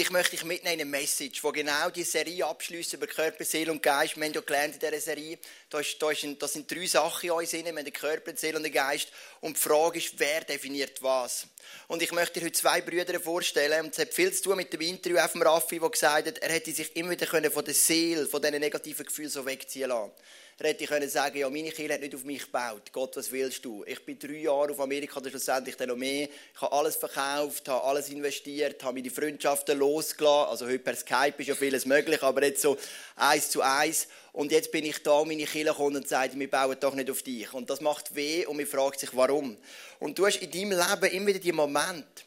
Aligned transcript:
Ich 0.00 0.10
möchte 0.10 0.30
dich 0.30 0.44
mitnehmen 0.44 0.80
in 0.80 0.80
eine 0.80 0.90
Message, 0.90 1.42
die 1.42 1.52
genau 1.52 1.90
die 1.90 2.04
Serie 2.04 2.46
abschließt 2.46 2.94
über 2.94 3.06
Körper, 3.06 3.44
Seele 3.44 3.70
und 3.70 3.82
Geist. 3.82 4.16
Wir 4.16 4.24
haben 4.24 4.32
ja 4.32 4.40
gelernt 4.40 4.72
in 4.76 4.80
dieser 4.80 4.98
Serie, 4.98 5.38
da, 5.68 5.78
ist, 5.78 6.00
da, 6.00 6.10
ist, 6.10 6.26
da 6.38 6.48
sind 6.48 6.70
drei 6.70 6.86
Sachen 6.86 7.26
in 7.26 7.32
uns 7.32 7.50
drin. 7.50 7.66
Wir 7.66 7.72
haben 7.74 7.84
den 7.84 7.92
Körper, 7.92 8.32
die 8.32 8.38
Seele 8.38 8.56
und 8.56 8.62
den 8.62 8.72
Geist. 8.72 9.08
Und 9.42 9.58
die 9.58 9.60
Frage 9.60 9.98
ist, 9.98 10.14
wer 10.16 10.40
definiert 10.40 11.02
was? 11.02 11.46
Und 11.86 12.00
ich 12.02 12.12
möchte 12.12 12.40
dir 12.40 12.46
heute 12.46 12.58
zwei 12.58 12.80
Brüder 12.80 13.20
vorstellen. 13.20 13.84
Und 13.84 13.92
es 13.92 13.98
hat 13.98 14.14
viel 14.14 14.32
zu 14.32 14.44
tun 14.44 14.56
mit 14.56 14.72
dem 14.72 14.80
Interview 14.80 15.18
auf 15.18 15.32
dem 15.32 15.42
Raffi, 15.42 15.78
der 15.78 15.90
gesagt 15.90 16.28
hat, 16.28 16.38
er 16.38 16.50
hätte 16.50 16.72
sich 16.72 16.96
immer 16.96 17.10
wieder 17.10 17.50
von 17.50 17.62
der 17.62 17.74
Seele, 17.74 18.26
von 18.26 18.40
diesen 18.40 18.58
negativen 18.58 19.04
Gefühlen 19.04 19.28
so 19.28 19.44
wegziehen 19.44 19.90
lassen 19.90 20.12
er 20.60 20.68
hätte 20.68 20.84
können 20.84 21.08
sagen, 21.08 21.38
ja, 21.38 21.48
meine 21.48 21.70
Kirche 21.70 21.94
hat 21.94 22.02
nicht 22.02 22.14
auf 22.14 22.24
mich 22.24 22.42
gebaut. 22.42 22.92
Gott, 22.92 23.16
was 23.16 23.32
willst 23.32 23.64
du? 23.64 23.82
Ich 23.86 24.04
bin 24.04 24.18
drei 24.18 24.40
Jahre 24.40 24.72
auf 24.72 24.80
Amerika, 24.80 25.18
oder 25.18 25.30
schlussendlich 25.30 25.74
dann 25.74 25.88
noch 25.88 25.96
mehr. 25.96 26.28
Ich 26.54 26.60
habe 26.60 26.72
alles 26.72 26.96
verkauft, 26.96 27.66
habe 27.66 27.82
alles 27.82 28.10
investiert, 28.10 28.82
habe 28.84 29.00
meine 29.00 29.10
Freundschaften 29.10 29.78
losgelassen. 29.78 30.50
Also 30.50 30.66
heute 30.66 30.80
per 30.80 30.96
Skype 30.96 31.34
ist 31.38 31.46
ja 31.46 31.54
vieles 31.54 31.86
möglich, 31.86 32.22
aber 32.22 32.44
jetzt 32.44 32.60
so 32.60 32.76
eins 33.16 33.48
zu 33.48 33.62
eins. 33.62 34.08
Und 34.32 34.52
jetzt 34.52 34.70
bin 34.70 34.84
ich 34.84 35.02
da, 35.02 35.24
meine 35.24 35.46
Kirche 35.46 35.72
kommt 35.72 35.96
und 35.96 36.06
sagt, 36.06 36.38
wir 36.38 36.50
bauen 36.50 36.76
doch 36.78 36.94
nicht 36.94 37.10
auf 37.10 37.22
dich. 37.22 37.50
Und 37.54 37.70
das 37.70 37.80
macht 37.80 38.14
weh 38.14 38.44
und 38.44 38.58
man 38.58 38.66
fragt 38.66 39.00
sich, 39.00 39.16
warum. 39.16 39.56
Und 39.98 40.18
du 40.18 40.26
hast 40.26 40.42
in 40.42 40.50
deinem 40.50 40.78
Leben 40.78 41.14
immer 41.16 41.26
wieder 41.28 41.38
die 41.38 41.52
Momente, 41.52 42.24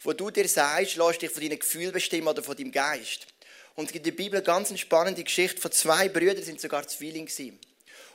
wo 0.00 0.12
du 0.12 0.32
dir 0.32 0.48
sagst, 0.48 0.96
lass 0.96 1.18
dich 1.18 1.30
von 1.30 1.40
deinen 1.40 1.60
Gefühlen 1.60 1.92
bestimmen 1.92 2.26
oder 2.26 2.42
von 2.42 2.56
deinem 2.56 2.72
Geist. 2.72 3.28
Und 3.76 3.84
es 3.84 3.92
gibt 3.92 4.06
in 4.06 4.16
der 4.16 4.22
Bibel 4.22 4.38
eine 4.38 4.44
ganz 4.44 4.76
spannende 4.76 5.22
Geschichte 5.22 5.60
von 5.60 5.70
zwei 5.70 6.08
Brüdern, 6.08 6.42
sind 6.42 6.60
sogar 6.60 6.84
Zwillinge 6.88 7.26
gewesen. 7.26 7.60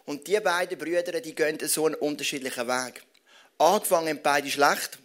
Und 0.06 0.28
die 0.28 0.40
beiden 0.40 0.78
Brüder, 0.78 1.20
die 1.22 1.36
gehen 1.36 1.60
so 1.68 1.86
einen 1.86 1.96
unterschiedlichen 1.96 2.68
Weg. 2.68 3.04
Angefangen 3.58 4.10
haben 4.10 4.22
beide 4.24 4.50
schlecht, 4.50 4.98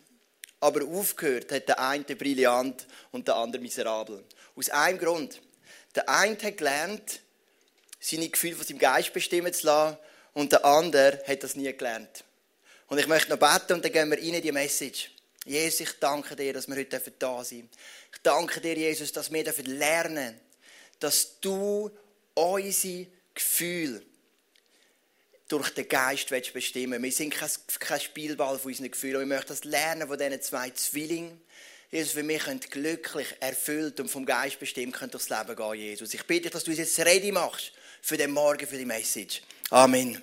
aber 0.60 0.84
aufgehört 0.84 1.52
hat 1.52 1.68
der 1.68 1.78
eine 1.78 2.04
brillant 2.04 2.86
und 3.12 3.28
der 3.28 3.36
andere 3.36 3.60
miserabel. 3.60 4.24
Aus 4.54 4.70
einem 4.70 4.98
Grund. 4.98 5.40
Der 5.94 6.08
eine 6.08 6.36
hat 6.42 6.56
gelernt, 6.56 7.20
seine 8.00 8.28
Gefühle 8.28 8.56
von 8.56 8.66
seinem 8.66 8.78
Geist 8.78 9.12
bestimmen 9.12 9.52
zu 9.52 9.66
lassen 9.66 9.98
und 10.32 10.52
der 10.52 10.64
andere 10.64 11.22
hat 11.26 11.42
das 11.42 11.56
nie 11.56 11.72
gelernt. 11.72 12.24
Und 12.88 12.98
ich 12.98 13.06
möchte 13.06 13.30
noch 13.30 13.38
beten 13.38 13.74
und 13.74 13.84
dann 13.84 13.92
gehen 13.92 14.10
wir 14.10 14.18
rein 14.18 14.34
in 14.34 14.42
die 14.42 14.52
Message. 14.52 15.10
Jesus, 15.44 15.80
ich 15.80 15.98
danke 16.00 16.36
dir, 16.36 16.52
dass 16.52 16.68
wir 16.68 16.76
heute 16.76 17.00
da 17.18 17.44
sind. 17.44 17.72
Ich 18.12 18.20
danke 18.22 18.60
dir, 18.60 18.74
Jesus, 18.74 19.12
dass 19.12 19.32
wir 19.32 19.44
lernen 19.44 20.14
dürfen, 20.14 20.40
dass 21.00 21.40
du 21.40 21.90
unsere 22.34 23.06
Gefühle 23.34 24.02
durch 25.48 25.70
den 25.70 25.88
Geist 25.88 26.28
bestimmen 26.52 27.02
Wir 27.02 27.12
sind 27.12 27.30
kein, 27.30 27.50
kein 27.78 28.00
Spielball 28.00 28.58
von 28.58 28.70
unseren 28.70 28.90
Gefühlen. 28.90 29.20
Wir 29.20 29.26
möchten 29.26 29.48
das 29.48 29.64
lernen 29.64 30.08
von 30.08 30.18
diesen 30.18 30.42
zwei 30.42 30.70
Zwillingen. 30.70 31.40
Jesus, 31.90 32.14
mich 32.14 32.42
können 32.42 32.60
glücklich, 32.60 33.28
erfüllt 33.38 34.00
und 34.00 34.10
vom 34.10 34.26
Geist 34.26 34.58
bestimmt 34.58 34.94
können 34.94 35.12
durchs 35.12 35.28
Leben 35.28 35.54
gehen, 35.54 35.74
Jesus. 35.74 36.14
Ich 36.14 36.24
bitte 36.24 36.42
dich, 36.42 36.50
dass 36.50 36.64
du 36.64 36.70
uns 36.70 36.80
jetzt 36.80 36.98
ready 36.98 37.30
machst 37.30 37.72
für 38.02 38.16
den 38.16 38.32
Morgen, 38.32 38.66
für 38.66 38.76
die 38.76 38.84
Message. 38.84 39.40
Amen. 39.70 40.20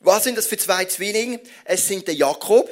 Was 0.00 0.24
sind 0.24 0.38
das 0.38 0.46
für 0.46 0.56
zwei 0.56 0.84
Zwillinge? 0.84 1.40
Es 1.64 1.88
sind 1.88 2.06
der 2.06 2.14
Jakob 2.14 2.70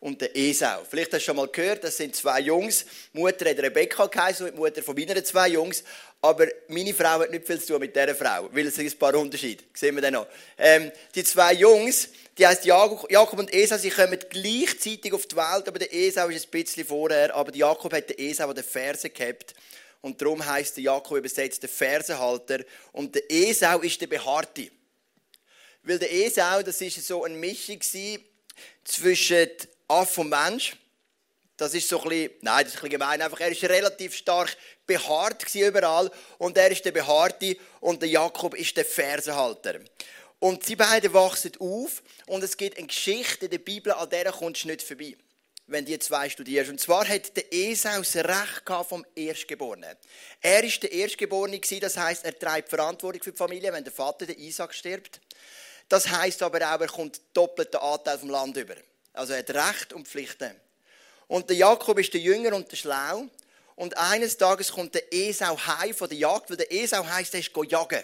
und 0.00 0.20
der 0.20 0.36
Esau. 0.36 0.84
Vielleicht 0.88 1.12
hast 1.12 1.22
du 1.22 1.26
schon 1.26 1.36
mal 1.36 1.48
gehört, 1.48 1.84
das 1.84 1.96
sind 1.96 2.16
zwei 2.16 2.40
Jungs. 2.40 2.84
Mutter 3.12 3.48
hat 3.48 3.58
Rebecca 3.58 4.06
geheißen, 4.06 4.46
die 4.46 4.52
Mutter 4.52 4.82
von 4.82 4.96
meinen 4.96 5.24
zwei 5.24 5.48
Jungs. 5.48 5.84
Aber 6.20 6.48
meine 6.66 6.92
Frau 6.94 7.20
hat 7.20 7.30
nicht 7.30 7.46
viel 7.46 7.60
zu 7.60 7.68
tun 7.68 7.80
mit 7.80 7.94
dieser 7.94 8.14
Frau, 8.14 8.48
weil 8.52 8.66
es 8.66 8.78
ein 8.78 8.90
paar 8.98 9.14
Unterschiede. 9.14 9.62
Sehen 9.72 9.94
wir 9.94 10.02
dann 10.02 10.14
noch. 10.14 10.26
Ähm, 10.56 10.90
die 11.14 11.22
zwei 11.22 11.52
Jungs, 11.52 12.08
die 12.36 12.44
heißt 12.44 12.64
Jakob 12.64 13.38
und 13.38 13.52
Esau, 13.54 13.78
sie 13.78 13.90
kommen 13.90 14.18
gleichzeitig 14.28 15.12
auf 15.12 15.26
die 15.26 15.36
Welt, 15.36 15.68
aber 15.68 15.78
der 15.78 15.94
Esau 15.94 16.28
ist 16.28 16.46
ein 16.46 16.50
bisschen 16.50 16.84
vorher. 16.84 17.34
Aber 17.34 17.54
Jakob 17.54 17.92
hat 17.92 18.10
den 18.10 18.18
Esau 18.18 18.48
an 18.48 18.54
den 18.56 18.64
Fersen 18.64 19.12
gehabt. 19.12 19.54
Und 20.00 20.20
darum 20.20 20.44
heißt 20.44 20.76
der 20.76 20.84
Jakob 20.84 21.18
übersetzt 21.18 21.62
der 21.62 21.68
Fersenhalter. 21.68 22.64
Und 22.92 23.14
der 23.14 23.30
Esau 23.30 23.78
ist 23.80 24.00
der 24.00 24.08
Behaarte. 24.08 24.70
Weil 25.84 26.00
der 26.00 26.12
Esau, 26.12 26.62
das 26.62 26.80
ist 26.80 27.06
so 27.06 27.22
eine 27.22 27.36
Mischung 27.36 27.80
zwischen 28.84 29.48
Aff 29.86 30.18
und 30.18 30.30
Mensch. 30.30 30.76
Das 31.56 31.74
ist 31.74 31.88
so 31.88 32.00
ein 32.02 32.08
bisschen, 32.08 32.30
nein, 32.42 32.64
das 32.64 32.74
ist 32.74 32.78
ein 32.78 32.82
bisschen 32.82 33.00
gemein. 33.00 33.22
Einfach, 33.22 33.40
er 33.40 33.50
ist 33.50 33.64
relativ 33.64 34.14
stark 34.14 34.56
behaart 34.88 35.54
überall. 35.54 36.10
Und 36.38 36.58
er 36.58 36.72
ist 36.72 36.84
der 36.84 36.90
Behaarte 36.90 37.56
und 37.78 38.02
der 38.02 38.08
Jakob 38.08 38.54
ist 38.54 38.76
der 38.76 38.84
Fersenhalter. 38.84 39.76
Und 40.40 40.64
sie 40.64 40.76
beiden 40.76 41.12
wachsen 41.12 41.52
auf 41.60 42.02
und 42.26 42.42
es 42.42 42.56
gibt 42.56 42.78
eine 42.78 42.86
Geschichte 42.86 43.44
in 43.44 43.50
der 43.50 43.58
Bibel, 43.58 43.92
an 43.92 44.10
der 44.10 44.32
kommst 44.32 44.64
du 44.64 44.68
nicht 44.68 44.82
vorbei, 44.82 45.16
wenn 45.66 45.84
die 45.84 45.98
zwei 45.98 46.30
studierst. 46.30 46.70
Und 46.70 46.80
zwar 46.80 47.06
hat 47.08 47.36
der 47.36 47.52
Esau 47.52 47.98
das 47.98 48.16
Recht 48.16 48.88
vom 48.88 49.04
Erstgeborenen. 49.16 49.96
Er 50.40 50.64
ist 50.64 50.82
der 50.82 50.92
Erstgeborene 50.92 51.60
das 51.80 51.96
heißt, 51.96 52.24
er 52.24 52.38
trägt 52.38 52.68
Verantwortung 52.68 53.22
für 53.22 53.32
die 53.32 53.36
Familie, 53.36 53.72
wenn 53.72 53.84
der 53.84 53.92
Vater, 53.92 54.26
der 54.26 54.38
Isaac, 54.38 54.74
stirbt. 54.74 55.20
Das 55.88 56.08
heißt 56.08 56.42
aber 56.42 56.58
auch, 56.58 56.80
er 56.80 56.86
kommt 56.86 57.20
doppelten 57.32 57.80
Anteil 57.80 58.18
vom 58.18 58.30
Land 58.30 58.56
über. 58.56 58.74
Also 59.12 59.32
er 59.32 59.40
hat 59.40 59.50
Recht 59.50 59.92
und 59.92 60.06
Pflichten. 60.06 60.54
Und 61.26 61.50
der 61.50 61.56
Jakob 61.56 61.98
ist 61.98 62.14
der 62.14 62.20
Jünger 62.20 62.54
und 62.54 62.70
der 62.70 62.76
Schlau. 62.76 63.26
Und 63.78 63.96
eines 63.96 64.36
Tages 64.36 64.72
kommt 64.72 64.96
der 64.96 65.04
Esau 65.14 65.56
heim 65.56 65.94
von 65.94 66.08
der 66.08 66.18
Jagd, 66.18 66.50
weil 66.50 66.56
der 66.56 66.72
Esau 66.72 67.06
heisst, 67.06 67.32
er 67.34 67.38
ist 67.38 67.52
jagen. 67.68 68.02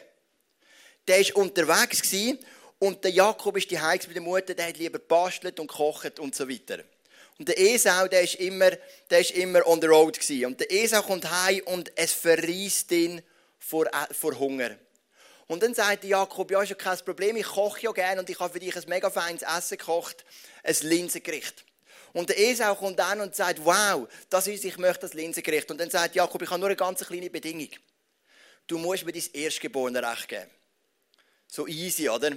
Der 1.08 1.18
ist 1.18 1.34
unterwegs 1.34 2.00
gewesen, 2.00 2.38
und 2.78 3.02
der 3.02 3.10
Jakob 3.10 3.56
ist 3.56 3.68
die 3.72 3.80
Heiz 3.80 4.06
mit 4.06 4.14
der 4.14 4.22
Mutter, 4.22 4.54
der 4.54 4.68
hat 4.68 4.76
lieber 4.76 5.00
bastelt 5.00 5.58
und 5.58 5.66
kocht 5.66 6.20
und 6.20 6.32
so 6.32 6.48
weiter. 6.48 6.78
Und 7.40 7.48
der 7.48 7.58
Esau, 7.58 8.06
der 8.06 8.22
ist 8.22 8.36
immer, 8.36 8.70
der 9.10 9.18
ist 9.18 9.32
immer 9.32 9.66
on 9.66 9.80
the 9.80 9.88
road 9.88 10.16
gewesen. 10.16 10.46
Und 10.46 10.60
der 10.60 10.70
Esau 10.70 11.02
kommt 11.02 11.28
heim 11.28 11.60
und 11.64 11.90
es 11.96 12.12
verriest 12.12 12.92
ihn 12.92 13.20
vor, 13.58 13.86
äh, 13.86 14.14
vor 14.14 14.38
Hunger. 14.38 14.76
Und 15.48 15.64
dann 15.64 15.74
sagt 15.74 16.04
Jakob, 16.04 16.52
ja, 16.52 16.62
ist 16.62 16.68
ja 16.68 16.76
kein 16.76 16.98
Problem, 16.98 17.34
ich 17.34 17.46
koche 17.46 17.82
ja 17.82 17.90
gerne 17.90 18.20
und 18.20 18.30
ich 18.30 18.38
habe 18.38 18.52
für 18.52 18.60
dich 18.60 18.76
ein 18.76 18.84
mega 18.86 19.10
feines 19.10 19.42
Essen 19.42 19.76
gekocht, 19.76 20.24
ein 20.62 20.76
Linsengericht. 20.82 21.64
Und 22.14 22.28
der 22.28 22.38
Esau 22.38 22.76
kommt 22.76 22.98
dann 22.98 23.20
und 23.20 23.34
sagt, 23.34 23.62
wow, 23.64 24.08
das 24.30 24.46
ist, 24.46 24.64
ich 24.64 24.78
möchte 24.78 25.00
das 25.00 25.14
Linsengericht. 25.14 25.68
Und 25.70 25.78
dann 25.78 25.90
sagt 25.90 26.14
Jakob, 26.14 26.40
ich 26.40 26.48
habe 26.48 26.60
nur 26.60 26.68
eine 26.68 26.76
ganz 26.76 27.04
kleine 27.04 27.28
Bedingung. 27.28 27.68
Du 28.68 28.78
musst 28.78 29.04
mir 29.04 29.12
dein 29.12 29.24
Erstgeborene 29.32 30.00
Recht 30.00 30.28
geben. 30.28 30.50
So 31.48 31.66
easy, 31.66 32.08
oder? 32.08 32.30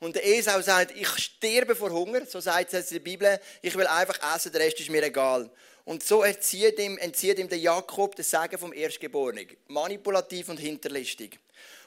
Und 0.00 0.16
der 0.16 0.26
Esau 0.26 0.60
sagt, 0.60 0.94
ich 0.96 1.08
sterbe 1.08 1.76
vor 1.76 1.90
Hunger, 1.90 2.26
so 2.26 2.40
sagt 2.40 2.74
es 2.74 2.90
in 2.90 2.96
der 2.96 3.04
Bibel, 3.04 3.40
ich 3.62 3.74
will 3.76 3.86
einfach 3.86 4.18
essen, 4.34 4.50
der 4.52 4.60
Rest 4.60 4.80
ist 4.80 4.90
mir 4.90 5.04
egal. 5.04 5.48
Und 5.84 6.02
so 6.02 6.24
entzieht 6.24 6.78
ihm, 6.80 6.98
entzieht 6.98 7.38
ihm 7.38 7.48
der 7.48 7.58
Jakob 7.58 8.16
das 8.16 8.28
Sagen 8.28 8.58
vom 8.58 8.72
Erstgeborenen. 8.72 9.46
Manipulativ 9.68 10.48
und 10.48 10.58
hinterlistig. 10.58 11.38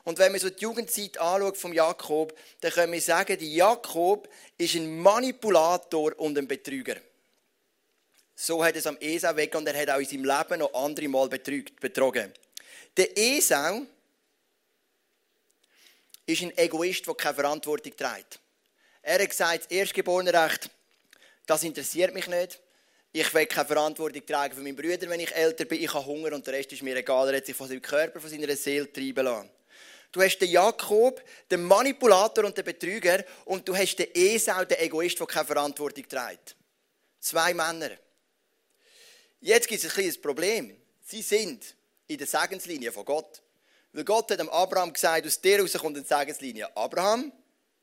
Und 0.08 0.18
wenn 0.20 0.32
man 0.32 0.40
so 0.40 0.50
die 0.50 0.62
Jugendzeit 0.62 1.18
anschaut 1.18 1.58
vom 1.58 1.74
Jakob, 1.74 2.34
dann 2.62 2.72
können 2.72 2.94
wir 2.94 3.02
sagen, 3.02 3.38
der 3.38 3.46
Jakob 3.46 4.30
ist 4.58 4.76
ein 4.76 5.02
Manipulator 5.02 6.18
und 6.18 6.38
ein 6.38 6.48
Betrüger. 6.48 6.96
So 8.34 8.64
hat 8.64 8.78
es 8.78 8.88
am 8.88 8.96
Esau 9.02 9.36
weg 9.36 9.54
und 9.56 9.68
er 9.68 9.78
hat 9.78 9.90
auch 9.90 10.00
in 10.00 10.06
seinem 10.06 10.24
Leben 10.24 10.60
noch 10.60 10.74
andere 10.74 11.10
Mal 11.10 11.28
betrügt, 11.28 11.78
betrogen. 11.82 12.32
Der 12.96 13.18
Esau 13.18 13.82
ist 16.26 16.42
ein 16.42 16.58
Egoist, 16.58 17.06
der 17.06 17.14
keine 17.14 17.36
Verantwortung 17.36 17.94
trägt. 17.94 18.40
Er 19.02 19.22
hat 19.22 19.30
gesagt, 19.30 19.66
das 19.66 19.72
Erstgeborenenrecht, 19.72 20.70
das 21.46 21.64
interessiert 21.64 22.14
mich 22.14 22.28
nicht. 22.28 22.62
Ich 23.12 23.34
will 23.34 23.46
keine 23.46 23.68
Verantwortung 23.68 24.26
tragen 24.26 24.56
für 24.56 24.62
meinen 24.62 24.78
Brüder, 24.78 25.10
wenn 25.10 25.20
ich 25.20 25.36
älter 25.36 25.66
bin. 25.66 25.84
Ich 25.84 25.94
habe 25.94 26.06
Hunger 26.06 26.32
und 26.32 26.48
der 26.48 26.54
Rest 26.54 26.72
ist 26.72 26.82
mir 26.82 26.96
egal. 26.96 27.28
Er 27.28 27.36
hat 27.36 27.46
sich 27.46 27.58
von 27.58 27.68
seinem 27.68 27.82
Körper, 27.82 28.22
von 28.22 28.30
seiner 28.30 28.56
Seele 28.56 28.90
treiben 28.90 29.26
lassen. 29.26 29.50
Du 30.12 30.22
hast 30.22 30.40
den 30.40 30.50
Jakob, 30.50 31.22
den 31.52 31.64
Manipulator 31.64 32.46
und 32.46 32.58
den 32.58 32.66
Betrüger, 32.66 33.24
und 33.46 33.68
du 33.68 33.76
hast 33.76 33.98
den 33.98 34.08
Esau, 34.14 34.64
den 34.66 34.80
Egoist, 34.80 35.20
der 35.20 35.28
keine 35.28 35.46
Verantwortung 35.46 36.08
trägt. 36.08 36.56
Zwei 37.20 37.54
Männer. 37.54 37.92
Jetzt 39.42 39.68
gibt 39.68 39.84
es 39.84 39.90
ein 39.90 39.94
kleines 39.94 40.20
Problem. 40.20 40.76
Sie 41.06 41.22
sind 41.22 41.76
in 42.08 42.18
der 42.18 42.28
Segenslinie 42.28 42.92
von 42.92 43.06
Gott. 43.06 43.42
Weil 43.94 44.04
Gott 44.04 44.32
hat 44.32 44.40
dem 44.40 44.50
Abraham 44.50 44.94
gesagt, 44.94 45.26
aus 45.26 45.40
dir 45.40 45.60
raus 45.60 45.74
kommt 45.74 45.98
eine 45.98 46.06
Segenslinie. 46.06 46.76
Abraham, 46.76 47.32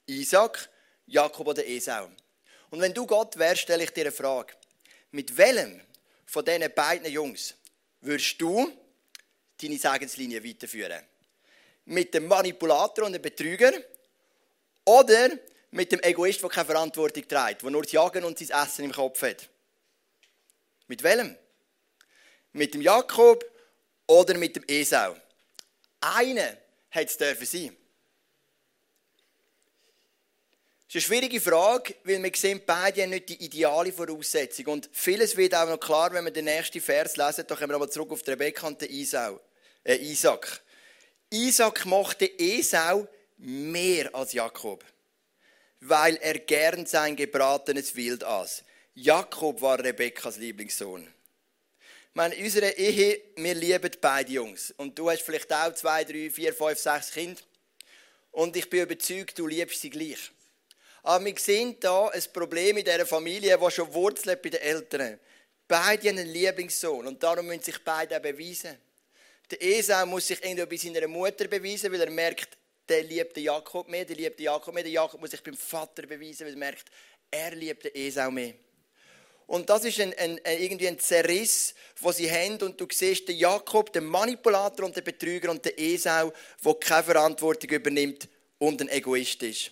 Isaac, 0.06 0.68
Jakob 1.06 1.46
oder 1.46 1.66
Esau. 1.66 2.08
Und 2.70 2.80
wenn 2.80 2.94
du 2.94 3.06
Gott 3.06 3.36
wärst, 3.38 3.62
stelle 3.62 3.84
ich 3.84 3.90
dir 3.90 4.02
eine 4.02 4.12
Frage. 4.12 4.54
Mit 5.10 5.36
welchem 5.36 5.80
von 6.26 6.44
diesen 6.44 6.72
beiden 6.74 7.10
Jungs 7.10 7.54
würdest 8.00 8.40
du 8.40 8.70
deine 9.60 9.78
Segenslinie 9.78 10.42
weiterführen? 10.44 11.02
Mit 11.86 12.14
dem 12.14 12.26
Manipulator 12.26 13.06
und 13.06 13.12
dem 13.12 13.22
Betrüger 13.22 13.72
oder 14.84 15.30
mit 15.70 15.90
dem 15.92 16.00
Egoist, 16.02 16.42
der 16.42 16.50
keine 16.50 16.66
Verantwortung 16.66 17.26
trägt, 17.26 17.62
der 17.62 17.70
nur 17.70 17.82
das 17.82 17.92
Jagen 17.92 18.24
und 18.24 18.38
sein 18.38 18.62
Essen 18.62 18.84
im 18.84 18.92
Kopf 18.92 19.22
hat. 19.22 19.48
Mit 20.86 21.02
welchem? 21.02 21.36
Mit 22.52 22.74
dem 22.74 22.80
Jakob 22.80 23.44
oder 24.06 24.36
mit 24.36 24.56
dem 24.56 24.64
Esau? 24.68 25.16
Einer 26.00 26.56
hat 26.90 27.08
es 27.08 27.16
dürfen 27.16 27.46
sein. 27.46 27.76
Das 30.86 31.02
ist 31.02 31.10
eine 31.10 31.18
schwierige 31.18 31.40
Frage, 31.40 31.96
weil 32.04 32.22
wir 32.22 32.30
sehen, 32.36 32.62
beide 32.64 33.02
haben 33.02 33.10
nicht 33.10 33.28
die 33.28 33.44
ideale 33.44 33.92
Voraussetzung. 33.92 34.66
Und 34.66 34.88
vieles 34.92 35.36
wird 35.36 35.54
auch 35.54 35.68
noch 35.68 35.80
klar, 35.80 36.12
wenn 36.12 36.24
wir 36.24 36.30
den 36.30 36.44
nächsten 36.44 36.80
Vers 36.80 37.16
lesen. 37.16 37.44
Da 37.48 37.56
kommen 37.56 37.70
wir 37.70 37.74
aber 37.74 37.90
zurück 37.90 38.12
auf 38.12 38.22
die 38.22 38.30
Rebekka 38.30 38.68
und 38.68 38.80
den 38.80 38.90
Isau, 38.90 39.40
äh, 39.82 39.96
Isaac. 39.96 40.62
Isaac 41.30 41.84
mochte 41.86 42.30
Esau 42.38 43.06
mehr 43.38 44.14
als 44.14 44.32
Jakob, 44.32 44.84
weil 45.80 46.16
er 46.16 46.38
gern 46.38 46.86
sein 46.86 47.16
gebratenes 47.16 47.94
Wild 47.96 48.24
aß. 48.24 48.64
Jakob 48.94 49.60
war 49.60 49.82
Rebekkas 49.82 50.36
Lieblingssohn. 50.36 51.02
Ich 51.02 52.16
meine, 52.16 52.34
in 52.36 52.44
unserer 52.44 52.76
Ehe, 52.76 53.20
wir 53.34 53.54
lieben 53.54 53.90
beide 54.00 54.30
Jungs. 54.30 54.72
Und 54.76 54.96
du 54.96 55.10
hast 55.10 55.22
vielleicht 55.22 55.52
auch 55.52 55.74
zwei, 55.74 56.04
drei, 56.04 56.30
vier, 56.30 56.54
fünf, 56.54 56.78
sechs 56.78 57.10
Kinder. 57.10 57.40
Und 58.30 58.56
ich 58.56 58.70
bin 58.70 58.82
überzeugt, 58.82 59.36
du 59.36 59.48
liebst 59.48 59.80
sie 59.80 59.90
gleich. 59.90 60.30
Aber 61.02 61.24
wir 61.24 61.34
sehen 61.36 61.76
hier 61.80 62.10
ein 62.12 62.22
Problem 62.32 62.76
in 62.76 62.84
dieser 62.84 63.04
Familie, 63.04 63.58
das 63.58 63.74
schon 63.74 63.92
wurzelt 63.92 64.40
bei 64.42 64.50
den 64.50 64.60
Eltern. 64.60 65.18
Beide 65.66 66.08
haben 66.08 66.18
einen 66.18 66.28
Lieblingssohn 66.28 67.06
und 67.06 67.22
darum 67.22 67.46
müssen 67.46 67.62
sich 67.62 67.82
beide 67.82 68.16
auch 68.16 68.22
beweisen. 68.22 68.78
Der 69.50 69.62
Esau 69.62 70.06
muss 70.06 70.26
sich 70.26 70.42
irgendwie 70.42 70.66
bei 70.66 70.76
seiner 70.76 71.06
Mutter 71.06 71.46
beweisen, 71.48 71.92
weil 71.92 72.00
er 72.00 72.10
merkt, 72.10 72.56
der 72.88 73.02
liebt 73.02 73.36
den 73.36 73.44
Jakob 73.44 73.88
mehr, 73.88 74.04
der 74.04 74.16
liebt 74.16 74.38
den 74.38 74.44
Jakob 74.44 74.74
mehr. 74.74 74.82
Der 74.82 74.92
Jakob 74.92 75.20
muss 75.20 75.30
sich 75.30 75.42
beim 75.42 75.56
Vater 75.56 76.06
beweisen, 76.06 76.46
weil 76.46 76.54
er 76.54 76.58
merkt, 76.58 76.90
er 77.30 77.54
liebt 77.54 77.84
den 77.84 77.94
Esau 77.94 78.30
mehr. 78.30 78.54
Und 79.46 79.68
das 79.68 79.84
ist 79.84 80.00
ein, 80.00 80.14
ein, 80.14 80.40
irgendwie 80.44 80.88
ein 80.88 80.98
Zerriss, 80.98 81.74
wo 82.00 82.12
sie 82.12 82.30
haben. 82.30 82.62
Und 82.62 82.80
du 82.80 82.86
siehst 82.90 83.28
den 83.28 83.36
Jakob, 83.36 83.92
den 83.92 84.04
Manipulator 84.06 84.86
und 84.86 84.96
den 84.96 85.04
Betrüger 85.04 85.50
und 85.50 85.64
den 85.64 85.76
Esau, 85.76 86.32
der 86.64 86.74
keine 86.74 87.04
Verantwortung 87.04 87.70
übernimmt 87.70 88.28
und 88.58 88.80
ein 88.80 88.88
Egoist 88.88 89.42
ist. 89.42 89.70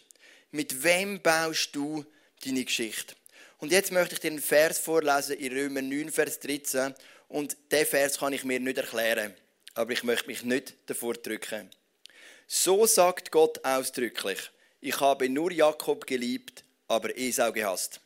Mit 0.50 0.82
wem 0.82 1.20
baust 1.22 1.74
du 1.74 2.04
deine 2.44 2.64
Geschichte? 2.64 3.14
Und 3.58 3.72
jetzt 3.72 3.92
möchte 3.92 4.14
ich 4.14 4.20
dir 4.20 4.30
einen 4.30 4.42
Vers 4.42 4.78
vorlesen 4.78 5.38
in 5.38 5.52
Römer 5.52 5.82
9, 5.82 6.10
Vers 6.10 6.40
13. 6.40 6.94
Und 7.28 7.56
diesen 7.70 7.86
Vers 7.86 8.18
kann 8.18 8.34
ich 8.34 8.44
mir 8.44 8.60
nicht 8.60 8.76
erklären. 8.76 9.34
Aber 9.74 9.92
ich 9.92 10.02
möchte 10.02 10.26
mich 10.26 10.42
nicht 10.42 10.74
davor 10.86 11.14
drücken. 11.14 11.70
So 12.46 12.86
sagt 12.86 13.30
Gott 13.30 13.64
ausdrücklich: 13.64 14.50
Ich 14.80 15.00
habe 15.00 15.28
nur 15.28 15.50
Jakob 15.52 16.06
geliebt, 16.06 16.64
aber 16.88 17.16
Esau 17.16 17.52
gehasst. 17.52 18.00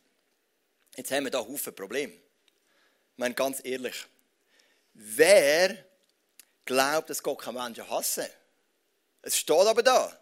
Jetzt 0.96 1.10
haben 1.10 1.24
wir 1.24 1.30
da 1.30 1.40
Haufen 1.40 1.74
Probleme. 1.74 2.12
Ich 2.12 3.18
meine, 3.18 3.34
ganz 3.34 3.60
ehrlich, 3.64 4.06
wer 4.94 5.84
glaubt, 6.64 7.10
dass 7.10 7.22
Gott 7.22 7.44
Menschen 7.52 7.88
hassen? 7.90 8.26
Es 9.22 9.36
steht 9.36 9.56
aber 9.56 9.82
da. 9.82 10.20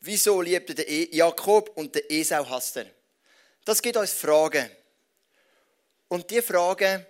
Wieso 0.00 0.40
liebte 0.40 0.74
der 0.74 0.88
e- 0.88 1.14
Jakob 1.14 1.70
und 1.76 1.94
der 1.94 2.10
Esau 2.10 2.48
hasst 2.48 2.76
er? 2.76 2.86
Das 3.64 3.80
gibt 3.80 3.96
uns 3.96 4.12
Fragen. 4.12 4.70
Und 6.08 6.30
die 6.30 6.42
Fragen, 6.42 7.04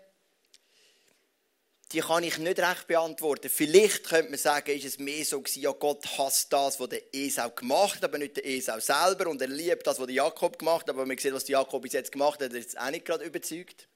die 1.92 2.00
kann 2.00 2.24
ich 2.24 2.38
nicht 2.38 2.58
recht 2.58 2.88
beantworten. 2.88 3.48
Vielleicht 3.48 4.08
könnte 4.08 4.30
man 4.30 4.38
sagen, 4.38 4.76
ist 4.76 4.84
es 4.84 4.98
mehr 4.98 5.24
so 5.24 5.40
gewesen, 5.40 5.62
ja 5.62 5.70
Gott 5.70 6.04
hasst 6.18 6.52
das, 6.52 6.80
was 6.80 6.88
der 6.88 7.02
Esau 7.14 7.50
gemacht 7.50 7.96
hat, 7.96 8.04
aber 8.04 8.18
nicht 8.18 8.36
der 8.36 8.46
Esau 8.46 8.80
selber 8.80 9.28
und 9.28 9.40
er 9.40 9.48
liebt 9.48 9.86
das, 9.86 9.98
was 10.00 10.06
der 10.06 10.16
Jakob 10.16 10.58
gemacht 10.58 10.82
hat, 10.82 10.90
aber 10.90 11.06
man 11.06 11.16
sieht, 11.16 11.32
was 11.32 11.44
der 11.44 11.54
Jakob 11.58 11.82
bis 11.82 11.92
jetzt 11.92 12.10
gemacht 12.10 12.42
hat, 12.42 12.52
er 12.52 12.58
ist 12.58 12.78
auch 12.78 12.90
nicht 12.90 13.04
gerade 13.04 13.24
überzeugt. 13.24 13.88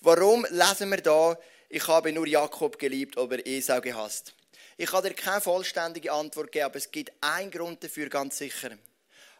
Warum 0.00 0.46
lesen 0.50 0.90
wir 0.90 1.00
da, 1.00 1.38
ich 1.68 1.86
habe 1.86 2.12
nur 2.12 2.26
Jakob 2.26 2.78
geliebt, 2.78 3.16
aber 3.16 3.46
Esau 3.46 3.80
gehasst? 3.80 4.34
Ich 4.76 4.90
kann 4.90 5.04
dir 5.04 5.14
keine 5.14 5.40
vollständige 5.40 6.12
Antwort 6.12 6.52
geben, 6.52 6.66
aber 6.66 6.76
es 6.76 6.90
gibt 6.90 7.12
einen 7.20 7.50
Grund 7.50 7.82
dafür, 7.82 8.08
ganz 8.08 8.38
sicher. 8.38 8.76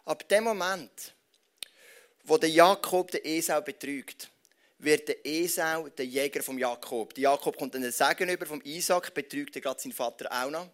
Ab 0.04 0.26
dem 0.28 0.44
Moment, 0.44 1.14
wo 2.24 2.38
der 2.38 2.48
Jakob 2.48 3.10
den 3.10 3.24
Esau 3.24 3.60
betrügt, 3.60 4.30
wird 4.78 5.08
der 5.08 5.24
Esau 5.26 5.88
der 5.88 6.04
Jäger 6.04 6.42
vom 6.42 6.58
Jakob. 6.58 7.14
Der 7.14 7.22
Jakob 7.22 7.56
kommt 7.56 7.74
dann 7.74 7.82
den 7.82 7.92
Segen 7.92 8.28
über 8.28 8.46
vom 8.46 8.60
Isaac, 8.62 9.14
betrügt 9.14 9.56
er 9.56 9.62
gerade 9.62 9.80
seinen 9.80 9.92
Vater 9.92 10.30
auch 10.30 10.50
noch. 10.50 10.68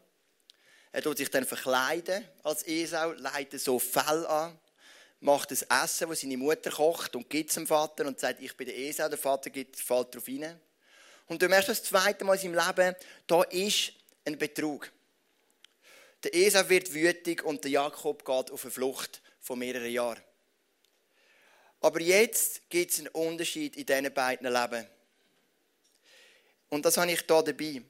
Er 0.90 1.02
tut 1.02 1.16
sich 1.16 1.30
dann 1.30 1.46
verkleiden 1.46 2.24
als 2.42 2.66
Esau, 2.66 3.12
leitet 3.12 3.60
so 3.60 3.78
Fell 3.78 4.26
an, 4.26 4.58
macht 5.20 5.50
das 5.50 5.62
Essen, 5.62 6.08
das 6.10 6.20
seine 6.20 6.36
Mutter 6.36 6.70
kocht 6.70 7.16
und 7.16 7.30
gibt 7.30 7.50
es 7.50 7.54
dem 7.54 7.66
Vater 7.66 8.06
und 8.06 8.18
sagt, 8.18 8.42
ich 8.42 8.56
bin 8.56 8.66
der 8.66 8.76
Esau. 8.76 9.08
Der 9.08 9.18
Vater 9.18 9.50
gibt, 9.50 9.76
fällt 9.76 10.14
darauf 10.14 10.28
rein. 10.28 10.60
Und 11.28 11.40
du 11.40 11.48
merkst 11.48 11.70
das 11.70 11.84
zweite 11.84 12.24
Mal 12.24 12.34
in 12.34 12.54
seinem 12.54 12.66
Leben, 12.66 12.96
da 13.26 13.42
ist 13.44 13.92
ein 14.24 14.36
Betrug. 14.36 14.90
Der 16.24 16.34
Esau 16.34 16.68
wird 16.68 16.92
wütig 16.92 17.42
und 17.42 17.64
der 17.64 17.70
Jakob 17.70 18.24
geht 18.24 18.50
auf 18.50 18.64
eine 18.64 18.70
Flucht 18.70 19.22
von 19.40 19.58
mehreren 19.58 19.90
Jahren. 19.90 20.22
Aber 21.82 22.00
jetzt 22.00 22.70
gibt 22.70 22.92
es 22.92 22.98
einen 23.00 23.08
Unterschied 23.08 23.76
in 23.76 23.84
diesen 23.84 24.14
beiden 24.14 24.50
Leben. 24.50 24.86
Und 26.70 26.84
das 26.84 26.96
habe 26.96 27.10
ich 27.10 27.20
hier 27.20 27.42
dabei. 27.42 27.82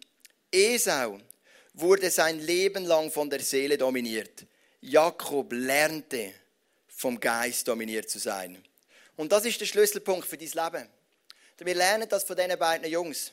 Esau 0.50 1.20
wurde 1.74 2.10
sein 2.10 2.40
Leben 2.40 2.84
lang 2.84 3.10
von 3.10 3.30
der 3.30 3.40
Seele 3.40 3.78
dominiert. 3.78 4.46
Jakob 4.80 5.52
lernte 5.52 6.32
vom 6.88 7.20
Geist 7.20 7.68
dominiert 7.68 8.10
zu 8.10 8.18
sein. 8.18 8.62
Und 9.16 9.30
das 9.30 9.44
ist 9.44 9.60
der 9.60 9.66
Schlüsselpunkt 9.66 10.26
für 10.26 10.38
dein 10.38 10.48
Leben. 10.48 10.88
Wir 11.58 11.74
lernen 11.74 12.08
das 12.08 12.24
von 12.24 12.34
diesen 12.34 12.58
beiden 12.58 12.90
Jungs. 12.90 13.32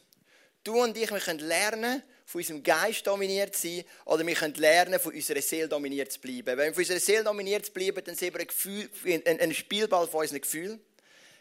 Du 0.64 0.84
und 0.84 0.96
ich, 0.98 1.10
wir 1.10 1.20
können 1.20 1.40
lernen, 1.40 2.04
von 2.30 2.42
unserem 2.42 2.62
Geist 2.62 3.08
dominiert 3.08 3.56
sein 3.56 3.84
oder 4.06 4.24
wir 4.24 4.36
können 4.36 4.54
lernen, 4.54 5.00
von 5.00 5.16
unserer 5.16 5.42
Seele 5.42 5.68
dominiert 5.68 6.12
zu 6.12 6.20
bleiben. 6.20 6.46
Wenn 6.46 6.58
wir 6.58 6.74
von 6.74 6.82
unserer 6.82 7.00
Seele 7.00 7.24
dominiert 7.24 7.74
bleiben, 7.74 8.04
dann 8.06 8.14
sind 8.14 8.36
wir 8.36 8.42
ein, 8.42 8.46
Gefühl, 8.46 8.88
ein, 9.04 9.40
ein 9.40 9.52
Spielball 9.52 10.08
von 10.08 10.22
unseren 10.22 10.40
Gefühlen. 10.40 10.80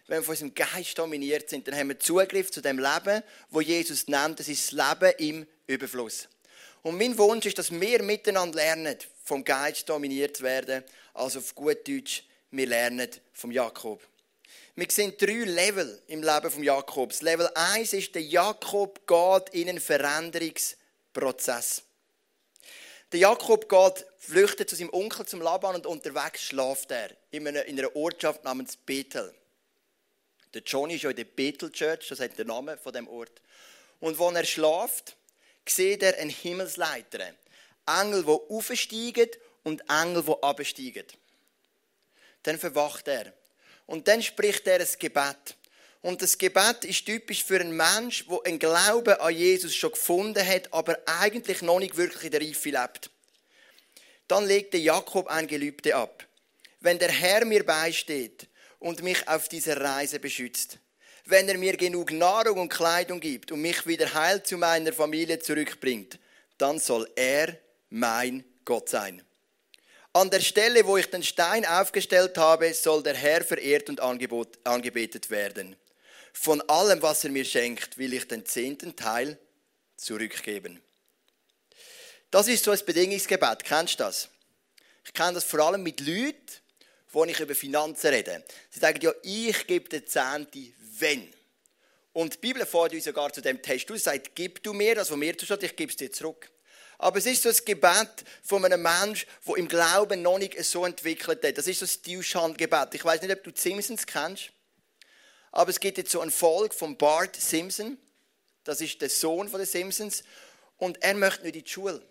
Wenn 0.06 0.20
wir 0.20 0.22
von 0.22 0.32
unserem 0.32 0.54
Geist 0.54 0.98
dominiert 0.98 1.50
sind, 1.50 1.68
dann 1.68 1.76
haben 1.76 1.88
wir 1.88 1.98
Zugriff 1.98 2.50
zu 2.50 2.62
dem 2.62 2.78
Leben, 2.78 3.22
wo 3.50 3.60
Jesus 3.60 4.08
nennt, 4.08 4.40
das 4.40 4.48
ist 4.48 4.72
das 4.72 4.98
Leben 4.98 5.12
im 5.18 5.46
Überfluss. 5.66 6.26
Und 6.80 6.96
mein 6.96 7.18
Wunsch 7.18 7.44
ist, 7.44 7.58
dass 7.58 7.70
wir 7.70 8.02
miteinander 8.02 8.56
lernen, 8.56 8.96
vom 9.24 9.44
Geist 9.44 9.86
dominiert 9.90 10.38
zu 10.38 10.42
werden, 10.42 10.82
also 11.12 11.40
auf 11.40 11.54
gut 11.54 11.86
Deutsch, 11.86 12.24
wir 12.50 12.66
lernen 12.66 13.10
vom 13.34 13.52
Jakob. 13.52 14.02
Wir 14.78 14.86
sehen 14.88 15.12
drei 15.18 15.42
Level 15.42 16.00
im 16.06 16.22
Leben 16.22 16.50
von 16.52 16.62
Jakobs. 16.62 17.22
Level 17.22 17.50
1 17.52 17.94
ist, 17.94 18.14
der 18.14 18.22
Jakob 18.22 19.08
geht 19.08 19.52
in 19.52 19.68
einen 19.68 19.80
Veränderungsprozess. 19.80 21.82
Der 23.10 23.18
Jakob 23.18 23.68
geht, 23.68 24.06
flüchtet 24.20 24.70
zu 24.70 24.76
seinem 24.76 24.92
Onkel 24.92 25.26
zum 25.26 25.42
Laban 25.42 25.74
und 25.74 25.84
unterwegs 25.84 26.42
schlaft 26.42 26.92
er 26.92 27.10
in 27.32 27.48
einer, 27.48 27.64
in 27.64 27.76
einer 27.76 27.96
Ortschaft 27.96 28.44
namens 28.44 28.76
Bethel. 28.76 29.34
Der 30.54 30.62
Johnny 30.62 30.94
ist 30.94 31.02
ja 31.02 31.10
in 31.10 31.16
der 31.16 31.24
Bethel 31.24 31.72
Church, 31.72 32.10
das 32.10 32.20
ist 32.20 32.38
der 32.38 32.44
Name 32.44 32.78
von 32.78 32.92
dem 32.92 33.08
Ort. 33.08 33.42
Und 33.98 34.16
wo 34.16 34.30
er 34.30 34.44
schlaft, 34.44 35.16
sieht 35.66 36.04
er 36.04 36.16
einen 36.18 36.30
Himmelsleiter. 36.30 37.34
Engel, 37.84 38.22
die 38.22 38.28
aufsteigen 38.28 39.30
und 39.64 39.82
Engel, 39.90 40.22
die 40.22 40.40
absteigen. 40.40 41.06
Dann 42.44 42.60
verwacht 42.60 43.08
er. 43.08 43.32
Und 43.88 44.06
dann 44.06 44.22
spricht 44.22 44.66
er 44.66 44.80
ein 44.80 44.86
Gebet. 44.98 45.56
Und 46.02 46.22
das 46.22 46.36
Gebet 46.36 46.84
ist 46.84 47.06
typisch 47.06 47.42
für 47.42 47.58
einen 47.58 47.74
Mensch, 47.74 48.26
der 48.26 48.38
einen 48.44 48.58
Glauben 48.58 49.14
an 49.14 49.34
Jesus 49.34 49.74
schon 49.74 49.92
gefunden 49.92 50.46
hat, 50.46 50.72
aber 50.72 50.98
eigentlich 51.06 51.62
noch 51.62 51.80
nicht 51.80 51.96
wirklich 51.96 52.24
in 52.24 52.30
der 52.30 52.42
Reife 52.42 52.68
lebt. 52.68 53.10
Dann 54.28 54.46
legte 54.46 54.76
Jakob 54.76 55.26
ein 55.28 55.46
Gelübde 55.46 55.96
ab. 55.96 56.24
Wenn 56.80 56.98
der 56.98 57.10
Herr 57.10 57.46
mir 57.46 57.64
beisteht 57.64 58.46
und 58.78 59.02
mich 59.02 59.26
auf 59.26 59.48
dieser 59.48 59.80
Reise 59.80 60.20
beschützt, 60.20 60.78
wenn 61.24 61.48
er 61.48 61.56
mir 61.56 61.76
genug 61.76 62.12
Nahrung 62.12 62.58
und 62.58 62.68
Kleidung 62.68 63.20
gibt 63.20 63.52
und 63.52 63.62
mich 63.62 63.86
wieder 63.86 64.12
heil 64.12 64.42
zu 64.42 64.58
meiner 64.58 64.92
Familie 64.92 65.38
zurückbringt, 65.38 66.18
dann 66.58 66.78
soll 66.78 67.10
er 67.16 67.56
mein 67.88 68.44
Gott 68.66 68.90
sein. 68.90 69.22
An 70.12 70.30
der 70.30 70.40
Stelle, 70.40 70.86
wo 70.86 70.96
ich 70.96 71.10
den 71.10 71.22
Stein 71.22 71.64
aufgestellt 71.66 72.38
habe, 72.38 72.72
soll 72.74 73.02
der 73.02 73.14
Herr 73.14 73.44
verehrt 73.44 73.88
und 73.88 74.00
angebetet 74.00 75.30
werden. 75.30 75.76
Von 76.32 76.60
allem, 76.62 77.02
was 77.02 77.24
er 77.24 77.30
mir 77.30 77.44
schenkt, 77.44 77.98
will 77.98 78.14
ich 78.14 78.26
den 78.26 78.46
zehnten 78.46 78.96
Teil 78.96 79.38
zurückgeben. 79.96 80.80
Das 82.30 82.48
ist 82.48 82.64
so 82.64 82.70
ein 82.70 82.80
Bedingungsgebet. 82.84 83.64
Kennst 83.64 83.94
du 83.94 84.04
das? 84.04 84.28
Ich 85.04 85.12
kenne 85.12 85.34
das 85.34 85.44
vor 85.44 85.60
allem 85.60 85.82
mit 85.82 86.00
Leuten, 86.00 86.36
wo 87.10 87.24
ich 87.24 87.40
über 87.40 87.54
Finanzen 87.54 88.08
rede. 88.08 88.44
Sie 88.70 88.80
sagen 88.80 89.00
ja, 89.00 89.12
ich 89.22 89.66
gebe 89.66 89.88
den 89.88 90.06
Zehnten, 90.06 90.74
wenn. 90.98 91.32
Und 92.12 92.34
die 92.34 92.38
Bibel 92.38 92.66
fordert 92.66 92.94
uns 92.94 93.04
sogar 93.04 93.32
zu 93.32 93.40
dem 93.40 93.62
Test. 93.62 93.88
Du 93.88 93.96
sagst, 93.96 94.34
gib 94.34 94.62
du 94.62 94.72
mir 94.72 94.94
das, 94.94 95.10
was 95.10 95.16
mir 95.16 95.36
zusteht, 95.36 95.62
ich 95.62 95.76
gebe 95.76 95.90
es 95.90 95.96
dir 95.96 96.12
zurück. 96.12 96.50
Aber 96.98 97.18
es 97.18 97.26
ist 97.26 97.42
so 97.44 97.48
ein 97.48 97.56
Gebet 97.64 98.24
von 98.42 98.64
einem 98.64 98.82
Menschen, 98.82 99.28
der 99.46 99.56
im 99.56 99.68
Glauben 99.68 100.20
noch 100.20 100.38
nicht 100.38 100.62
so 100.64 100.84
entwickelt 100.84 101.44
hat. 101.44 101.56
Das 101.56 101.68
ist 101.68 101.78
so 101.78 101.86
ein 101.86 102.02
Tiuschan-Gebet. 102.02 102.94
Ich 102.94 103.04
weiß 103.04 103.22
nicht, 103.22 103.32
ob 103.32 103.44
du 103.44 103.52
die 103.52 103.60
Simpsons 103.60 104.04
kennst, 104.04 104.50
aber 105.52 105.70
es 105.70 105.78
gibt 105.78 105.96
jetzt 105.96 106.10
so 106.10 106.20
einen 106.20 106.32
Volk 106.32 106.74
von 106.74 106.96
Bart 106.96 107.36
Simpson. 107.36 107.96
Das 108.64 108.80
ist 108.80 109.00
der 109.00 109.08
Sohn 109.08 109.48
von 109.48 109.60
den 109.60 109.66
Simpsons. 109.66 110.24
Und 110.76 111.02
er 111.02 111.14
möchte 111.14 111.44
nicht 111.44 111.56
in 111.56 111.64
die 111.64 111.70
Schule. 111.70 112.02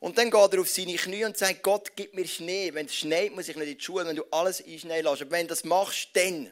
Und 0.00 0.16
dann 0.16 0.30
geht 0.30 0.52
er 0.52 0.60
auf 0.60 0.68
seine 0.68 0.94
Knie 0.94 1.24
und 1.24 1.36
sagt, 1.36 1.62
Gott, 1.62 1.90
gib 1.96 2.14
mir 2.14 2.26
Schnee. 2.26 2.72
Wenn 2.72 2.86
es 2.86 2.94
schneit, 2.94 3.32
muss 3.32 3.48
ich 3.48 3.56
nicht 3.56 3.68
in 3.68 3.78
die 3.78 3.84
Schule, 3.84 4.06
wenn 4.06 4.14
du 4.14 4.24
alles 4.30 4.64
einschneien 4.64 5.04
lässt. 5.04 5.22
Aber 5.22 5.30
wenn 5.32 5.48
du 5.48 5.54
das 5.54 5.64
machst, 5.64 6.10
dann 6.12 6.50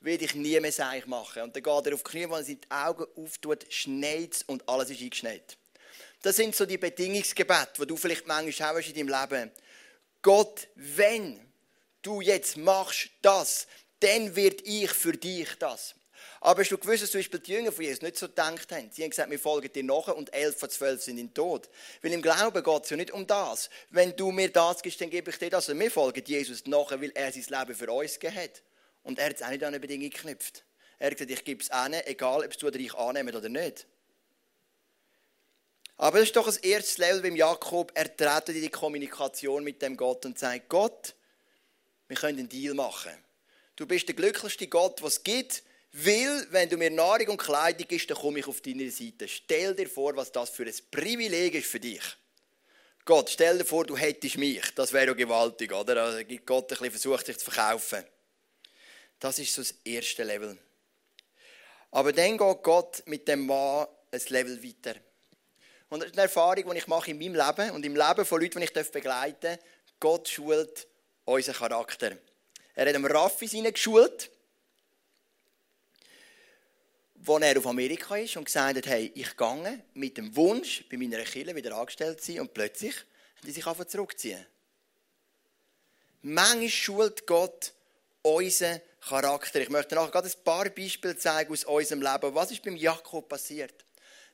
will 0.00 0.22
ich 0.22 0.34
nie 0.34 0.58
mehr 0.60 0.72
Seich 0.72 1.06
machen. 1.06 1.42
Und 1.42 1.54
dann 1.54 1.62
geht 1.62 1.86
er 1.86 1.94
auf 1.94 2.02
die 2.02 2.10
Knie, 2.10 2.24
wenn 2.24 2.32
er 2.32 2.44
seine 2.44 2.58
Augen 2.70 3.04
auftut, 3.16 3.66
schneit 3.68 4.44
und 4.46 4.66
alles 4.66 4.90
ist 4.90 5.02
eingeschneit. 5.02 5.57
Das 6.22 6.36
sind 6.36 6.54
so 6.54 6.66
die 6.66 6.78
Bedingungsgebete, 6.78 7.80
die 7.80 7.86
du 7.86 7.96
vielleicht 7.96 8.26
manchmal 8.26 8.74
auch 8.76 8.86
in 8.86 8.94
deinem 8.94 9.20
Leben. 9.20 9.52
Gott, 10.22 10.68
wenn 10.74 11.40
du 12.02 12.20
jetzt 12.20 12.56
machst 12.56 13.10
das, 13.22 13.66
dann 14.00 14.34
wird 14.34 14.66
ich 14.66 14.90
für 14.90 15.12
dich 15.12 15.48
das. 15.58 15.94
Aber 16.40 16.60
hast 16.60 16.70
du 16.70 16.78
gewusst, 16.78 17.02
dass 17.02 17.10
zum 17.10 17.18
Beispiel 17.18 17.40
die 17.40 17.52
Jünger 17.52 17.72
von 17.72 17.84
Jesus 17.84 18.02
nicht 18.02 18.16
so 18.16 18.28
gedacht 18.28 18.70
haben? 18.70 18.90
Sie 18.92 19.02
haben 19.02 19.10
gesagt, 19.10 19.30
wir 19.30 19.38
folgen 19.38 19.72
dir 19.72 19.82
nachher 19.82 20.16
und 20.16 20.32
elf 20.32 20.58
von 20.58 20.70
zwölf 20.70 21.02
sind 21.02 21.18
in 21.18 21.34
Tod. 21.34 21.68
Weil 22.02 22.12
im 22.12 22.22
Glauben 22.22 22.62
geht 22.62 22.84
es 22.84 22.90
ja 22.90 22.96
nicht 22.96 23.10
um 23.10 23.26
das. 23.26 23.70
Wenn 23.90 24.14
du 24.14 24.30
mir 24.30 24.50
das 24.50 24.82
gibst, 24.82 25.00
dann 25.00 25.10
gebe 25.10 25.30
ich 25.30 25.38
dir 25.38 25.50
das. 25.50 25.68
Und 25.68 25.80
wir 25.80 25.90
folgen 25.90 26.22
Jesus 26.24 26.66
nachher, 26.66 27.00
weil 27.00 27.12
er 27.14 27.32
sein 27.32 27.44
Leben 27.48 27.74
für 27.74 27.90
uns 27.90 28.18
gegeben 28.18 28.42
hat. 28.42 28.62
Und 29.02 29.18
er 29.18 29.30
hat 29.30 29.36
es 29.36 29.42
auch 29.42 29.50
nicht 29.50 29.62
an 29.62 29.68
eine 29.68 29.80
Bedingung 29.80 30.10
geknüpft. 30.10 30.64
Er 30.98 31.10
hat 31.10 31.16
gesagt, 31.16 31.30
ich 31.30 31.44
gebe 31.44 31.62
es 31.62 31.70
an, 31.70 31.92
egal 31.92 32.44
ob 32.44 32.50
es 32.50 32.58
du 32.58 32.70
dich 32.70 32.94
annehmen 32.94 33.34
oder 33.34 33.48
nicht. 33.48 33.86
Aber 35.98 36.18
das 36.18 36.28
ist 36.28 36.36
doch 36.36 36.46
das 36.46 36.58
erste 36.58 37.02
Level 37.02 37.22
beim 37.22 37.36
Jakob. 37.36 37.90
Er 37.94 38.16
tritt 38.16 38.48
in 38.54 38.62
die 38.62 38.68
Kommunikation 38.68 39.64
mit 39.64 39.82
dem 39.82 39.96
Gott 39.96 40.24
und 40.24 40.38
sagt, 40.38 40.68
Gott, 40.68 41.14
wir 42.06 42.16
können 42.16 42.38
einen 42.38 42.48
Deal 42.48 42.72
machen. 42.72 43.12
Du 43.74 43.84
bist 43.84 44.06
der 44.06 44.14
glücklichste 44.14 44.68
Gott, 44.68 45.02
was 45.02 45.14
es 45.14 45.22
gibt. 45.24 45.64
Weil, 45.92 46.46
wenn 46.50 46.68
du 46.68 46.76
mir 46.76 46.90
Nahrung 46.90 47.28
und 47.28 47.38
Kleidung 47.38 47.88
gibst, 47.88 48.08
dann 48.10 48.16
komme 48.16 48.38
ich 48.38 48.46
auf 48.46 48.60
deine 48.60 48.90
Seite. 48.90 49.26
Stell 49.26 49.74
dir 49.74 49.88
vor, 49.88 50.14
was 50.16 50.30
das 50.30 50.50
für 50.50 50.64
ein 50.64 50.74
Privileg 50.90 51.54
ist 51.54 51.66
für 51.66 51.80
dich. 51.80 52.02
Gott, 53.04 53.30
stell 53.30 53.58
dir 53.58 53.64
vor, 53.64 53.84
du 53.84 53.96
hättest 53.96 54.36
mich. 54.36 54.62
Das 54.74 54.92
wäre 54.92 55.06
ja 55.06 55.12
gewaltig, 55.14 55.72
oder? 55.72 56.04
Also 56.04 56.18
Gott 56.46 56.64
ein 56.64 56.68
bisschen 56.68 56.90
versucht, 56.90 57.26
sich 57.26 57.38
zu 57.38 57.50
verkaufen. 57.50 58.04
Das 59.18 59.38
ist 59.38 59.52
so 59.52 59.62
das 59.62 59.74
erste 59.82 60.22
Level. 60.22 60.56
Aber 61.90 62.12
dann 62.12 62.36
geht 62.36 62.62
Gott 62.62 63.02
mit 63.06 63.26
dem 63.26 63.46
Mann 63.46 63.88
ein 64.12 64.20
Level 64.28 64.62
weiter. 64.62 65.00
Und 65.90 66.00
das 66.00 66.10
ist 66.10 66.14
eine 66.14 66.22
Erfahrung, 66.22 66.70
die 66.70 66.78
ich 66.78 66.86
mache 66.86 67.10
in 67.10 67.18
meinem 67.18 67.34
Leben 67.34 67.70
und 67.70 67.84
im 67.84 67.96
Leben 67.96 68.24
von 68.24 68.40
Leuten, 68.40 68.60
die 68.60 68.66
ich 68.66 68.90
begleiten 68.90 69.36
darf. 69.40 69.58
Gott 70.00 70.28
schult 70.28 70.86
unseren 71.24 71.54
Charakter. 71.54 72.16
Er 72.74 72.86
hat 72.86 72.94
dem 72.94 73.06
Raffi 73.06 73.46
geschult 73.72 74.30
als 77.26 77.42
er 77.42 77.58
auf 77.58 77.66
Amerika 77.66 78.16
ist 78.16 78.36
und 78.36 78.44
gesagt 78.44 78.76
hat, 78.76 78.86
hey, 78.86 79.12
ich 79.14 79.36
gehe 79.36 79.84
mit 79.94 80.16
dem 80.16 80.34
Wunsch, 80.36 80.84
bei 80.90 80.96
meiner 80.96 81.22
Kirche 81.24 81.54
wieder 81.54 81.76
angestellt 81.76 82.20
zu 82.20 82.32
sein 82.32 82.40
und 82.40 82.54
plötzlich 82.54 82.94
haben 82.94 83.46
die 83.46 83.52
sich 83.52 83.66
einfach 83.66 83.84
zurückziehen. 83.84 84.44
Manchmal 86.22 86.68
schult 86.68 87.26
Gott 87.26 87.72
unseren 88.22 88.80
Charakter. 89.00 89.60
Ich 89.60 89.68
möchte 89.68 89.94
nachher 89.94 90.10
gerade 90.10 90.28
ein 90.28 90.44
paar 90.44 90.68
Beispiele 90.70 91.16
zeigen 91.16 91.52
aus 91.52 91.64
unserem 91.64 92.02
Leben. 92.02 92.34
Was 92.34 92.50
ist 92.50 92.62
beim 92.62 92.76
Jakob 92.76 93.28
passiert? 93.28 93.84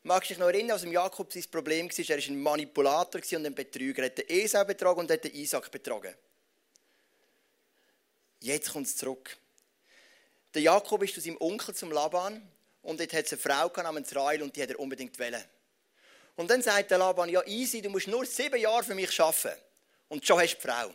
Magst 0.07 0.29
du 0.29 0.35
dich 0.35 0.39
noch 0.39 0.49
erinnern, 0.49 0.77
was 0.77 0.83
im 0.83 0.93
Jakob 0.93 1.33
sein 1.33 1.45
Problem 1.51 1.89
war? 1.89 1.99
Er 1.99 2.19
war 2.19 2.27
ein 2.27 2.43
Manipulator 2.43 3.23
und 3.39 3.47
ein 3.47 3.55
Betrüger. 3.55 4.03
Er 4.03 4.07
hat 4.11 4.19
den 4.19 4.29
Esau 4.29 4.63
betrogen 4.63 5.01
und 5.01 5.11
hat 5.11 5.25
den 5.25 5.33
Isaac 5.33 5.71
betrogen. 5.71 6.15
Jetzt 8.41 8.71
kommt 8.71 8.87
es 8.87 8.97
zurück. 8.99 9.35
Der 10.53 10.61
Jakob 10.61 11.03
ist 11.03 11.15
zu 11.15 11.23
seinem 11.23 11.39
Onkel 11.41 11.75
zum 11.75 11.91
Laban 11.91 12.47
und 12.83 13.01
dort 13.01 13.15
hat 13.15 13.25
es 13.25 13.33
eine 13.33 13.41
Frau 13.41 13.83
namens 13.83 14.15
Rael 14.15 14.43
und 14.43 14.55
die 14.55 14.63
hat 14.63 14.69
er 14.69 14.79
unbedingt 14.79 15.19
wollen. 15.19 15.43
Und 16.37 16.51
dann 16.51 16.61
sagt 16.61 16.91
der 16.91 16.99
Laban, 16.99 17.31
ja 17.31 17.43
easy, 17.47 17.81
du 17.81 17.89
musst 17.89 18.07
nur 18.07 18.27
sieben 18.27 18.61
Jahre 18.61 18.85
für 18.85 18.95
mich 18.95 19.19
arbeiten. 19.19 19.59
Und 20.09 20.27
schon 20.27 20.39
hast 20.39 20.57
du 20.57 20.61
die 20.61 20.67
Frau. 20.67 20.95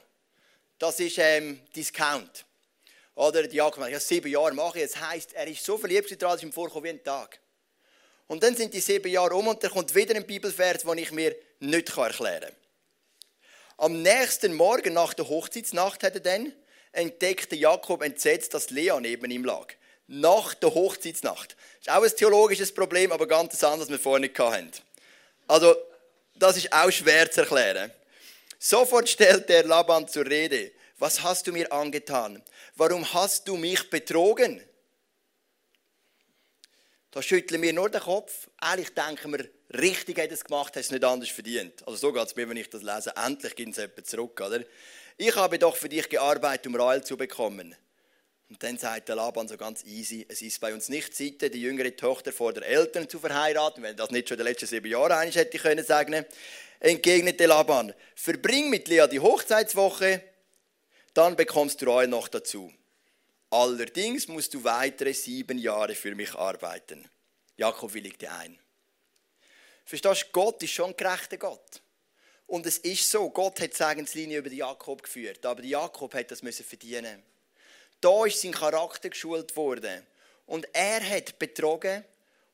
Das 0.78 1.00
ist 1.00 1.18
ähm, 1.18 1.62
Discount. 1.76 2.46
Oder 3.16 3.48
die 3.48 3.58
Jakob 3.58 3.88
ja 3.90 4.00
sieben 4.00 4.32
Jahre 4.32 4.54
mache 4.54 4.82
ich. 4.82 4.92
Das 4.92 5.02
heisst, 5.02 5.34
er 5.34 5.48
ist 5.48 5.66
so 5.66 5.80
verliebt 5.80 6.22
dass 6.22 6.44
ihm 6.44 6.54
vorkommt 6.54 6.84
wie 6.84 6.90
ein 6.90 7.04
Tag. 7.04 7.40
Und 8.30 8.44
dann 8.44 8.56
sind 8.56 8.74
die 8.74 8.80
sieben 8.80 9.12
Jahre 9.12 9.34
um 9.34 9.48
und 9.48 9.62
dann 9.64 9.72
kommt 9.72 9.94
wieder 9.94 10.16
ein 10.16 10.26
Bibelvers, 10.26 10.84
den 10.84 10.98
ich 11.00 11.12
mir 11.12 11.36
nicht 11.60 11.98
erklären 11.98 12.42
kann. 12.42 12.56
Am 13.78 14.02
nächsten 14.02 14.54
Morgen 14.54 14.94
nach 14.94 15.14
der 15.14 15.28
Hochzeitsnacht 15.28 16.04
hat 16.04 16.14
er 16.14 16.20
dann 16.20 16.54
entdeckte 16.92 17.56
Jakob 17.56 18.04
entsetzt, 18.04 18.54
dass 18.54 18.70
Lea 18.70 18.94
neben 19.02 19.32
ihm 19.32 19.44
lag 19.44 19.68
nach 20.10 20.54
der 20.54 20.74
Hochzeitsnacht. 20.74 21.56
Das 21.84 21.88
ist 21.88 21.90
auch 21.90 22.04
ein 22.04 22.16
theologisches 22.16 22.74
Problem, 22.74 23.12
aber 23.12 23.28
ganz 23.28 23.64
anderes, 23.64 23.88
was 23.88 23.90
wir 23.90 24.00
vorher 24.00 24.20
nicht 24.20 24.38
hatten. 24.38 24.72
Also, 25.48 25.76
das 26.36 26.58
ist 26.58 26.72
auch 26.72 26.92
schwer 26.92 27.32
zu 27.32 27.42
erklären. 27.42 27.92
Sofort 28.60 29.10
stellt 29.10 29.50
der 29.50 29.64
Laban 29.64 30.08
zur 30.08 30.26
Rede. 30.26 30.72
Was 30.98 31.24
hast 31.24 31.48
du 31.48 31.52
mir 31.52 31.72
angetan? 31.72 32.44
Warum 32.76 33.12
hast 33.14 33.48
du 33.48 33.56
mich 33.56 33.90
betrogen? 33.90 34.62
Da 37.12 37.22
schütteln 37.24 37.62
wir 37.62 37.74
nur 37.74 37.90
den 37.90 38.02
Kopf. 38.02 38.50
Ehrlich 38.62 38.94
denken 38.94 39.32
wir, 39.32 39.50
richtig 39.80 40.20
hat 40.20 40.32
es 40.32 40.44
gemacht, 40.44 40.76
hat 40.76 40.84
es 40.84 40.92
nicht 40.92 41.04
anders 41.04 41.30
verdient. 41.30 41.86
Also 41.88 41.98
so 41.98 42.14
geht 42.14 42.28
es 42.28 42.36
mir, 42.36 42.48
wenn 42.48 42.58
ich 42.58 42.70
das 42.70 42.84
lese. 42.84 43.14
Endlich 43.16 43.56
gibt 43.56 43.72
es 43.72 43.78
jemand 43.78 44.06
zurück, 44.06 44.40
oder? 44.42 44.62
Ich 45.18 45.36
habe 45.36 45.58
doch 45.58 45.76
für 45.76 45.90
dich 45.90 46.08
gearbeitet, 46.08 46.68
um 46.68 46.76
Rael 46.76 47.04
zu 47.04 47.18
bekommen. 47.18 47.76
Und 48.50 48.64
dann 48.64 48.78
sagt 48.78 49.10
der 49.10 49.16
Laban 49.16 49.48
so 49.48 49.58
ganz 49.58 49.84
easy, 49.84 50.26
es 50.28 50.42
ist 50.42 50.60
bei 50.60 50.74
uns 50.74 50.90
nicht 50.90 51.16
Sitte, 51.16 51.50
die 51.50 51.62
jüngere 51.62 51.96
Tochter 51.96 52.32
vor 52.32 52.52
der 52.52 52.66
Eltern 52.66 53.08
zu 53.08 53.20
verheiraten, 53.20 53.84
wenn 53.84 53.96
das 53.96 54.10
nicht 54.10 54.28
schon 54.28 54.38
den 54.38 54.48
letzten 54.48 54.66
sieben 54.66 54.90
Jahren 54.90 55.12
eigentlich 55.12 55.36
hätte 55.36 55.58
ich 55.58 55.62
können 55.62 55.86
sagen. 55.86 56.26
Entgegnete 56.80 57.46
Laban, 57.46 57.94
verbring 58.16 58.70
mit 58.70 58.88
Lea 58.88 59.06
die 59.12 59.20
Hochzeitswoche, 59.20 60.24
dann 61.14 61.36
bekommst 61.36 61.82
du 61.82 61.86
Reue 61.86 62.08
noch 62.08 62.28
dazu. 62.28 62.72
Allerdings 63.52 64.28
musst 64.28 64.54
du 64.54 64.64
weitere 64.64 65.14
sieben 65.14 65.58
Jahre 65.58 65.96
für 65.96 66.14
mich 66.14 66.36
arbeiten. 66.36 67.10
Jakob 67.58 67.94
willigte 67.94 68.32
ein. 68.32 68.60
Verstehst 69.86 70.24
du, 70.24 70.32
Gott 70.32 70.62
ist 70.62 70.72
schon 70.72 70.92
ein 70.92 70.98
gerechter 70.98 71.38
Gott. 71.38 71.82
Und 72.46 72.66
es 72.66 72.78
ist 72.80 73.10
so, 73.10 73.30
Gott 73.30 73.60
hat 73.60 73.74
die 73.74 73.76
Segenslinie 73.76 74.40
über 74.40 74.52
Jakob 74.52 75.04
geführt, 75.04 75.46
aber 75.46 75.64
Jakob 75.64 76.14
hat 76.14 76.32
das 76.32 76.44
müssen 76.44 76.66
verdienen. 76.66 77.24
Da 78.02 78.26
ist 78.26 78.42
sein 78.42 78.52
Charakter 78.52 79.10
geschult 79.10 79.56
worden. 79.56 80.06
Und 80.46 80.68
er 80.74 81.08
hat 81.08 81.38
betrogen 81.38 82.04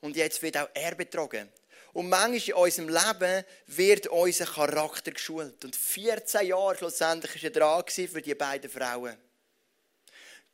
und 0.02 0.16
jetzt 0.16 0.42
wird 0.42 0.58
auch 0.58 0.70
er 0.74 0.96
betrogen. 0.96 1.50
Und 1.94 2.10
manchmal 2.10 2.36
in 2.36 2.54
unserem 2.54 2.90
Leben 2.90 3.46
wird 3.68 4.08
unser 4.08 4.46
Charakter 4.46 5.12
geschult. 5.12 5.64
Und 5.64 5.76
14 5.76 6.48
Jahre 6.48 6.76
schlussendlich 6.78 7.36
war 7.36 7.44
er 7.44 7.52
dran 7.52 8.08
für 8.08 8.22
die 8.22 8.36
beiden 8.36 8.70
Frauen. 8.70 9.16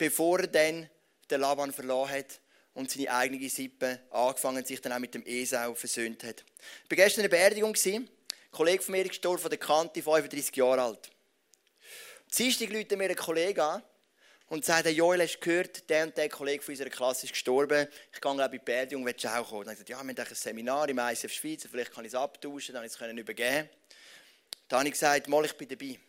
Bevor 0.01 0.39
er 0.39 0.47
dann 0.47 0.89
den 1.29 1.41
Laban 1.41 1.71
verloren 1.71 2.09
hat 2.09 2.41
und 2.73 2.89
seine 2.89 3.11
eigene 3.11 3.47
Sippe 3.47 3.99
angefangen 4.09 4.65
sich 4.65 4.81
dann 4.81 4.93
auch 4.93 4.97
mit 4.97 5.13
dem 5.13 5.23
Esau 5.27 5.75
versöhnt 5.75 6.23
hat. 6.23 6.43
Ich 6.85 6.89
war 6.89 6.95
gestern 6.95 7.23
in 7.23 7.31
einer 7.31 7.37
Beerdigung. 7.37 7.75
Ein 7.75 8.09
Kollege 8.49 8.81
von 8.81 8.93
mir 8.93 9.03
ist 9.03 9.09
gestorben, 9.09 9.43
von 9.43 9.51
der 9.51 9.59
Kante, 9.59 10.01
35 10.01 10.55
Jahre 10.55 10.81
alt. 10.81 11.11
Dienstag 12.35 12.71
läutet 12.71 12.97
mir 12.97 13.11
ein 13.11 13.15
Kollege 13.15 13.63
an 13.63 13.83
und 14.47 14.65
sagt, 14.65 14.87
Joel, 14.87 15.21
hast 15.21 15.35
du 15.35 15.39
gehört, 15.39 15.87
der 15.87 16.05
und 16.05 16.17
der 16.17 16.29
Kollege 16.29 16.63
von 16.63 16.71
unserer 16.71 16.89
Klasse 16.89 17.27
ist 17.27 17.33
gestorben. 17.33 17.87
Ich 18.11 18.19
gehe, 18.19 18.33
glaube 18.33 18.41
ich, 18.41 18.45
in 18.45 18.51
die 18.53 18.65
Beerdigung, 18.65 19.05
willst 19.05 19.23
du 19.23 19.27
auch 19.27 19.47
kommen? 19.47 19.65
Dann 19.65 19.75
gesagt, 19.75 19.89
ja, 19.89 19.97
wir 19.97 19.99
haben 19.99 20.17
ein 20.17 20.35
Seminar 20.35 20.89
im 20.89 20.97
ICF 20.97 21.31
Schweiz, 21.31 21.67
vielleicht 21.69 21.93
kann 21.93 22.05
ich 22.05 22.11
es 22.11 22.15
abtauschen, 22.15 22.73
dann 22.73 22.89
kann 22.89 23.07
ich 23.07 23.13
es 23.13 23.19
übergeben. 23.19 23.69
Dann 24.67 24.79
habe 24.79 24.87
ich 24.87 24.93
gesagt, 24.93 25.27
mal, 25.27 25.45
ich 25.45 25.53
bin 25.53 25.67
dabei. 25.67 25.99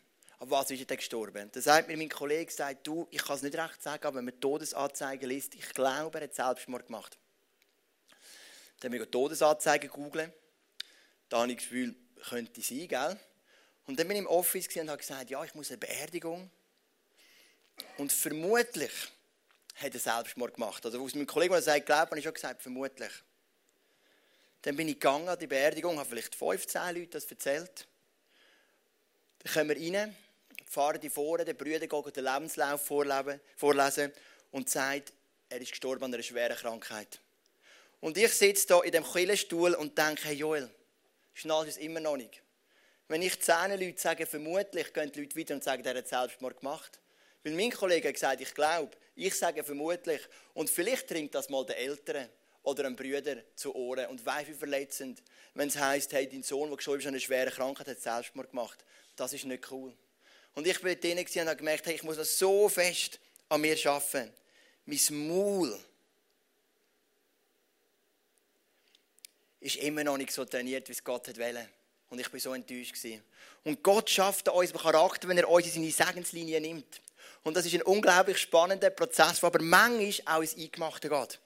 Aber 0.42 0.58
was 0.58 0.72
ist 0.72 0.90
er 0.90 0.96
gestorben? 0.96 1.49
Dann 1.52 1.62
sagt 1.62 1.87
mir 1.87 1.96
mein 1.96 2.08
Kollege, 2.08 2.50
sagt, 2.50 2.84
du, 2.84 3.06
ich 3.12 3.22
kann 3.22 3.37
es 3.37 3.42
nicht 3.42 3.56
recht 3.56 3.80
sagen, 3.80 4.04
aber 4.04 4.16
wenn 4.16 4.25
man 4.25 4.40
Todesanzeigen 4.40 5.28
liest, 5.28 5.54
ich 5.54 5.68
glaube, 5.68 6.18
er 6.18 6.25
hat 6.25 6.34
Selbstmord 6.34 6.87
gemacht. 6.87 7.16
Dann 8.80 8.92
haben 8.92 8.99
wir 8.99 9.08
Todesanzeigen 9.08 9.88
googeln. 9.88 10.32
Da 11.28 11.42
habe 11.42 11.52
ich 11.52 11.58
das 11.58 11.68
Gefühl, 11.68 11.94
könnte 12.28 12.61
sein, 12.61 12.88
gell? 12.88 13.20
Und 13.87 14.00
dann 14.00 14.08
bin 14.08 14.16
ich 14.16 14.22
im 14.22 14.26
Office 14.26 14.66
und 14.75 14.88
habe 14.88 14.99
gesagt, 14.99 15.30
ja, 15.30 15.44
ich 15.44 15.54
muss 15.54 15.70
eine 15.70 15.78
Beerdigung. 15.78 16.50
Und 17.99 18.11
vermutlich 18.11 18.90
hat 19.76 19.94
er 19.94 20.00
Selbstmord 20.00 20.54
gemacht. 20.54 20.84
Also 20.84 21.00
aus 21.00 21.14
meinem 21.14 21.28
Kollegen, 21.28 21.52
der 21.52 21.62
sagt, 21.62 21.87
glaubt, 21.87 22.11
habe 22.11 22.18
ich 22.18 22.25
schon 22.25 22.34
gesagt, 22.34 22.62
vermutlich. 22.62 23.12
Dann 24.62 24.75
bin 24.75 24.88
ich 24.88 24.94
gegangen 24.94 25.28
an 25.28 25.38
die 25.38 25.46
Beerdigung, 25.46 26.00
habe 26.00 26.08
vielleicht 26.08 26.34
15 26.34 26.96
Leute 26.96 27.06
das 27.11 27.26
erzählt. 27.26 27.87
Dann 29.38 29.52
kommen 29.52 29.68
wir 29.68 29.76
rein, 29.76 30.16
fahren 30.73 31.00
die 31.00 31.11
vorne, 31.11 31.45
der 31.45 31.52
Brüder 31.52 31.87
gehen 31.87 32.12
den 32.17 32.25
Lebenslauf 32.25 32.81
vorlesen 32.87 34.12
und 34.50 34.71
sagt, 34.71 35.12
er 35.50 35.61
ist 35.61 35.71
gestorben 35.71 36.05
an 36.05 36.14
einer 36.14 36.23
schweren 36.23 36.57
Krankheit. 36.57 37.21
Und 38.00 38.17
ich 38.17 38.33
sitze 38.33 38.67
da 38.69 38.81
in 38.81 38.91
dem 38.91 39.05
Killenstuhl 39.05 39.75
und 39.75 39.99
denke, 39.99 40.29
hey 40.29 40.35
Joel, 40.35 40.71
schnall 41.35 41.69
es 41.69 41.76
immer 41.76 42.00
noch 42.00 42.17
nicht. 42.17 42.43
Wenn 43.07 43.21
ich 43.21 43.38
zehn 43.41 43.79
Leute 43.79 44.00
sage, 44.00 44.25
vermutlich 44.25 44.95
gehen 44.95 45.12
die 45.12 45.21
Leute 45.21 45.37
wieder 45.37 45.55
und 45.55 45.62
sagen, 45.62 45.85
er 45.85 45.95
hat 45.95 46.09
Selbstmord 46.09 46.61
gemacht. 46.61 47.00
Weil 47.45 47.52
mein 47.52 47.71
Kollege 47.71 48.09
hat 48.09 48.14
gesagt, 48.14 48.41
ich 48.41 48.55
glaube, 48.55 48.97
ich 49.14 49.35
sage 49.35 49.62
vermutlich. 49.62 50.23
Und 50.55 50.71
vielleicht 50.71 51.09
trinkt 51.09 51.35
das 51.35 51.50
mal 51.50 51.67
den 51.67 51.76
Eltern. 51.76 52.31
oder 52.62 52.87
einem 52.87 52.97
Brüder 52.97 53.43
zu 53.57 53.75
Ohren. 53.75 54.07
Und 54.07 54.25
weißt 54.25 54.49
wie 54.49 54.55
verletzend, 54.55 55.23
wenn 55.55 55.69
es 55.69 55.76
heisst, 55.76 56.12
hey, 56.12 56.29
dein 56.29 56.43
Sohn, 56.43 56.69
der 56.69 56.76
gestorben 56.76 57.00
ist 57.00 57.07
an 57.07 57.14
einer 57.14 57.21
schweren 57.21 57.52
Krankheit, 57.52 57.88
hat 57.88 58.00
Selbstmord 58.00 58.50
gemacht. 58.50 58.85
Das 59.17 59.33
ist 59.33 59.45
nicht 59.45 59.71
cool. 59.71 59.93
Und 60.54 60.66
ich 60.66 60.80
bin 60.80 61.00
denen 61.00 61.25
und 61.25 61.47
habe 61.47 61.56
gemerkt, 61.56 61.87
hey, 61.87 61.94
ich 61.94 62.02
muss 62.02 62.18
noch 62.18 62.25
so 62.25 62.68
fest 62.68 63.18
an 63.49 63.61
mir 63.61 63.76
arbeiten. 63.87 64.32
Mein 64.85 65.28
Maul 65.28 65.78
ist 69.61 69.76
immer 69.76 70.04
noch 70.04 70.16
nicht 70.16 70.32
so 70.32 70.44
trainiert, 70.44 70.88
wie 70.88 70.92
es 70.92 71.04
Gott 71.04 71.28
wollte. 71.38 71.68
Und 72.11 72.18
ich 72.18 72.30
war 72.32 72.40
so 72.40 72.52
enttäuscht. 72.52 72.94
Und 73.64 73.82
Gott 73.82 74.11
schafft 74.11 74.49
an 74.49 74.56
unserem 74.56 74.80
Charakter, 74.80 75.28
wenn 75.28 75.38
er 75.38 75.49
uns 75.49 75.66
in 75.66 75.73
seine 75.73 75.90
Segenslinie 75.90 76.61
nimmt. 76.61 77.00
Und 77.44 77.56
das 77.56 77.66
ist 77.66 77.75
ein 77.75 77.82
unglaublich 77.82 78.38
spannender 78.38 78.90
Prozess, 78.90 79.40
der 79.40 79.47
aber 79.47 79.62
manchmal 79.62 80.37
auch 80.37 80.42
ins 80.42 80.56
Eingemachte 80.56 81.09
geht. 81.09 81.38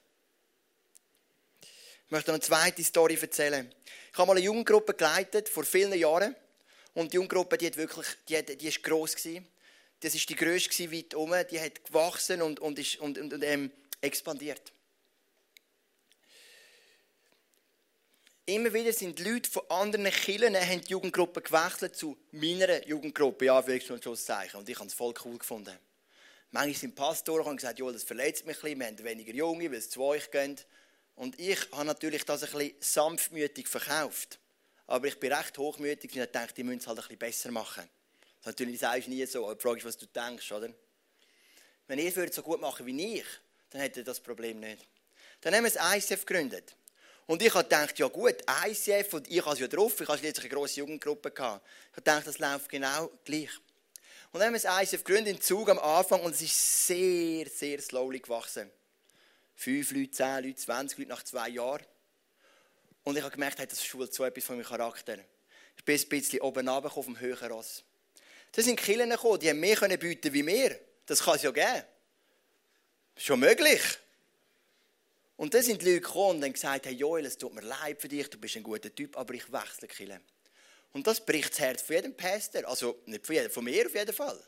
Ich 2.06 2.10
möchte 2.10 2.30
noch 2.30 2.36
eine 2.36 2.42
zweite 2.42 2.84
Story 2.84 3.18
erzählen. 3.20 3.72
Ich 4.12 4.18
habe 4.18 4.28
mal 4.28 4.36
eine 4.36 4.44
Jugendgruppe 4.44 4.94
geleitet, 4.94 5.48
vor 5.48 5.64
vielen 5.64 5.92
Jahren. 5.94 6.34
Und 6.96 7.12
die 7.12 7.16
Jugendgruppe, 7.16 7.58
die, 7.58 7.66
hat 7.66 7.76
wirklich, 7.76 8.06
die, 8.26 8.38
hat, 8.38 8.48
die 8.48 8.68
ist 8.68 8.82
gross 8.82 9.14
gewesen. 9.14 9.46
Das 10.00 10.14
ist 10.14 10.30
die 10.30 10.34
grösste 10.34 10.90
weit 10.90 11.14
um. 11.14 11.30
Die 11.50 11.60
hat 11.60 11.84
gewachsen 11.84 12.40
und, 12.40 12.58
und, 12.58 12.78
ist, 12.78 12.96
und, 12.96 13.18
und, 13.18 13.34
und 13.34 13.42
ähm, 13.44 13.70
expandiert. 14.00 14.72
Immer 18.46 18.72
wieder 18.72 18.94
sind 18.94 19.20
Leute 19.20 19.50
von 19.50 19.62
anderen 19.68 20.10
Kirchen 20.10 20.56
haben 20.56 20.80
die 20.80 20.92
Jugendgruppe 20.92 21.42
gewechselt 21.42 21.96
zu 21.96 22.16
meiner 22.32 22.86
Jugendgruppe, 22.86 23.44
ja, 23.44 23.60
für 23.60 23.92
und 23.92 24.02
Schlusszeichen. 24.02 24.58
Und 24.58 24.66
ich 24.66 24.78
habe 24.78 24.88
es 24.88 24.94
voll 24.94 25.12
cool 25.22 25.36
gefunden. 25.36 25.76
Manchmal 26.50 26.74
sind 26.80 26.94
Pastoren 26.94 27.46
und 27.46 27.56
gesagt, 27.56 27.78
ja, 27.78 27.92
das 27.92 28.04
verletzt 28.04 28.46
mich 28.46 28.56
ein 28.56 28.62
bisschen, 28.62 28.78
wir 28.78 28.86
haben 28.86 29.04
weniger 29.04 29.34
Junge, 29.34 29.70
weil 29.70 29.78
es 29.78 29.90
zu 29.90 30.02
euch 30.02 30.30
gehen. 30.30 30.56
Und 31.14 31.38
ich 31.38 31.58
habe 31.72 31.84
natürlich 31.84 32.24
das 32.24 32.42
ein 32.42 32.52
bisschen 32.52 32.74
sanftmütig 32.80 33.68
verkauft. 33.68 34.38
Aber 34.86 35.06
ich 35.06 35.18
bin 35.18 35.32
recht 35.32 35.56
hochmütig 35.58 36.18
und 36.18 36.34
dachte, 36.34 36.54
die 36.54 36.62
müssen 36.62 36.78
es 36.78 36.86
halt 36.86 36.98
ein 36.98 37.02
bisschen 37.02 37.18
besser 37.18 37.50
machen. 37.50 37.88
Das 38.38 38.46
natürlich 38.46 38.80
sagst 38.80 39.06
du 39.06 39.10
nie 39.10 39.26
so, 39.26 39.44
aber 39.44 39.54
die 39.54 39.62
Frage 39.62 39.78
ist, 39.78 39.84
was 39.84 39.98
du 39.98 40.06
denkst, 40.06 40.52
oder? 40.52 40.68
Wenn 41.88 41.98
ihr 41.98 42.16
es 42.16 42.34
so 42.34 42.42
gut 42.42 42.60
machen 42.60 42.86
wie 42.86 43.18
ich, 43.18 43.26
dann 43.70 43.80
hättet 43.80 43.98
ihr 43.98 44.04
das 44.04 44.20
Problem 44.20 44.60
nicht. 44.60 44.86
Dann 45.40 45.54
haben 45.54 45.64
wir 45.64 45.70
das 45.70 45.94
ICF 45.96 46.24
gegründet. 46.24 46.74
Und 47.26 47.42
ich 47.42 47.52
habe 47.52 47.64
gedacht, 47.64 47.98
ja 47.98 48.06
gut, 48.06 48.36
ICF 48.66 49.14
und 49.14 49.28
ich 49.28 49.44
habe 49.44 49.54
es 49.54 49.60
ja 49.60 49.66
drauf, 49.66 50.00
ich 50.00 50.08
habe 50.08 50.18
jetzt 50.20 50.40
eine 50.40 50.48
grosse 50.48 50.80
Jugendgruppe 50.80 51.32
gehabt. 51.32 51.66
Ich 51.66 51.92
habe 51.92 52.02
gedacht, 52.02 52.26
das 52.26 52.38
läuft 52.38 52.68
genau 52.68 53.10
gleich. 53.24 53.50
Und 54.30 54.40
dann 54.40 54.48
haben 54.48 54.54
wir 54.54 54.60
das 54.60 54.92
ICF 54.92 55.02
gegründet 55.02 55.34
im 55.34 55.40
Zug 55.40 55.68
am 55.68 55.78
Anfang 55.78 56.20
und 56.22 56.34
es 56.34 56.42
ist 56.42 56.86
sehr, 56.86 57.48
sehr 57.48 57.80
slowly 57.80 58.20
gewachsen. 58.20 58.70
Fünf 59.56 59.90
Leute, 59.92 60.10
zehn 60.10 60.44
Leute, 60.44 60.56
20 60.56 60.98
Leute 60.98 61.10
nach 61.10 61.22
zwei 61.24 61.48
Jahren. 61.48 61.84
Und 63.06 63.16
ich 63.16 63.22
habe 63.22 63.32
gemerkt, 63.32 63.60
hey, 63.60 63.68
das 63.68 63.84
schult 63.84 64.12
so 64.12 64.24
etwas 64.24 64.42
von 64.42 64.56
meinem 64.56 64.66
Charakter. 64.66 65.16
Ich 65.76 65.84
bin 65.84 65.96
ein 65.96 66.08
bisschen 66.08 66.40
oben 66.40 66.68
runter 66.68 67.02
dem 67.02 67.20
höheren 67.20 67.52
Ross. 67.52 67.84
Da 68.50 68.62
sind 68.62 68.80
Killen 68.80 69.08
gekommen, 69.08 69.38
die 69.38 69.48
haben 69.48 69.60
mehr 69.60 69.76
bieten 69.96 70.32
wie 70.32 70.44
wir. 70.44 70.76
Das 71.06 71.22
kann 71.22 71.36
es 71.36 71.42
ja 71.42 71.52
geben. 71.52 71.84
Schon 73.16 73.38
möglich. 73.38 73.80
Und 75.36 75.54
dann 75.54 75.62
sind 75.62 75.82
die 75.82 75.86
Leute 75.86 76.00
gekommen 76.00 76.38
und 76.38 76.44
haben 76.46 76.52
gesagt, 76.52 76.86
hey 76.86 76.94
Joel, 76.94 77.26
es 77.26 77.38
tut 77.38 77.54
mir 77.54 77.60
leid 77.60 78.00
für 78.00 78.08
dich, 78.08 78.28
du 78.28 78.38
bist 78.38 78.56
ein 78.56 78.64
guter 78.64 78.92
Typ, 78.92 79.16
aber 79.16 79.34
ich 79.34 79.52
wechsle 79.52 79.86
Kille. 79.86 80.20
Und 80.92 81.06
das 81.06 81.24
bricht 81.24 81.52
das 81.52 81.60
Herz 81.60 81.82
von 81.82 81.94
jedem 81.94 82.16
Pastor. 82.16 82.66
Also 82.66 83.02
nicht 83.06 83.24
von, 83.24 83.36
jedem, 83.36 83.52
von 83.52 83.62
mir 83.62 83.86
auf 83.86 83.94
jeden 83.94 84.14
Fall. 84.14 84.42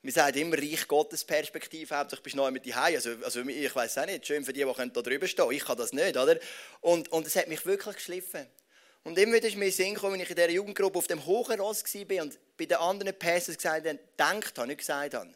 Wir 0.00 0.12
sagen 0.12 0.38
immer 0.38 0.56
Reich 0.56 0.86
Gottes 0.86 1.24
Perspektive, 1.24 1.96
hauptsächlich 1.96 2.22
bist 2.22 2.34
du 2.34 2.38
neu 2.38 2.50
mit 2.50 2.64
die 2.64 2.72
Also, 2.72 3.10
also 3.22 3.40
ich 3.42 3.74
weiß 3.74 3.98
auch 3.98 4.06
nicht, 4.06 4.26
schön 4.26 4.44
für 4.44 4.52
die, 4.52 4.64
die 4.64 4.90
da 4.92 5.02
drüber 5.02 5.26
stehen 5.26 5.50
Ich 5.50 5.64
kann 5.64 5.76
das 5.76 5.92
nicht, 5.92 6.16
oder? 6.16 6.38
Und, 6.80 7.10
und 7.10 7.34
hat 7.34 7.48
mich 7.48 7.66
wirklich 7.66 7.96
geschliffen. 7.96 8.46
Und 9.02 9.18
immer 9.18 9.34
wieder 9.34 9.48
ist 9.48 9.56
mir 9.56 9.72
Sinn 9.72 9.94
gekommen, 9.94 10.14
wenn 10.14 10.20
ich 10.20 10.30
in 10.30 10.36
dieser 10.36 10.50
Jugendgruppe 10.50 10.98
auf 10.98 11.06
dem 11.06 11.24
hohen 11.24 11.58
Ross 11.60 11.82
war 11.82 12.22
und 12.22 12.38
bei 12.56 12.66
den 12.66 12.76
anderen 12.76 13.18
Pastors 13.18 13.56
gesagt 13.56 13.86
habe, 13.86 13.98
denkt 14.18 14.58
habe, 14.58 14.68
nicht 14.68 14.78
gesagt 14.78 15.14
habe. 15.14 15.34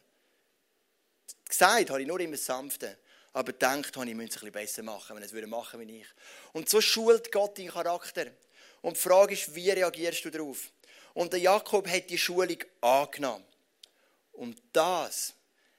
Gesagt 1.48 1.90
habe 1.90 2.02
ich 2.02 2.06
nur 2.06 2.20
immer 2.20 2.36
Sanfte 2.36 2.98
aber 3.32 3.52
denkt, 3.52 3.96
ich 3.96 4.14
müsste 4.14 4.36
es 4.36 4.42
ein 4.42 4.52
bisschen 4.52 4.52
besser 4.52 4.82
machen, 4.82 5.16
wenn 5.16 5.22
es 5.22 5.32
machen 5.32 5.80
würde 5.80 5.92
wie 5.92 6.00
ich. 6.00 6.06
Und 6.52 6.68
so 6.68 6.80
schult 6.80 7.32
Gott 7.32 7.58
deinen 7.58 7.68
Charakter. 7.68 8.26
Und 8.82 8.96
die 8.96 9.00
Frage 9.00 9.34
ist, 9.34 9.54
wie 9.54 9.70
reagierst 9.70 10.24
du 10.24 10.30
darauf? 10.30 10.70
Und 11.14 11.32
der 11.32 11.40
Jakob 11.40 11.88
hat 11.88 12.10
die 12.10 12.18
Schulung 12.18 12.58
angenommen. 12.80 13.44
Und 14.32 14.60
das 14.72 15.34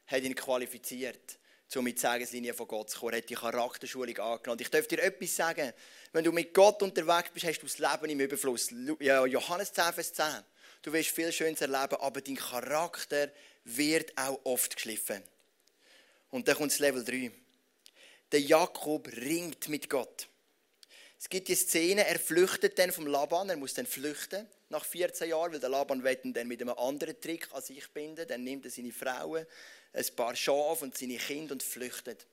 hat 0.08 0.24
ihn 0.24 0.36
qualifiziert, 0.36 1.40
um 1.76 1.84
mit 1.84 1.98
die 1.98 2.02
Segenslinie 2.02 2.54
von 2.54 2.68
Gott 2.68 2.92
zu 2.92 3.00
kommen. 3.00 3.14
Er 3.14 3.18
hat 3.18 3.30
die 3.30 3.36
Charakterschulung 3.36 4.18
angenommen. 4.18 4.62
ich 4.62 4.70
darf 4.70 4.88
dir 4.88 5.02
etwas 5.02 5.36
sagen. 5.36 5.74
Wenn 6.12 6.24
du 6.24 6.32
mit 6.32 6.54
Gott 6.54 6.82
unterwegs 6.84 7.32
bist, 7.34 7.46
hast 7.46 7.60
du 7.60 7.66
das 7.66 7.80
Leben 7.80 8.12
im 8.12 8.20
Überfluss. 8.20 8.70
Johannes 9.00 9.74
10, 9.74 9.94
Vers 9.94 10.14
10. 10.14 10.26
Du 10.84 10.94
wirst 10.94 11.10
viel 11.10 11.32
Schönes 11.32 11.62
erleben, 11.62 11.96
aber 12.00 12.22
dein 12.22 12.36
Charakter 12.36 13.32
wird 13.64 14.16
auch 14.18 14.40
oft 14.44 14.76
geschliffen. 14.76 15.24
Und 16.30 16.48
dann 16.48 16.56
kommt 16.56 16.72
das 16.72 16.80
Level 16.80 17.04
3 17.04 17.32
der 18.34 18.42
Jakob 18.42 19.08
ringt 19.16 19.70
mit 19.70 19.90
Gott. 19.90 20.28
Es 21.24 21.30
gibt 21.30 21.48
die 21.48 21.56
Szene, 21.56 22.06
er 22.06 22.20
flüchtet 22.20 22.78
dann 22.78 22.92
vom 22.92 23.08
Laban, 23.08 23.50
er 23.50 23.56
muss 23.56 23.74
dann 23.74 23.86
flüchten 23.86 24.46
nach 24.68 24.84
14 24.84 25.30
Jahren, 25.30 25.54
weil 25.54 25.60
der 25.62 25.70
Laban 25.70 26.04
will 26.04 26.20
ihn 26.22 26.34
dann 26.34 26.50
mit 26.50 26.62
einem 26.62 26.78
anderen 26.78 27.20
Trick 27.22 27.48
an 27.54 27.62
sich 27.62 27.90
binden. 27.92 28.28
Dann 28.28 28.44
nimmt 28.44 28.66
er 28.66 28.72
seine 28.72 28.92
Frauen, 28.92 29.46
ein 29.94 30.06
paar 30.18 30.36
Schafe 30.36 30.84
und 30.84 30.98
seine 30.98 31.16
Kinder 31.16 31.54
und 31.54 31.64
flüchtet. 31.64 32.28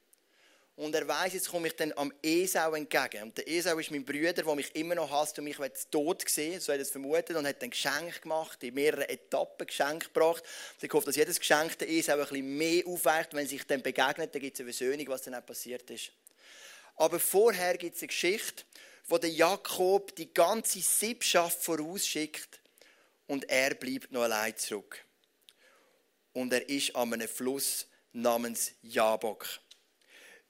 Und 0.74 0.92
er 0.92 1.07
weiß, 1.07 1.35
jetzt 1.35 1.50
komme 1.50 1.68
ich 1.68 1.76
dann 1.76 1.92
am 1.92 2.12
Esau 2.20 2.74
entgegen. 2.74 3.22
Und 3.22 3.38
der 3.38 3.46
Esau 3.46 3.79
ist 3.79 3.92
mein 3.92 4.05
Bruder, 4.05 4.33
der 4.33 4.55
mich 4.57 4.74
immer 4.74 4.96
noch 4.96 5.09
hasst 5.09 5.38
und 5.38 5.44
mich 5.44 5.59
tot 5.92 6.29
sehen 6.29 6.59
so 6.59 6.72
hat 6.72 6.81
er 6.81 6.83
es 6.83 6.90
vermutet, 6.90 7.37
und 7.37 7.46
hat 7.46 7.62
ein 7.62 7.70
Geschenk 7.70 8.22
gemacht, 8.22 8.61
in 8.64 8.74
mehreren 8.74 9.09
Etappen 9.09 9.68
Geschenk 9.68 10.12
gebracht. 10.12 10.42
Und 10.42 10.85
ich 10.85 10.92
hoffe, 10.92 11.07
dass 11.07 11.14
jedes 11.14 11.38
Geschenk 11.38 11.79
der 11.79 11.88
Esau 11.88 12.14
ein 12.14 12.18
bisschen 12.22 12.59
mehr 12.59 12.85
aufweicht, 12.88 13.35
wenn 13.35 13.46
sich 13.46 13.64
dann 13.64 13.83
begegnet, 13.83 14.35
dann 14.35 14.42
gibt 14.42 14.59
es 14.59 14.61
eine 14.61 14.72
Versöhnung, 14.72 15.07
was 15.11 15.22
dann 15.22 15.37
auch 15.37 15.46
passiert 15.46 15.88
ist. 15.90 16.11
Aber 17.01 17.19
vorher 17.19 17.79
gibt 17.79 17.97
es 17.97 18.03
eine 18.03 18.09
Geschichte, 18.09 18.65
wo 19.07 19.17
der 19.17 19.31
Jakob 19.31 20.15
die 20.17 20.35
ganze 20.35 20.81
Siebschaft 20.81 21.65
vorausschickt 21.65 22.61
und 23.27 23.49
er 23.49 23.75
bleibt 23.75 24.13
noch 24.13 24.25
allein 24.25 24.55
zurück. 24.59 25.03
Und 26.35 26.53
er 26.53 26.69
ist 26.69 26.95
an 26.95 27.15
einem 27.15 27.27
Fluss 27.27 27.87
namens 28.13 28.73
Jabok. 28.83 29.47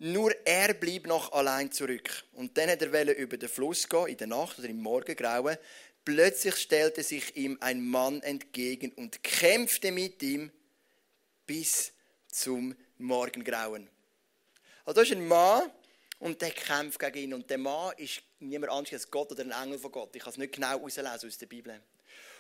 Nur 0.01 0.35
er 0.45 0.75
blieb 0.75 1.07
noch 1.07 1.31
allein 1.31 1.71
zurück. 1.71 2.25
Und 2.33 2.59
dann 2.59 2.69
hat 2.69 2.83
er 2.83 3.17
über 3.17 3.37
den 3.37 3.49
Fluss 3.49 3.89
gehen, 3.89 4.09
in 4.09 4.17
der 4.17 4.27
Nacht 4.27 4.59
oder 4.59 4.69
im 4.69 4.83
Morgengrauen. 4.83 5.57
Plötzlich 6.05 6.57
stellte 6.57 7.05
sich 7.05 7.37
ihm 7.37 7.59
ein 7.61 7.81
Mann 7.81 8.23
entgegen 8.23 8.91
und 8.97 9.23
kämpfte 9.23 9.93
mit 9.93 10.21
ihm 10.25 10.51
bis 11.47 11.93
zum 12.27 12.75
Morgengrauen. 12.99 13.89
Also 14.85 14.97
da 14.97 15.03
ist 15.03 15.13
ein 15.13 15.29
Mann 15.29 15.71
und 16.21 16.41
der 16.43 16.51
kämpft 16.51 16.99
gegen 16.99 17.19
ihn. 17.19 17.35
Und 17.35 17.51
der 17.51 17.59
Mann 17.59 17.93
ist 17.97 18.23
niemand 18.39 18.73
anderes 18.73 19.03
als 19.03 19.11
Gott 19.11 19.33
oder 19.33 19.43
ein 19.43 19.51
Engel 19.51 19.79
von 19.79 19.91
Gott. 19.91 20.15
Ich 20.15 20.23
kann 20.23 20.33
es 20.33 20.39
nicht 20.39 20.53
genau 20.53 20.69
herauslesen 20.69 21.29
aus 21.29 21.39
der 21.39 21.47
Bibel. 21.47 21.81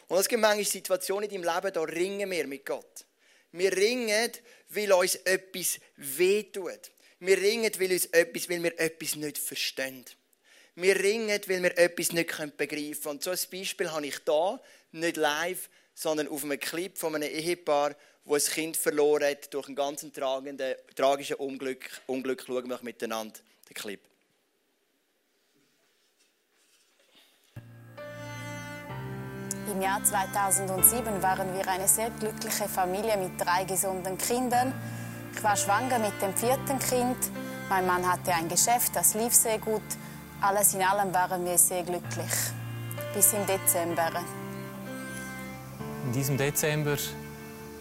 Und 0.06 0.18
es 0.18 0.28
gibt 0.28 0.40
manchmal 0.40 0.64
Situationen 0.64 1.28
in 1.28 1.42
deinem 1.42 1.54
Leben, 1.54 1.72
da 1.72 1.82
ringen 1.82 2.30
wir 2.30 2.46
mit 2.46 2.66
Gott. 2.66 3.06
Wir 3.52 3.74
ringen, 3.74 4.30
weil 4.68 4.92
uns 4.92 5.16
etwas 5.16 5.80
wehtut. 5.96 6.92
Wir 7.20 7.38
ringen, 7.38 7.72
weil, 7.78 7.92
uns 7.92 8.06
etwas, 8.06 8.48
weil 8.48 8.62
wir 8.62 8.78
etwas 8.78 9.16
nicht 9.16 9.38
verstehen. 9.38 10.04
Wir 10.74 10.98
ringen, 10.98 11.40
weil 11.46 11.62
wir 11.62 11.78
etwas 11.78 12.12
nicht 12.12 12.56
begreifen 12.56 13.02
können. 13.02 13.16
Und 13.16 13.24
so 13.24 13.30
ein 13.30 13.38
Beispiel 13.50 13.90
habe 13.90 14.06
ich 14.06 14.18
da, 14.20 14.60
nicht 14.92 15.16
live, 15.16 15.70
sondern 15.94 16.28
auf 16.28 16.44
einem 16.44 16.60
Clip 16.60 16.96
von 16.96 17.14
einem 17.14 17.30
Ehepaar, 17.30 17.96
wo 18.24 18.34
ein 18.34 18.40
Kind 18.40 18.76
verloren 18.76 19.24
hat 19.30 19.52
durch 19.54 19.66
einen 19.66 19.76
ganz 19.76 20.04
tragenden, 20.12 20.74
tragischen 20.94 21.36
Unglück. 21.36 22.02
Unglück 22.06 22.44
schauen 22.46 22.68
wir 22.68 22.78
miteinander 22.82 23.40
den 23.70 23.74
Clip. 23.74 24.00
Im 29.72 29.80
Jahr 29.80 30.02
2007 30.02 31.22
waren 31.22 31.54
wir 31.54 31.66
eine 31.68 31.86
sehr 31.86 32.10
glückliche 32.10 32.68
Familie 32.68 33.16
mit 33.16 33.40
drei 33.40 33.64
gesunden 33.64 34.18
Kindern. 34.18 34.74
Ich 35.32 35.42
war 35.44 35.56
schwanger 35.56 35.98
mit 36.00 36.20
dem 36.20 36.34
vierten 36.34 36.78
Kind. 36.80 37.16
Mein 37.68 37.86
Mann 37.86 38.10
hatte 38.10 38.34
ein 38.34 38.48
Geschäft, 38.48 38.96
das 38.96 39.14
lief 39.14 39.32
sehr 39.32 39.58
gut. 39.58 39.82
Alles 40.40 40.74
in 40.74 40.82
allem 40.82 41.14
waren 41.14 41.44
wir 41.44 41.56
sehr 41.56 41.84
glücklich. 41.84 42.32
Bis 43.14 43.32
im 43.32 43.46
Dezember. 43.46 44.10
In 46.06 46.12
diesem 46.12 46.36
Dezember 46.36 46.96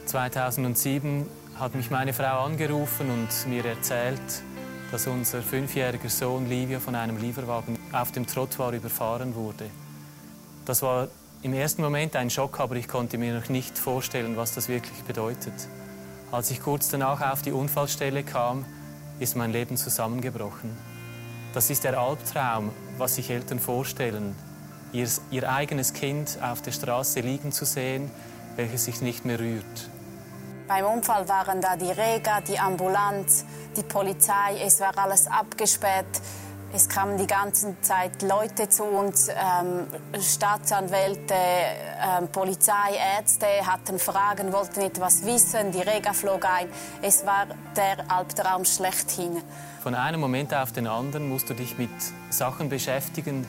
2007 0.06 1.25
hat 1.56 1.73
mich 1.73 1.89
meine 1.89 2.13
Frau 2.13 2.45
angerufen 2.45 3.10
und 3.10 3.47
mir 3.47 3.65
erzählt, 3.65 4.21
dass 4.91 5.08
unser 5.08 5.41
fünfjähriger 5.41 6.10
Sohn 6.10 6.49
Livio 6.49 6.80
von 6.80 6.95
einem 6.95 7.17
Lieferwagen 7.17 7.78
auf 7.91 8.12
dem 8.12 8.25
Trottoir 8.25 8.73
überfahren 8.73 9.36
wurde. 9.36 9.69
Das 10.65 10.82
war 10.82 11.08
im 11.41 11.54
ersten 11.54 11.82
Moment 11.82 12.15
ein 12.15 12.30
Schock, 12.30 12.60
aber 12.60 12.75
ich 12.75 12.88
konnte 12.88 13.17
mir 13.17 13.34
noch 13.34 13.49
nicht 13.49 13.78
vorstellen, 13.78 14.36
was 14.36 14.54
das 14.54 14.67
wirklich 14.67 15.04
bedeutet. 15.04 15.54
Als 16.32 16.52
ich 16.52 16.62
kurz 16.62 16.89
danach 16.89 17.21
auf 17.21 17.41
die 17.41 17.52
Unfallstelle 17.52 18.23
kam, 18.23 18.65
ist 19.19 19.36
mein 19.36 19.52
Leben 19.52 19.78
zusammengebrochen. 19.78 20.75
Das 21.54 21.69
ist 21.69 21.84
der 21.84 21.99
Albtraum, 21.99 22.69
was 22.97 23.15
sich 23.15 23.30
Eltern 23.30 23.60
vorstellen, 23.60 24.36
ihr, 24.93 25.08
ihr 25.32 25.52
eigenes 25.52 25.93
Kind 25.93 26.38
auf 26.41 26.62
der 26.62 26.71
Straße 26.71 27.21
liegen 27.21 27.52
zu 27.52 27.65
sehen, 27.65 28.12
welches 28.56 28.86
sich 28.86 29.02
nicht 29.02 29.25
mehr 29.25 29.39
rührt. 29.39 29.89
Beim 30.69 30.86
Unfall 30.86 31.27
waren 31.27 31.62
da 31.62 31.75
die 31.75 31.89
Rega, 31.89 32.41
die 32.41 32.60
Ambulanz, 32.60 33.43
die 33.75 33.82
Polizei, 33.82 34.62
es 34.63 34.79
war 34.79 34.95
alles 34.99 35.25
abgesperrt. 35.25 36.21
Es 36.71 36.88
kamen 36.88 37.17
die 37.17 37.25
ganze 37.25 37.75
Zeit 37.82 38.21
Leute 38.21 38.69
zu 38.69 38.84
uns, 38.84 39.29
ähm, 39.29 39.88
Staatsanwälte, 40.21 41.34
ähm, 41.34 42.27
Polizei, 42.27 42.93
Ärzte 43.17 43.47
hatten 43.65 43.97
Fragen, 43.97 44.53
wollten 44.53 44.82
etwas 44.82 45.25
wissen. 45.25 45.71
Die 45.71 45.82
Rega 45.82 46.13
flog 46.13 46.45
ein. 46.45 46.69
Es 47.01 47.25
war 47.25 47.47
der 47.75 48.05
Albtraum 48.08 48.63
schlechthin. 48.63 49.41
Von 49.82 49.95
einem 49.95 50.19
Moment 50.19 50.53
auf 50.53 50.71
den 50.71 50.86
anderen 50.86 51.29
musst 51.29 51.49
du 51.49 51.55
dich 51.55 51.79
mit 51.79 51.89
Sachen 52.29 52.69
beschäftigen, 52.69 53.47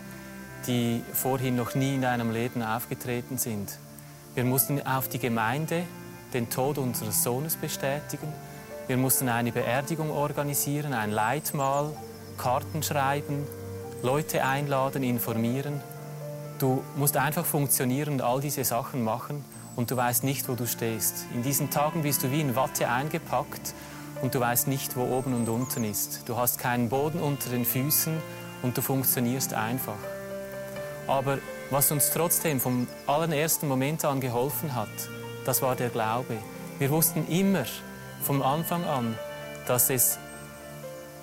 die 0.67 1.05
vorhin 1.13 1.55
noch 1.55 1.75
nie 1.75 1.97
in 1.97 2.01
deinem 2.01 2.31
Leben 2.31 2.63
aufgetreten 2.63 3.37
sind. 3.37 3.77
Wir 4.35 4.45
mussten 4.45 4.87
auf 4.87 5.09
die 5.09 5.19
Gemeinde 5.19 5.85
den 6.35 6.51
Tod 6.51 6.79
unseres 6.79 7.23
Sohnes 7.23 7.57
bestätigen. 7.57 8.29
Wir 8.87 8.97
mussten 8.97 9.29
eine 9.29 9.53
Beerdigung 9.53 10.11
organisieren, 10.11 10.93
ein 10.93 11.11
Leitmahl 11.11 11.93
Karten 12.37 12.83
schreiben, 12.83 13.47
Leute 14.03 14.45
einladen, 14.45 15.03
informieren. 15.03 15.83
Du 16.59 16.83
musst 16.97 17.17
einfach 17.17 17.45
funktionieren 17.45 18.15
und 18.15 18.23
all 18.23 18.41
diese 18.41 18.65
Sachen 18.65 19.05
machen 19.05 19.45
und 19.77 19.91
du 19.91 19.97
weißt 19.97 20.25
nicht, 20.25 20.49
wo 20.49 20.55
du 20.55 20.67
stehst. 20.67 21.27
In 21.35 21.43
diesen 21.43 21.71
Tagen 21.71 22.03
bist 22.03 22.23
du 22.23 22.31
wie 22.31 22.41
in 22.41 22.57
Watte 22.57 22.89
eingepackt 22.89 23.75
und 24.23 24.35
du 24.35 24.41
weißt 24.41 24.69
nicht, 24.69 24.97
wo 24.97 25.03
oben 25.03 25.35
und 25.35 25.49
unten 25.49 25.85
ist. 25.85 26.29
Du 26.29 26.37
hast 26.37 26.59
keinen 26.59 26.89
Boden 26.89 27.21
unter 27.21 27.51
den 27.51 27.65
Füßen 27.65 28.17
und 28.63 28.77
du 28.77 28.83
funktionierst 28.83 29.55
einfach. 29.55 29.99
Aber 31.07 31.39
was 31.71 31.91
uns 31.93 32.11
trotzdem 32.11 32.59
vom 32.59 32.87
allerersten 33.07 33.69
Moment 33.69 34.05
an 34.05 34.21
geholfen 34.21 34.75
hat, 34.75 34.89
das 35.45 35.63
war 35.63 35.77
der 35.77 35.89
Glaube. 35.89 36.39
Wir 36.79 36.91
wussten 36.91 37.27
immer 37.29 37.65
vom 38.23 38.43
Anfang 38.43 38.85
an, 38.85 39.19
dass 39.67 39.91
es 39.91 40.19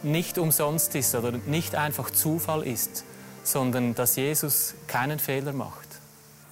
nicht 0.04 0.38
umsonst 0.38 0.96
ist 0.96 1.16
oder 1.16 1.32
nicht 1.32 1.76
einfach 1.76 2.10
Zufall 2.12 2.66
ist, 2.66 3.04
sondern 3.44 3.96
dass 3.96 4.16
Jesus 4.16 4.74
keinen 4.88 5.20
Fehler 5.20 5.54
macht. 5.54 5.88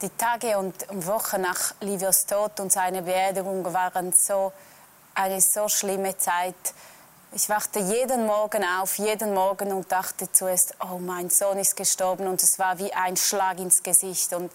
Die 0.01 0.09
Tage 0.09 0.57
und 0.57 0.75
Wochen 1.05 1.41
nach 1.41 1.73
Livios 1.81 2.25
Tod 2.25 2.59
und 2.59 2.71
seiner 2.71 3.01
Beerdigung 3.01 3.63
waren 3.73 4.11
so 4.11 4.51
eine 5.13 5.39
so 5.39 5.69
schlimme 5.69 6.17
Zeit. 6.17 6.55
Ich 7.33 7.49
wachte 7.49 7.79
jeden 7.79 8.25
Morgen 8.25 8.63
auf, 8.81 8.97
jeden 8.97 9.33
Morgen 9.33 9.71
und 9.71 9.91
dachte 9.91 10.31
zuerst, 10.31 10.75
oh, 10.81 10.99
mein 10.99 11.29
Sohn 11.29 11.57
ist 11.57 11.75
gestorben 11.75 12.27
und 12.27 12.41
es 12.43 12.59
war 12.59 12.77
wie 12.79 12.93
ein 12.93 13.17
Schlag 13.17 13.59
ins 13.59 13.83
Gesicht 13.83 14.33
und 14.33 14.51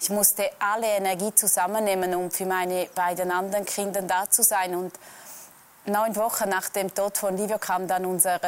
ich 0.00 0.10
musste 0.10 0.50
alle 0.58 0.86
Energie 0.86 1.34
zusammennehmen, 1.34 2.14
um 2.14 2.30
für 2.30 2.46
meine 2.46 2.86
beiden 2.94 3.30
anderen 3.30 3.64
Kinder 3.64 4.02
da 4.02 4.30
zu 4.30 4.42
sein 4.42 4.74
und 4.74 4.92
neun 5.86 6.14
Wochen 6.16 6.48
nach 6.48 6.68
dem 6.68 6.94
Tod 6.94 7.18
von 7.18 7.36
Livio 7.36 7.58
kam 7.58 7.88
dann 7.88 8.04
unser 8.04 8.38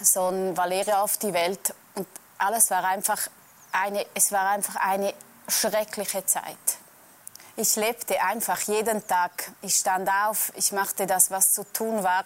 Sohn 0.00 0.56
Valerio 0.56 0.96
auf 0.96 1.16
die 1.16 1.32
Welt 1.32 1.74
und 1.94 2.06
alles 2.38 2.70
war 2.70 2.84
einfach 2.84 3.28
eine, 3.72 4.04
es 4.14 4.32
war 4.32 4.48
einfach 4.50 4.76
eine 4.76 5.14
schreckliche 5.48 6.26
Zeit. 6.26 6.83
Ich 7.56 7.76
lebte 7.76 8.20
einfach 8.20 8.58
jeden 8.62 9.06
Tag. 9.06 9.52
Ich 9.62 9.76
stand 9.76 10.10
auf, 10.26 10.50
ich 10.56 10.72
machte 10.72 11.06
das, 11.06 11.30
was 11.30 11.52
zu 11.52 11.62
tun 11.72 12.02
war. 12.02 12.24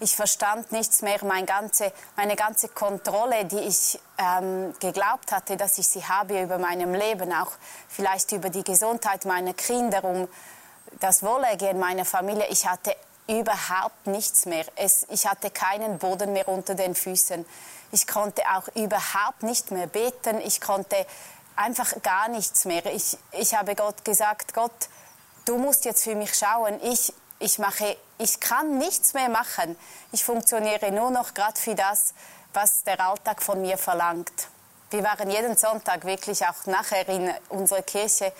Ich 0.00 0.14
verstand 0.14 0.70
nichts 0.70 1.00
mehr. 1.00 1.24
Meine 1.24 1.46
ganze, 1.46 1.92
meine 2.14 2.36
ganze 2.36 2.68
Kontrolle, 2.68 3.46
die 3.46 3.60
ich 3.60 3.98
ähm, 4.18 4.74
geglaubt 4.78 5.32
hatte, 5.32 5.56
dass 5.56 5.78
ich 5.78 5.88
sie 5.88 6.04
habe 6.04 6.42
über 6.42 6.58
meinem 6.58 6.92
Leben, 6.92 7.32
auch 7.32 7.52
vielleicht 7.88 8.32
über 8.32 8.50
die 8.50 8.64
Gesundheit 8.64 9.24
meiner 9.24 9.54
Kinder, 9.54 10.04
um 10.04 10.28
das 11.00 11.22
Wohlergehen 11.22 11.78
meiner 11.78 12.04
Familie. 12.04 12.46
Ich 12.50 12.66
hatte 12.66 12.94
überhaupt 13.28 14.06
nichts 14.06 14.44
mehr. 14.44 14.66
Es, 14.76 15.06
ich 15.08 15.26
hatte 15.26 15.50
keinen 15.50 15.98
Boden 15.98 16.34
mehr 16.34 16.48
unter 16.48 16.74
den 16.74 16.94
Füßen. 16.94 17.46
Ich 17.92 18.06
konnte 18.06 18.42
auch 18.54 18.68
überhaupt 18.74 19.42
nicht 19.42 19.70
mehr 19.70 19.86
beten. 19.86 20.38
Ich 20.40 20.60
konnte 20.60 21.06
einfach 21.56 22.02
gar 22.02 22.28
nichts 22.28 22.64
mehr. 22.64 22.86
Ich, 22.86 23.16
ich 23.32 23.54
habe 23.54 23.74
Gott 23.74 24.04
gesagt, 24.04 24.54
Gott, 24.54 24.88
du 25.46 25.56
musst 25.56 25.84
jetzt 25.84 26.04
für 26.04 26.14
mich 26.14 26.34
schauen. 26.34 26.78
Ich, 26.82 27.12
ich, 27.38 27.58
mache, 27.58 27.96
ich 28.18 28.40
kann 28.40 28.78
nichts 28.78 29.14
mehr 29.14 29.28
machen. 29.28 29.76
Ich 30.12 30.24
funktioniere 30.24 30.92
nur 30.92 31.10
noch 31.10 31.34
gerade 31.34 31.58
für 31.58 31.74
das, 31.74 32.14
was 32.52 32.84
der 32.84 33.00
Alltag 33.00 33.42
von 33.42 33.60
mir 33.60 33.78
verlangt. 33.78 34.48
Wir 34.90 35.02
waren 35.02 35.30
jeden 35.30 35.56
Sonntag 35.56 36.04
wirklich 36.04 36.46
auch 36.46 36.66
nachher 36.66 37.08
in 37.08 37.32
unserer 37.48 37.82
Kirche 37.82 38.32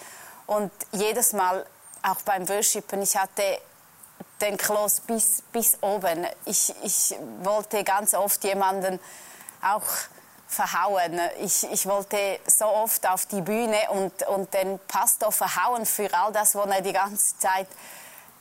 und 0.46 0.70
jedes 0.92 1.32
Mal 1.32 1.66
auch 2.02 2.20
beim 2.22 2.48
Worshipen. 2.48 3.02
Ich 3.02 3.16
hatte 3.16 3.60
den 4.40 4.56
Kloß 4.56 5.00
bis, 5.00 5.42
bis 5.52 5.78
oben. 5.80 6.26
Ich, 6.44 6.72
ich 6.82 7.16
wollte 7.42 7.82
ganz 7.82 8.14
oft 8.14 8.44
jemanden 8.44 9.00
auch 9.60 9.82
verhauen. 10.56 11.20
Ich, 11.42 11.66
ich 11.70 11.86
wollte 11.86 12.40
so 12.46 12.64
oft 12.64 13.06
auf 13.06 13.26
die 13.26 13.42
Bühne 13.42 13.78
und, 13.90 14.26
und 14.26 14.52
den 14.54 14.78
Pastor 14.88 15.30
verhauen 15.30 15.84
für 15.84 16.12
all 16.12 16.32
das, 16.32 16.54
was 16.54 16.66
er 16.66 16.80
die 16.80 16.92
ganze 16.92 17.38
Zeit 17.38 17.68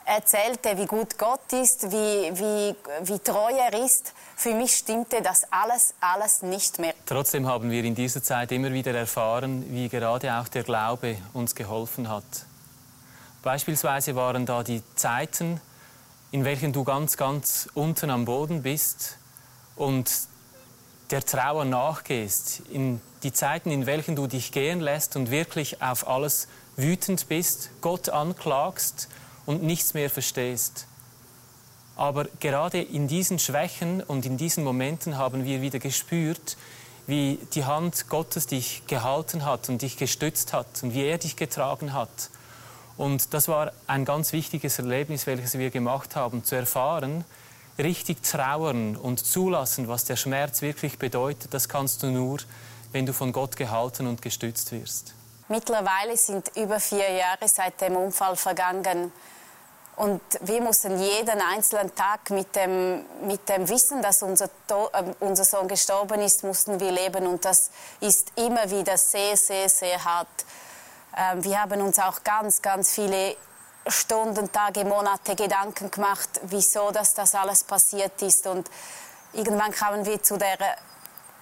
erzählte, 0.06 0.78
wie 0.78 0.86
gut 0.86 1.18
Gott 1.18 1.52
ist, 1.52 1.92
wie, 1.92 2.32
wie, 2.34 2.76
wie 3.02 3.20
treu 3.20 3.52
er 3.52 3.74
ist. 3.86 4.14
Für 4.36 4.54
mich 4.54 4.76
stimmte 4.76 5.22
das 5.22 5.52
alles, 5.52 5.94
alles 6.00 6.42
nicht 6.42 6.80
mehr. 6.80 6.94
Trotzdem 7.06 7.48
haben 7.48 7.70
wir 7.70 7.84
in 7.84 7.96
dieser 7.96 8.24
Zeit 8.24 8.52
immer 8.52 8.72
wieder 8.72 8.94
erfahren, 8.94 9.66
wie 9.70 9.90
gerade 9.90 10.34
auch 10.36 10.48
der 10.48 10.64
Glaube 10.64 11.18
uns 11.34 11.56
geholfen 11.56 12.08
hat. 12.08 12.24
Beispielsweise 13.44 14.16
waren 14.16 14.46
da 14.46 14.64
die 14.64 14.82
Zeiten, 14.96 15.60
in 16.32 16.46
welchen 16.46 16.72
du 16.72 16.84
ganz, 16.84 17.18
ganz 17.18 17.68
unten 17.74 18.10
am 18.10 18.26
Boden 18.26 18.62
bist 18.62 19.18
und 19.76 20.12
der 21.12 21.24
Trauer 21.24 21.66
nachgehst, 21.66 22.62
in 22.72 23.02
die 23.24 23.34
Zeiten, 23.34 23.72
in 23.72 23.86
welchen 23.86 24.16
du 24.16 24.28
dich 24.28 24.52
gehen 24.52 24.80
lässt 24.80 25.16
und 25.16 25.32
wirklich 25.32 25.82
auf 25.82 26.08
alles 26.08 26.48
wütend 26.76 27.28
bist, 27.28 27.70
Gott 27.82 28.10
anklagst 28.10 29.08
und 29.46 29.64
nichts 29.64 29.94
mehr 29.94 30.10
verstehst. 30.10 30.88
Aber 31.96 32.26
gerade 32.40 32.82
in 32.82 33.08
diesen 33.08 33.40
Schwächen 33.40 34.02
und 34.02 34.26
in 34.26 34.38
diesen 34.38 34.64
Momenten 34.64 35.18
haben 35.18 35.46
wir 35.46 35.62
wieder 35.62 35.80
gespürt, 35.80 36.58
wie 37.08 37.40
die 37.54 37.66
Hand 37.66 38.10
Gottes 38.10 38.48
dich 38.48 38.84
gehalten 38.88 39.46
hat 39.46 39.70
und 39.70 39.82
dich 39.82 39.96
gestützt 39.96 40.54
hat 40.54 40.68
und 40.82 40.94
wie 40.94 41.04
er 41.04 41.18
dich 41.18 41.36
getragen 41.36 41.94
hat. 41.94 42.30
Und 42.98 43.34
das 43.34 43.48
war 43.48 43.72
ein 43.88 44.06
ganz 44.06 44.34
wichtiges 44.34 44.80
Erlebnis, 44.80 45.28
welches 45.28 45.58
wir 45.58 45.70
gemacht 45.70 46.16
haben, 46.16 46.44
zu 46.44 46.56
erfahren, 46.56 47.26
richtig 47.78 48.24
trauern 48.24 48.96
und 48.96 49.26
zulassen, 49.26 49.88
was 49.88 50.06
der 50.06 50.16
Schmerz 50.16 50.62
wirklich 50.62 50.98
bedeutet, 50.98 51.54
das 51.54 51.70
kannst 51.70 52.04
du 52.04 52.08
nur, 52.08 52.38
wenn 52.92 53.06
du 53.06 53.14
von 53.14 53.32
Gott 53.32 53.56
gehalten 53.56 54.08
und 54.08 54.22
gestützt 54.22 54.72
wirst. 54.72 55.14
Mittlerweile 55.48 56.18
sind 56.18 56.52
über 56.56 56.80
vier 56.80 57.12
Jahre 57.12 57.48
seit 57.48 57.80
dem 57.82 57.96
Unfall 57.96 58.36
vergangen. 58.36 59.12
Und 59.96 60.22
wir 60.42 60.62
mussten 60.62 61.00
jeden 61.00 61.42
einzelnen 61.42 61.94
Tag 61.96 62.30
mit 62.30 62.54
dem, 62.56 63.06
mit 63.22 63.48
dem 63.48 63.70
Wissen, 63.70 64.02
dass 64.02 64.24
unser, 64.24 64.46
äh, 64.46 65.04
unser 65.22 65.46
Sohn 65.46 65.68
gestorben 65.68 66.20
ist, 66.22 66.44
mussten 66.44 66.80
wir 66.80 66.92
leben. 66.92 67.28
Und 67.28 67.46
das 67.46 67.70
ist 68.02 68.32
immer 68.36 68.70
wieder 68.70 68.98
sehr, 68.98 69.38
sehr, 69.38 69.70
sehr 69.70 70.04
hart. 70.04 70.46
Ähm, 71.16 71.44
wir 71.44 71.62
haben 71.62 71.80
uns 71.82 71.98
auch 72.00 72.24
ganz, 72.24 72.62
ganz 72.62 72.92
viele 72.92 73.38
Stunden, 73.88 74.52
Tage, 74.52 74.84
Monate 74.84 75.36
Gedanken 75.36 75.92
gemacht, 75.92 76.42
wieso 76.44 76.92
dass 76.92 77.14
das 77.14 77.36
alles 77.36 77.64
passiert 77.64 78.22
ist. 78.22 78.48
Und 78.48 78.70
irgendwann 79.34 79.72
kamen 79.72 80.06
wir 80.06 80.22
zu 80.24 80.38
der, 80.38 80.58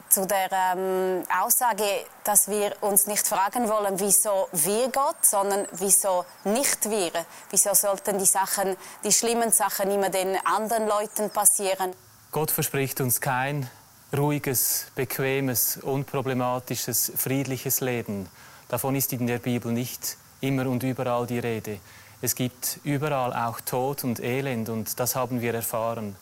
zu 0.10 0.28
der 0.28 0.52
ähm, 0.52 1.24
Aussage, 1.42 2.06
dass 2.24 2.50
wir 2.50 2.76
uns 2.82 3.08
nicht 3.08 3.26
fragen 3.26 3.70
wollen, 3.70 4.00
wieso 4.00 4.50
wir 4.52 4.90
Gott, 4.90 5.24
sondern 5.24 5.68
wieso 5.74 6.26
nicht 6.44 6.90
wir. 6.90 7.12
Wieso 7.50 7.74
sollten 7.74 8.18
die 8.18 8.26
Sachen, 8.26 8.76
die 9.04 9.12
schlimmen 9.12 9.52
Sachen 9.52 9.90
immer 9.90 10.10
den 10.10 10.38
anderen 10.46 10.88
Leuten 10.88 11.30
passieren? 11.30 11.94
Gott 12.32 12.52
verspricht 12.52 13.00
uns 13.00 13.22
kein 13.22 13.70
ruhiges, 14.16 14.88
bequemes, 14.96 15.78
unproblematisches, 15.78 17.12
friedliches 17.16 17.80
Leben. 17.82 18.30
Davon 18.68 18.96
ist 18.96 19.14
in 19.14 19.28
der 19.28 19.40
Bibel 19.40 19.72
nicht 19.72 20.18
immer 20.42 20.68
und 20.68 20.84
überall 20.84 21.26
die 21.26 21.40
Rede. 21.40 21.80
Es 22.24 22.36
gibt 22.36 22.80
überall 22.86 23.34
auch 23.34 23.60
Tod 23.60 24.06
und 24.06 24.22
Elend 24.22 24.70
und 24.70 24.98
das 24.98 25.14
haben 25.14 25.42
wir 25.42 25.54
erfahren. 25.54 26.16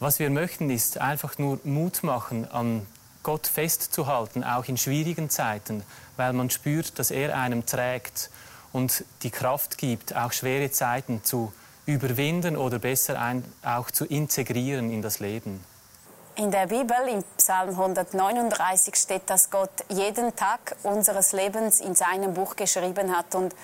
Was 0.00 0.18
wir 0.18 0.30
möchten, 0.30 0.70
ist 0.70 0.96
einfach 0.96 1.36
nur 1.36 1.60
Mut 1.64 2.02
machen, 2.02 2.50
an 2.50 2.86
Gott 3.22 3.46
festzuhalten, 3.46 4.44
auch 4.44 4.64
in 4.64 4.78
schwierigen 4.78 5.28
Zeiten, 5.28 5.82
weil 6.16 6.32
man 6.32 6.48
spürt, 6.48 6.98
dass 6.98 7.10
er 7.10 7.36
einem 7.36 7.66
trägt 7.66 8.30
und 8.72 9.04
die 9.24 9.30
Kraft 9.30 9.76
gibt, 9.76 10.16
auch 10.16 10.32
schwere 10.32 10.70
Zeiten 10.70 11.22
zu 11.22 11.52
überwinden 11.84 12.56
oder 12.56 12.78
besser 12.78 13.20
auch 13.62 13.90
zu 13.90 14.06
integrieren 14.06 14.90
in 14.90 15.02
das 15.02 15.20
Leben. 15.20 15.62
In 16.36 16.50
der 16.50 16.66
Bibel, 16.66 16.96
im 17.12 17.22
Psalm 17.36 17.70
139, 17.70 18.94
steht, 18.94 19.28
dass 19.28 19.50
Gott 19.50 19.84
jeden 19.90 20.34
Tag 20.34 20.76
unseres 20.82 21.32
Lebens 21.32 21.80
in 21.80 21.94
seinem 21.94 22.32
Buch 22.32 22.56
geschrieben 22.56 23.14
hat. 23.14 23.34
Und 23.34 23.54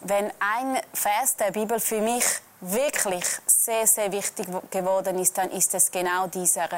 wenn 0.00 0.30
ein 0.38 0.80
Vers 0.92 1.36
der 1.36 1.50
Bibel 1.50 1.80
für 1.80 2.00
mich 2.00 2.24
wirklich 2.60 3.24
sehr, 3.46 3.86
sehr 3.86 4.12
wichtig 4.12 4.46
geworden 4.70 5.18
ist, 5.18 5.36
dann 5.36 5.50
ist 5.50 5.74
es 5.74 5.90
genau 5.90 6.26
dieser. 6.26 6.68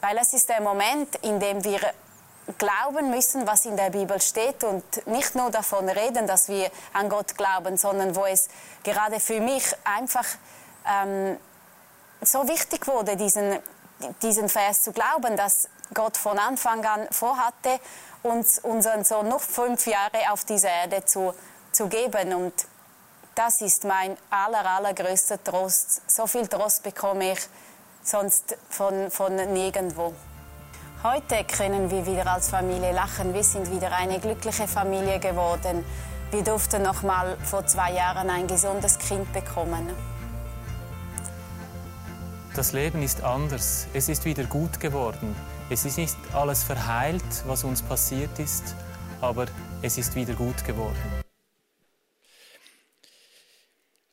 Weil 0.00 0.18
es 0.18 0.34
ist 0.34 0.48
der 0.48 0.60
Moment, 0.60 1.16
in 1.22 1.40
dem 1.40 1.64
wir 1.64 1.80
glauben 2.58 3.10
müssen, 3.10 3.46
was 3.46 3.64
in 3.64 3.76
der 3.76 3.90
Bibel 3.90 4.20
steht 4.20 4.64
und 4.64 5.06
nicht 5.06 5.34
nur 5.34 5.50
davon 5.50 5.88
reden, 5.88 6.26
dass 6.26 6.48
wir 6.48 6.70
an 6.92 7.08
Gott 7.08 7.36
glauben, 7.36 7.76
sondern 7.76 8.14
wo 8.14 8.26
es 8.26 8.48
gerade 8.82 9.18
für 9.18 9.40
mich 9.40 9.64
einfach 9.84 10.26
ähm, 10.86 11.38
so 12.20 12.46
wichtig 12.46 12.86
wurde, 12.86 13.16
diesen, 13.16 13.58
diesen 14.22 14.48
Vers 14.48 14.82
zu 14.82 14.92
glauben, 14.92 15.36
dass 15.36 15.68
Gott 15.94 16.16
von 16.16 16.38
Anfang 16.38 16.84
an 16.84 17.08
vorhatte, 17.10 17.80
uns 18.22 18.58
unseren 18.58 19.04
Sohn 19.04 19.28
noch 19.28 19.42
fünf 19.42 19.86
Jahre 19.86 20.30
auf 20.30 20.44
dieser 20.44 20.70
Erde 20.70 21.04
zu, 21.04 21.34
zu 21.74 21.88
geben. 21.88 22.32
Und 22.34 22.54
das 23.34 23.60
ist 23.60 23.84
mein 23.84 24.16
aller, 24.30 24.64
allergrößter 24.64 25.42
Trost. 25.42 26.02
So 26.10 26.26
viel 26.26 26.46
Trost 26.46 26.82
bekomme 26.82 27.32
ich 27.32 27.40
sonst 28.02 28.56
von, 28.68 29.10
von 29.10 29.34
nirgendwo. 29.52 30.14
Heute 31.02 31.44
können 31.44 31.90
wir 31.90 32.06
wieder 32.06 32.26
als 32.26 32.48
Familie 32.48 32.92
lachen. 32.92 33.34
Wir 33.34 33.44
sind 33.44 33.70
wieder 33.70 33.92
eine 33.92 34.18
glückliche 34.20 34.66
Familie 34.66 35.18
geworden. 35.18 35.84
Wir 36.30 36.42
durften 36.42 36.82
noch 36.82 37.02
mal 37.02 37.36
vor 37.44 37.66
zwei 37.66 37.92
Jahren 37.92 38.30
ein 38.30 38.46
gesundes 38.46 38.98
Kind 38.98 39.30
bekommen. 39.32 39.90
Das 42.54 42.72
Leben 42.72 43.02
ist 43.02 43.22
anders. 43.22 43.86
Es 43.92 44.08
ist 44.08 44.24
wieder 44.24 44.44
gut 44.44 44.80
geworden. 44.80 45.34
Es 45.70 45.84
ist 45.84 45.98
nicht 45.98 46.16
alles 46.32 46.62
verheilt, 46.62 47.22
was 47.46 47.64
uns 47.64 47.82
passiert 47.82 48.38
ist, 48.38 48.74
aber 49.20 49.46
es 49.82 49.98
ist 49.98 50.14
wieder 50.14 50.34
gut 50.34 50.64
geworden. 50.64 51.23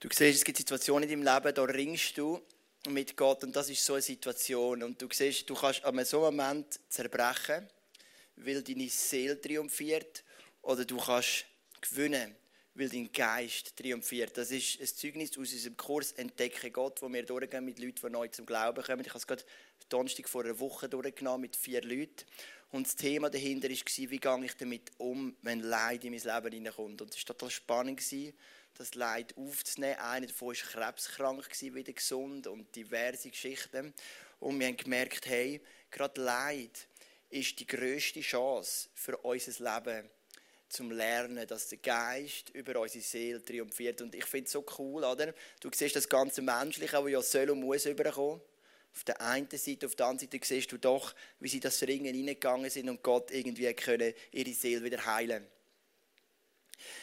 Du 0.01 0.09
siehst, 0.11 0.39
es 0.39 0.43
gibt 0.43 0.57
Situationen 0.57 1.07
in 1.07 1.23
deinem 1.23 1.35
Leben, 1.35 1.53
da 1.53 1.63
ringst 1.63 2.17
du 2.17 2.41
mit 2.89 3.15
Gott 3.15 3.43
und 3.43 3.55
das 3.55 3.69
ist 3.69 3.85
so 3.85 3.93
eine 3.93 4.01
Situation. 4.01 4.81
Und 4.81 4.99
du 4.99 5.07
siehst, 5.11 5.47
du 5.47 5.53
kannst 5.53 5.85
an 5.85 6.03
so 6.03 6.25
einem 6.25 6.37
Moment 6.37 6.79
zerbrechen, 6.89 7.67
weil 8.37 8.63
deine 8.63 8.89
Seele 8.89 9.39
triumphiert 9.39 10.23
oder 10.63 10.85
du 10.85 10.97
kannst 10.97 11.45
gewinnen, 11.81 12.35
weil 12.73 12.89
dein 12.89 13.11
Geist 13.11 13.77
triumphiert. 13.77 14.35
Das 14.35 14.49
ist 14.49 14.81
ein 14.81 14.87
Zeugnis 14.87 15.37
aus 15.37 15.53
unserem 15.53 15.77
Kurs 15.77 16.13
Entdecke 16.13 16.71
Gott, 16.71 16.99
wo 17.03 17.07
wir 17.07 17.23
durchgehen 17.23 17.63
mit 17.63 17.77
Leuten, 17.77 18.01
die 18.03 18.09
neu 18.09 18.27
zum 18.29 18.47
Glauben 18.47 18.83
kommen. 18.83 19.01
Ich 19.01 19.09
habe 19.09 19.19
es 19.19 19.27
gerade 19.27 19.43
Donnerstag 19.87 20.27
vor 20.27 20.43
einer 20.43 20.59
Woche 20.59 20.89
durchgenommen 20.89 21.41
mit 21.41 21.55
vier 21.55 21.83
Leuten. 21.83 22.25
Und 22.71 22.87
das 22.87 22.95
Thema 22.95 23.29
dahinter 23.29 23.69
war, 23.69 23.75
wie 23.75 24.17
gehe 24.17 24.45
ich 24.45 24.57
damit 24.57 24.91
um, 24.97 25.35
wenn 25.43 25.59
Leid 25.59 26.05
in 26.05 26.11
mein 26.11 26.21
Leben 26.21 26.53
hineinkommt. 26.55 27.03
Und 27.03 27.13
es 27.13 27.17
war 27.17 27.37
total 27.37 27.51
spannend, 27.51 28.01
das 28.77 28.95
Leid 28.95 29.35
aufzunehmen. 29.37 29.99
Einer 29.99 30.27
davon 30.27 30.49
war 30.49 30.55
krebskrank, 30.55 31.61
wieder 31.61 31.93
gesund 31.93 32.47
und 32.47 32.75
diverse 32.75 33.29
Geschichten. 33.29 33.93
Und 34.39 34.59
wir 34.59 34.67
haben 34.67 34.77
gemerkt, 34.77 35.25
hey, 35.27 35.61
gerade 35.89 36.21
Leid 36.21 36.87
ist 37.29 37.59
die 37.59 37.67
grösste 37.67 38.21
Chance 38.21 38.89
für 38.93 39.17
unser 39.17 39.63
Leben 39.63 40.09
zum 40.71 40.91
Lernen, 40.91 41.45
dass 41.47 41.67
der 41.67 41.79
Geist 41.79 42.49
über 42.51 42.79
unsere 42.79 43.03
Seele 43.03 43.43
triumphiert. 43.43 44.01
Und 44.01 44.15
ich 44.15 44.25
finde 44.25 44.45
es 44.45 44.51
so 44.51 44.65
cool, 44.77 45.03
oder? 45.03 45.33
Du 45.59 45.69
siehst 45.73 45.95
das 45.95 46.07
ganze 46.07 46.41
Menschliche, 46.41 46.93
das 46.93 47.11
ja 47.11 47.21
soll 47.21 47.49
und 47.49 47.59
muss 47.59 47.85
überkommen. 47.85 48.41
Auf 48.93 49.03
der 49.05 49.21
einen 49.21 49.49
Seite, 49.49 49.85
auf 49.85 49.95
der 49.95 50.07
anderen 50.07 50.31
Seite 50.31 50.45
siehst 50.45 50.71
du 50.71 50.77
doch, 50.77 51.13
wie 51.39 51.47
sie 51.47 51.59
das 51.59 51.81
Ringen 51.83 52.13
hineingegangen 52.13 52.69
sind 52.69 52.89
und 52.89 53.01
Gott 53.03 53.31
irgendwie 53.31 53.73
können 53.73 54.13
ihre 54.31 54.53
Seele 54.53 54.83
wieder 54.83 55.05
heilen. 55.05 55.47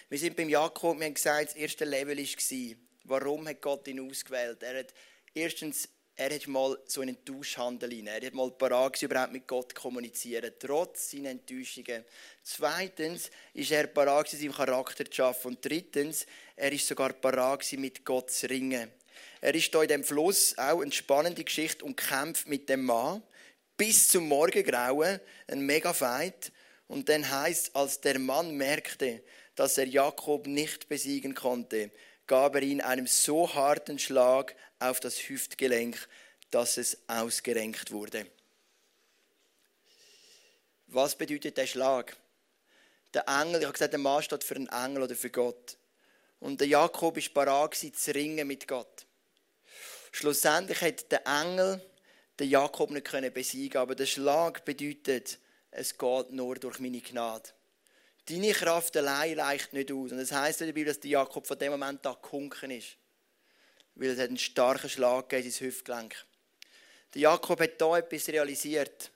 Wir 0.09 0.19
sind 0.19 0.37
beim 0.37 0.49
Jakob, 0.49 0.99
wir 0.99 1.07
haben 1.07 1.15
gesagt, 1.15 1.51
das 1.51 1.57
erste 1.57 1.85
Level 1.85 2.19
war, 2.19 2.77
warum 3.05 3.49
hat 3.49 3.61
Gott 3.61 3.89
ihn 3.89 4.01
ausgewählt? 4.01 4.63
Er 4.63 4.81
hat 4.81 4.95
erstens 5.35 5.89
er 6.21 6.35
hat 6.35 6.49
mal 6.49 6.77
so 6.85 7.01
einen 7.01 7.25
Tauschhandel 7.25 7.91
rein. 7.91 8.09
Er 8.09 8.27
hat 8.27 8.35
mal 8.35 8.51
parat 8.51 9.01
überhaupt 9.01 9.33
mit 9.33 9.47
Gott 9.47 9.73
kommunizieren, 9.73 10.53
trotz 10.59 11.13
seiner 11.13 11.31
Enttäuschungen. 11.31 12.05
Zweitens 12.43 13.31
ist 13.55 13.71
er 13.71 13.87
parat 13.87 14.29
seinen 14.29 14.53
Charakter 14.53 15.05
zu 15.05 15.13
schaffen. 15.13 15.53
Und 15.53 15.65
drittens, 15.65 16.27
er 16.57 16.73
ist 16.73 16.89
sogar 16.89 17.13
parat 17.13 17.73
mit 17.75 18.05
Gott 18.05 18.33
zu 18.33 18.51
ringen. 18.51 18.91
Er 19.41 19.55
ist 19.55 19.71
hier 19.71 19.83
in 19.83 19.89
dem 19.89 20.03
Fluss 20.03 20.59
auch 20.59 20.81
eine 20.81 20.91
spannende 20.91 21.45
Geschichte 21.45 21.85
und 21.85 21.97
kämpft 21.97 22.49
mit 22.49 22.69
dem 22.69 22.85
Mann 22.85 23.23
bis 23.77 24.09
zum 24.09 24.27
Morgengrauen, 24.27 25.21
ein 25.47 25.61
mega 25.61 25.93
Fight. 25.93 26.51
Und 26.89 27.09
dann 27.09 27.31
heißt, 27.31 27.77
als 27.77 28.01
der 28.01 28.19
Mann 28.19 28.57
merkte, 28.57 29.23
dass 29.59 29.77
er 29.77 29.89
Jakob 29.89 30.47
nicht 30.47 30.89
besiegen 30.89 31.35
konnte, 31.35 31.91
gab 32.29 32.55
er 32.55 32.63
ihm 32.63 32.81
einen 32.81 33.09
so 33.09 33.53
harten 33.53 33.99
Schlag 33.99 34.55
auf 34.79 35.01
das 35.01 35.17
Hüftgelenk, 35.17 36.09
dass 36.53 36.77
es 36.77 36.97
ausgerenkt 37.09 37.91
wurde. 37.91 38.25
Was 40.87 41.17
bedeutet 41.17 41.57
der 41.57 41.67
Schlag? 41.67 42.17
Der 43.13 43.27
Engel, 43.27 43.59
ich 43.59 43.65
habe 43.65 43.73
gesagt, 43.73 43.93
der 43.95 43.99
Mann 43.99 44.23
steht 44.23 44.45
für 44.45 44.55
einen 44.55 44.69
Engel 44.69 45.03
oder 45.03 45.17
für 45.17 45.31
Gott. 45.31 45.77
Und 46.39 46.61
der 46.61 46.69
Jakob 46.69 47.17
ist 47.17 47.35
parat 47.35 47.75
zu 47.75 48.15
ringen 48.15 48.47
mit 48.47 48.69
Gott. 48.69 49.07
Schlussendlich 50.13 50.81
hat 50.83 51.11
der 51.11 51.27
Engel 51.27 51.85
den 52.39 52.49
Jakob 52.49 52.93
nicht 52.93 53.35
besiegen 53.35 53.81
aber 53.81 53.97
der 53.97 54.07
Schlag 54.07 54.65
bedeutet, 54.65 55.41
es 55.73 55.99
geht 55.99 56.31
nur 56.31 56.55
durch 56.55 56.79
meine 56.79 57.01
Gnade. 57.01 57.51
Deine 58.29 58.53
Kraft 58.53 58.95
allein 58.97 59.39
reicht 59.41 59.73
nicht 59.73 59.91
aus. 59.91 60.13
Und 60.13 60.19
das 60.19 60.33
heißt 60.33 60.61
in 60.61 60.67
der 60.67 60.75
Bibel, 60.75 60.93
dass 60.93 61.01
der 61.01 61.11
Jakob 61.13 61.47
von 61.47 61.59
dem 61.59 61.73
Moment 61.73 62.07
an 62.07 62.15
gekunken 62.15 62.71
ist. 62.71 62.97
Weil 63.95 64.11
es 64.11 64.19
einen 64.19 64.37
starken 64.37 64.91
Schlag 64.91 65.29
gegeben 65.29 65.47
ins 65.47 65.61
Hüftgelenk. 65.61 66.15
Der 67.15 67.23
Jakob 67.23 67.61
hat 67.61 67.73
hier 67.79 67.97
etwas 67.97 68.29
realisiert. 68.29 69.11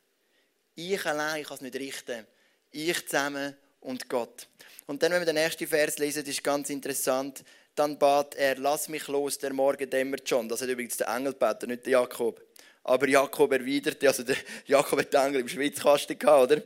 Ich 0.74 1.04
allein 1.04 1.44
kann 1.44 1.56
es 1.56 1.60
nicht 1.60 1.76
richten. 1.76 2.26
Ich 2.70 3.06
zusammen 3.06 3.54
und 3.80 4.08
Gott. 4.08 4.48
Und 4.86 5.02
dann, 5.02 5.12
wenn 5.12 5.20
wir 5.20 5.26
den 5.26 5.36
ersten 5.36 5.66
Vers 5.66 5.98
lesen, 5.98 6.24
ist 6.24 6.42
ganz 6.42 6.70
interessant. 6.70 7.44
Dann 7.74 7.98
bat 7.98 8.34
er, 8.34 8.56
lass 8.56 8.88
mich 8.88 9.08
los, 9.08 9.38
der 9.38 9.52
Morgen 9.52 9.88
dämmert 9.90 10.26
schon. 10.26 10.48
Das 10.48 10.62
hat 10.62 10.68
übrigens 10.68 10.96
der 10.96 11.08
Engel 11.08 11.34
gebeten, 11.34 11.68
nicht 11.68 11.84
der 11.84 11.92
Jakob. 11.92 12.40
Aber 12.84 13.08
Jakob 13.08 13.52
erwiderte, 13.52 14.08
also 14.08 14.22
der 14.22 14.36
Jakob 14.66 15.00
hat 15.00 15.12
den 15.12 15.20
Engel 15.20 15.40
im 15.42 15.48
Schwitzkasten 15.48 16.18
gehabt, 16.18 16.52
oder? 16.52 16.62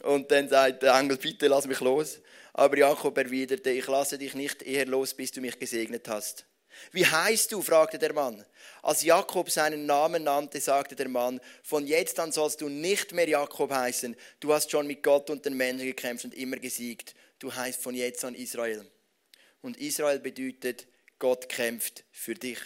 Und 0.00 0.30
dann 0.30 0.48
sagt 0.48 0.82
der 0.82 0.94
Engel, 0.94 1.18
bitte 1.18 1.48
lass 1.48 1.66
mich 1.66 1.80
los. 1.80 2.20
Aber 2.54 2.76
Jakob 2.76 3.16
erwiderte, 3.16 3.70
ich 3.70 3.86
lasse 3.86 4.18
dich 4.18 4.34
nicht 4.34 4.62
eher 4.62 4.86
los, 4.86 5.14
bis 5.14 5.32
du 5.32 5.40
mich 5.40 5.58
gesegnet 5.58 6.08
hast. 6.08 6.46
Wie 6.90 7.06
heißt 7.06 7.52
du? 7.52 7.62
fragte 7.62 7.98
der 7.98 8.12
Mann. 8.12 8.44
Als 8.82 9.02
Jakob 9.02 9.50
seinen 9.50 9.86
Namen 9.86 10.24
nannte, 10.24 10.60
sagte 10.60 10.96
der 10.96 11.08
Mann, 11.08 11.40
von 11.62 11.86
jetzt 11.86 12.18
an 12.18 12.32
sollst 12.32 12.60
du 12.60 12.68
nicht 12.68 13.12
mehr 13.12 13.28
Jakob 13.28 13.70
heißen. 13.70 14.16
Du 14.40 14.52
hast 14.52 14.70
schon 14.70 14.86
mit 14.86 15.02
Gott 15.02 15.30
und 15.30 15.44
den 15.44 15.56
Menschen 15.56 15.86
gekämpft 15.86 16.24
und 16.24 16.34
immer 16.34 16.56
gesiegt. 16.56 17.14
Du 17.38 17.54
heißt 17.54 17.82
von 17.82 17.94
jetzt 17.94 18.24
an 18.24 18.34
Israel. 18.34 18.86
Und 19.60 19.76
Israel 19.78 20.18
bedeutet, 20.18 20.86
Gott 21.18 21.48
kämpft 21.48 22.04
für 22.10 22.34
dich. 22.34 22.58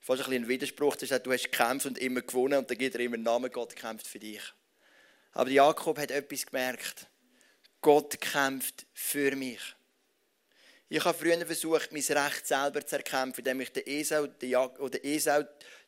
Fast 0.00 0.22
ein, 0.22 0.26
bisschen 0.26 0.44
ein 0.44 0.48
Widerspruch, 0.48 0.96
du 0.96 1.06
hast 1.06 1.44
gekämpft 1.44 1.86
und 1.86 1.98
immer 1.98 2.20
gewonnen 2.20 2.58
und 2.58 2.70
dann 2.70 2.78
gibt 2.78 2.94
er 2.94 3.00
immer 3.00 3.14
einen 3.14 3.22
Namen, 3.22 3.50
Gott 3.50 3.74
kämpft 3.74 4.06
für 4.06 4.18
dich. 4.18 4.40
Aber 5.34 5.50
Jakob 5.50 5.98
hat 5.98 6.10
etwas 6.10 6.46
gemerkt. 6.46 7.08
Gott 7.80 8.20
kämpft 8.20 8.86
für 8.92 9.36
mich. 9.36 9.60
Ich 10.88 11.04
habe 11.04 11.18
früher 11.18 11.44
versucht, 11.44 11.92
mein 11.92 12.02
Recht 12.02 12.46
selber 12.46 12.86
zu 12.86 12.96
erkämpfen, 12.96 13.40
indem 13.40 13.60
ich 13.60 13.72
den 13.72 13.86
Esau, 13.86 14.26
den, 14.26 14.50
Jak 14.50 14.78
oder 14.78 15.04
Esau, 15.04 15.42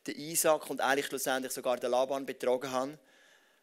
den 0.05 0.15
Isaac 0.15 0.69
und 0.69 0.81
eigentlich 0.81 1.05
schlussendlich 1.05 1.53
sogar 1.53 1.77
den 1.77 1.91
Laban 1.91 2.25
betrogen 2.25 2.71
habe. 2.71 2.99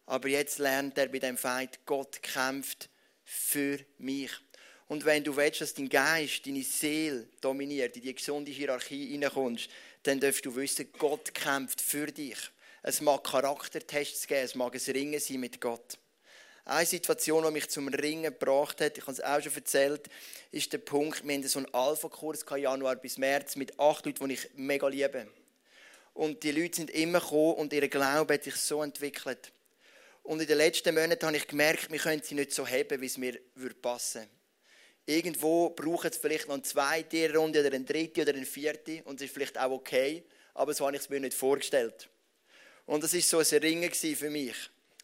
Aber 0.06 0.28
jetzt 0.28 0.58
lernt 0.58 0.96
er 0.96 1.08
bei 1.08 1.18
dem 1.18 1.36
Feind, 1.36 1.80
Gott 1.84 2.22
kämpft 2.22 2.88
für 3.24 3.78
mich. 3.98 4.30
Und 4.86 5.04
wenn 5.04 5.24
du 5.24 5.36
willst, 5.36 5.60
dass 5.60 5.74
dein 5.74 5.88
Geist, 5.88 6.46
deine 6.46 6.62
Seele 6.62 7.28
dominiert, 7.40 7.96
in 7.96 8.02
die 8.02 8.14
gesunde 8.14 8.52
Hierarchie 8.52 9.10
hineinkommst, 9.10 9.68
dann 10.02 10.20
darfst 10.20 10.44
du 10.44 10.54
wissen, 10.56 10.90
Gott 10.98 11.34
kämpft 11.34 11.80
für 11.80 12.06
dich. 12.06 12.38
Es 12.86 13.00
mag 13.00 13.24
Charaktertests 13.24 14.26
geben, 14.26 14.44
es 14.44 14.54
mag 14.54 14.74
ein 14.74 14.92
Ringen 14.92 15.18
sein 15.18 15.40
mit 15.40 15.58
Gott. 15.58 15.96
Eine 16.66 16.84
Situation, 16.84 17.42
die 17.42 17.50
mich 17.50 17.70
zum 17.70 17.88
Ringen 17.88 18.24
gebracht 18.24 18.78
hat, 18.82 18.98
ich 18.98 19.04
habe 19.04 19.12
es 19.12 19.22
auch 19.22 19.40
schon 19.40 19.54
erzählt, 19.54 20.06
ist 20.50 20.70
der 20.70 20.78
Punkt, 20.78 21.26
wir 21.26 21.34
hatten 21.34 21.48
so 21.48 21.60
einen 21.60 21.72
Alpha-Kurs 21.72 22.44
Januar 22.54 22.96
bis 22.96 23.16
März 23.16 23.56
mit 23.56 23.80
acht 23.80 24.04
Leuten, 24.04 24.28
die 24.28 24.34
ich 24.34 24.50
mega 24.56 24.86
liebe. 24.86 25.26
Und 26.12 26.42
die 26.42 26.50
Leute 26.50 26.76
sind 26.76 26.90
immer 26.90 27.20
gekommen 27.20 27.54
und 27.54 27.72
ihr 27.72 27.88
Glaube 27.88 28.34
hat 28.34 28.44
sich 28.44 28.56
so 28.56 28.82
entwickelt. 28.82 29.50
Und 30.22 30.42
in 30.42 30.46
den 30.46 30.58
letzten 30.58 30.94
Monaten 30.94 31.24
habe 31.24 31.38
ich 31.38 31.48
gemerkt, 31.48 31.90
wir 31.90 31.98
können 31.98 32.22
sie 32.22 32.34
nicht 32.34 32.52
so 32.52 32.68
haben, 32.68 33.00
wie 33.00 33.06
es 33.06 33.16
mir 33.16 33.40
passen 33.80 34.20
würde. 34.20 34.30
Irgendwo 35.06 35.70
braucht 35.70 36.12
es 36.12 36.18
vielleicht 36.18 36.48
noch 36.48 36.54
eine 36.54 36.62
zweite 36.64 37.34
Runde 37.34 37.60
oder 37.60 37.74
eine 37.74 37.84
dritte 37.84 38.20
oder 38.20 38.34
eine 38.34 38.44
vierte 38.44 39.02
und 39.04 39.22
es 39.22 39.28
ist 39.28 39.32
vielleicht 39.32 39.58
auch 39.58 39.70
okay, 39.70 40.22
aber 40.52 40.74
so 40.74 40.84
habe 40.84 40.96
ich 40.96 41.02
es 41.02 41.08
mir 41.08 41.20
nicht 41.20 41.34
vorgestellt. 41.34 42.10
Und 42.86 43.02
das 43.02 43.14
ist 43.14 43.28
so 43.28 43.38
ein 43.38 43.62
Ringen 43.62 43.92
für 43.92 44.30
mich. 44.30 44.56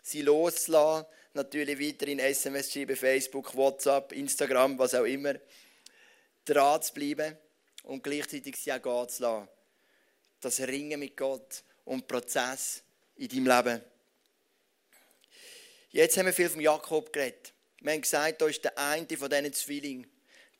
Sie 0.02 0.22
loszulassen, 0.22 1.06
natürlich 1.34 1.78
weiterhin 1.78 2.18
SMS 2.18 2.72
schreiben, 2.72 2.96
Facebook, 2.96 3.54
WhatsApp, 3.54 4.12
Instagram, 4.12 4.78
was 4.78 4.94
auch 4.94 5.04
immer. 5.04 5.34
Dran 6.44 6.82
zu 6.82 6.92
bleiben 6.92 7.36
und 7.84 8.02
gleichzeitig 8.02 8.56
sie 8.56 8.72
auch 8.72 8.82
gehen 8.82 9.08
zu 9.08 9.22
lassen. 9.22 9.48
Das 10.40 10.60
Ringen 10.60 11.00
mit 11.00 11.16
Gott 11.16 11.62
und 11.84 12.06
Prozess 12.06 12.82
in 13.16 13.28
deinem 13.28 13.46
Leben. 13.46 13.84
Jetzt 15.90 16.16
haben 16.16 16.26
wir 16.26 16.32
viel 16.32 16.48
vom 16.48 16.60
Jakob 16.60 17.12
geredet. 17.12 17.52
Wir 17.80 17.92
haben 17.92 18.00
gesagt, 18.00 18.40
da 18.40 18.46
ist 18.46 18.62
der 18.62 18.76
eine 18.78 19.06
von 19.16 19.30
diesen 19.30 19.52
Zwillingen. 19.52 20.10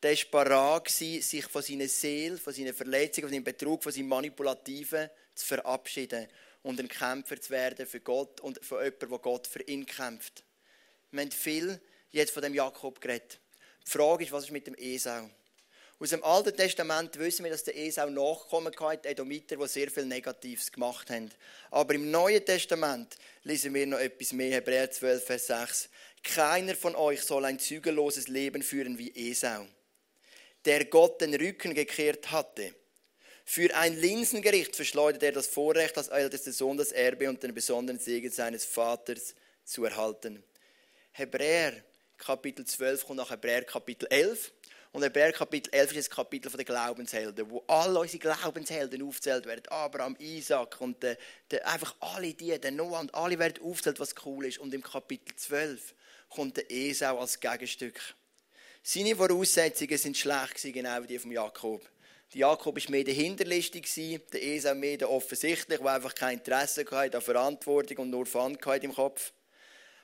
Der 0.01 0.11
war 0.11 0.25
parat, 0.31 0.89
sich 0.89 1.45
von 1.45 1.61
seiner 1.61 1.87
Seele, 1.87 2.37
von 2.37 2.53
seinen 2.53 2.73
Verletzungen, 2.73 3.27
von 3.27 3.33
seinem 3.33 3.43
Betrug, 3.43 3.83
von 3.83 3.91
seinem 3.91 4.07
Manipulativen 4.07 5.09
zu 5.35 5.45
verabschieden 5.45 6.27
und 6.63 6.79
ein 6.79 6.87
Kämpfer 6.87 7.39
zu 7.39 7.49
werden 7.51 7.85
für 7.85 7.99
Gott 7.99 8.39
und 8.41 8.63
für 8.63 8.83
jemanden, 8.83 9.09
der 9.09 9.19
Gott 9.19 9.47
für 9.47 9.61
ihn 9.63 9.85
kämpft. 9.85 10.43
Wir 11.11 11.21
haben 11.21 11.31
viel 11.31 11.79
jetzt 12.11 12.31
von 12.31 12.43
dem 12.43 12.53
Jakob 12.53 13.01
geredet. 13.01 13.39
Die 13.85 13.91
Frage 13.91 14.23
ist, 14.23 14.31
was 14.31 14.45
ist 14.45 14.51
mit 14.51 14.67
dem 14.67 14.75
Esau? 14.75 15.29
Aus 15.99 16.09
dem 16.09 16.23
Alten 16.23 16.55
Testament 16.55 17.17
wissen 17.19 17.43
wir, 17.43 17.51
dass 17.51 17.63
der 17.63 17.77
Esau 17.77 18.09
Nachkommen 18.09 18.73
hatte, 18.79 19.09
Edomiter, 19.09 19.55
die 19.55 19.67
sehr 19.67 19.91
viel 19.91 20.05
Negatives 20.05 20.71
gemacht 20.71 21.11
haben. 21.11 21.29
Aber 21.69 21.93
im 21.93 22.09
Neuen 22.09 22.43
Testament 22.43 23.17
lesen 23.43 23.73
wir 23.73 23.85
noch 23.85 23.99
etwas 23.99 24.33
mehr, 24.33 24.55
Hebräer 24.55 24.89
12, 24.89 25.23
Vers 25.23 25.47
6. 25.47 25.89
Keiner 26.23 26.75
von 26.75 26.95
euch 26.95 27.21
soll 27.21 27.45
ein 27.45 27.59
zügelloses 27.59 28.27
Leben 28.29 28.63
führen 28.63 28.97
wie 28.97 29.11
Esau, 29.29 29.67
der 30.65 30.85
Gott 30.85 31.21
den 31.21 31.35
Rücken 31.35 31.75
gekehrt 31.75 32.31
hatte. 32.31 32.73
Für 33.53 33.75
ein 33.75 33.99
Linsengericht 33.99 34.77
verschleudert 34.77 35.23
er 35.23 35.33
das 35.33 35.47
Vorrecht, 35.47 35.97
als 35.97 36.07
ältester 36.07 36.53
Sohn 36.53 36.77
das 36.77 36.93
Erbe 36.93 37.27
und 37.27 37.43
den 37.43 37.53
besonderen 37.53 37.99
Segen 37.99 38.31
seines 38.31 38.63
Vaters 38.63 39.35
zu 39.65 39.83
erhalten. 39.83 40.41
Hebräer 41.11 41.73
Kapitel 42.17 42.63
12 42.63 43.05
kommt 43.05 43.17
nach 43.17 43.29
Hebräer 43.29 43.65
Kapitel 43.65 44.07
11. 44.09 44.53
Und 44.93 45.03
Hebräer 45.03 45.33
Kapitel 45.33 45.69
11 45.73 45.91
ist 45.97 46.07
das 46.07 46.15
Kapitel 46.15 46.49
der 46.49 46.63
Glaubenshelden, 46.63 47.49
wo 47.49 47.61
alle 47.67 47.99
unsere 47.99 48.19
Glaubenshelden 48.19 49.01
aufzählt 49.05 49.45
werden. 49.45 49.67
Abraham, 49.67 50.15
Isaac 50.17 50.79
und 50.79 51.03
der, 51.03 51.17
der, 51.51 51.67
einfach 51.67 51.93
alle 51.99 52.33
die, 52.33 52.57
der 52.57 52.71
Noah 52.71 53.01
und 53.01 53.13
alle 53.13 53.37
werden 53.37 53.61
aufzählt, 53.65 53.99
was 53.99 54.15
cool 54.25 54.45
ist. 54.45 54.59
Und 54.59 54.73
im 54.73 54.81
Kapitel 54.81 55.35
12 55.35 55.93
kommt 56.29 56.55
der 56.55 56.71
Esau 56.71 57.19
als 57.19 57.37
Gegenstück. 57.37 57.99
Seine 58.81 59.13
Voraussetzungen 59.13 59.97
sind 59.97 60.17
schlecht, 60.17 60.73
genau 60.73 61.03
wie 61.03 61.07
die 61.07 61.19
von 61.19 61.33
Jakob. 61.33 61.81
Der 62.33 62.41
Jakob 62.41 62.77
war 62.77 62.91
mehr 62.91 63.03
der 63.03 63.13
Hinterlistige, 63.13 64.19
der 64.19 64.41
Esau 64.43 64.73
mehr 64.73 64.97
der 64.97 65.09
Offensichtliche, 65.09 65.81
der 65.83 65.93
einfach 65.93 66.15
kein 66.15 66.37
Interesse 66.37 66.85
hatte 66.89 67.17
an 67.17 67.21
Verantwortung 67.21 67.97
und 67.97 68.09
nur 68.09 68.25
Fun 68.25 68.57
im 68.81 68.93
Kopf. 68.93 69.33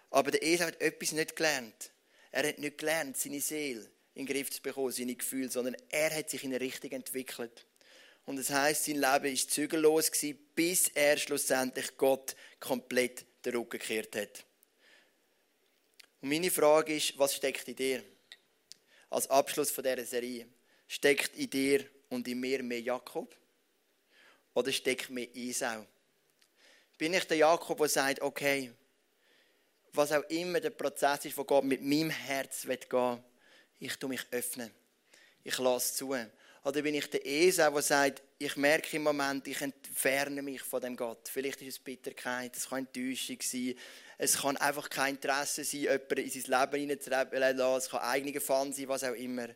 Aber 0.09 0.31
der 0.31 0.43
Esau 0.43 0.65
hat 0.65 0.81
etwas 0.81 1.13
nicht 1.13 1.35
gelernt. 1.35 1.91
Er 2.31 2.49
hat 2.49 2.59
nicht 2.59 2.77
gelernt, 2.77 3.17
seine 3.17 3.39
Seele 3.39 3.89
in 4.13 4.25
den 4.25 4.33
Griff 4.33 4.51
zu 4.51 4.61
bekommen, 4.61 4.91
seine 4.91 5.15
Gefühle, 5.15 5.49
sondern 5.49 5.77
er 5.89 6.13
hat 6.13 6.29
sich 6.29 6.43
in 6.43 6.51
eine 6.51 6.59
Richtung 6.59 6.91
entwickelt. 6.91 7.65
Und 8.25 8.37
das 8.37 8.49
heißt, 8.49 8.85
sein 8.85 8.95
Leben 8.95 9.03
war 9.03 9.47
zügellos, 9.47 10.11
bis 10.53 10.89
er 10.89 11.17
schlussendlich 11.17 11.95
Gott 11.95 12.35
komplett 12.59 13.25
den 13.45 13.55
Rücken 13.55 13.79
gekehrt 13.79 14.15
hat. 14.17 14.45
Und 16.19 16.29
meine 16.29 16.51
Frage 16.51 16.95
ist, 16.95 17.17
was 17.17 17.35
steckt 17.35 17.69
in 17.69 17.75
dir? 17.75 18.03
Als 19.09 19.29
Abschluss 19.29 19.71
von 19.71 19.85
dieser 19.85 20.03
Serie. 20.03 20.47
Steckt 20.87 21.37
in 21.37 21.49
dir 21.49 21.85
und 22.09 22.27
in 22.27 22.39
mir 22.39 22.63
mehr 22.63 22.81
Jakob? 22.81 23.35
Oder 24.53 24.71
steckt 24.71 25.09
mehr 25.09 25.27
Esau? 25.35 25.85
Bin 26.97 27.13
ich 27.13 27.25
der 27.25 27.37
Jakob, 27.37 27.77
der 27.77 27.89
sagt, 27.89 28.21
okay, 28.21 28.71
was 29.93 30.11
auch 30.11 30.23
immer 30.29 30.59
der 30.59 30.71
Prozess 30.71 31.25
ist, 31.25 31.37
wo 31.37 31.43
Gott 31.43 31.63
mit 31.63 31.81
meinem 31.81 32.09
Herz 32.09 32.63
gehen 32.63 32.79
will, 32.89 33.23
ich 33.79 33.95
tue 33.95 34.09
mich 34.09 34.25
öffnen. 34.31 34.71
Ich 35.43 35.57
lasse 35.59 35.95
zu. 35.95 36.15
Oder 36.63 36.81
bin 36.81 36.95
ich 36.95 37.09
der 37.09 37.25
Esau, 37.25 37.71
der 37.71 37.81
sagt, 37.81 38.21
ich 38.39 38.55
merke 38.57 38.97
im 38.97 39.03
Moment, 39.03 39.47
ich 39.47 39.61
entferne 39.61 40.41
mich 40.41 40.61
von 40.61 40.81
dem 40.81 40.97
Gott. 40.97 41.29
Vielleicht 41.31 41.61
ist 41.61 41.75
es 41.75 41.79
Bitterkeit, 41.79 42.55
es 42.55 42.67
kann 42.67 42.79
Enttäuschung 42.79 43.37
sein, 43.41 43.75
es 44.17 44.37
kann 44.37 44.57
einfach 44.57 44.89
kein 44.89 45.15
Interesse 45.15 45.63
sein, 45.63 45.81
jemanden 45.81 46.17
in 46.17 46.29
sein 46.29 46.59
Leben 46.59 46.79
hineinzulassen, 46.81 47.77
es 47.77 47.89
kann 47.89 48.01
eigene 48.01 48.41
Fun 48.41 48.73
sein, 48.73 48.87
was 48.89 49.03
auch 49.03 49.13
immer. 49.13 49.47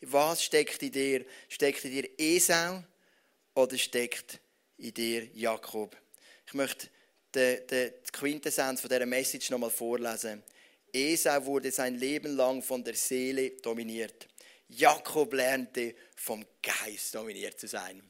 Was 0.00 0.44
steckt 0.44 0.82
in 0.82 0.92
dir? 0.92 1.24
Steckt 1.48 1.84
in 1.84 1.90
dir 1.90 2.08
Esau 2.18 2.82
oder 3.54 3.76
steckt 3.76 4.38
in 4.76 4.94
dir 4.94 5.24
Jakob? 5.34 5.96
Ich 6.46 6.54
möchte 6.54 6.88
die, 7.34 7.58
die 7.68 7.92
Quintessenz 8.12 8.80
von 8.80 8.90
dieser 8.90 9.06
Message 9.06 9.50
nochmal 9.50 9.70
vorlesen. 9.70 10.42
Esau 10.92 11.44
wurde 11.44 11.72
sein 11.72 11.96
Leben 11.96 12.36
lang 12.36 12.62
von 12.62 12.84
der 12.84 12.94
Seele 12.94 13.50
dominiert. 13.50 14.28
Jakob 14.68 15.32
lernte 15.32 15.94
vom 16.14 16.44
Geist 16.62 17.14
dominiert 17.14 17.58
zu 17.58 17.66
sein. 17.66 18.02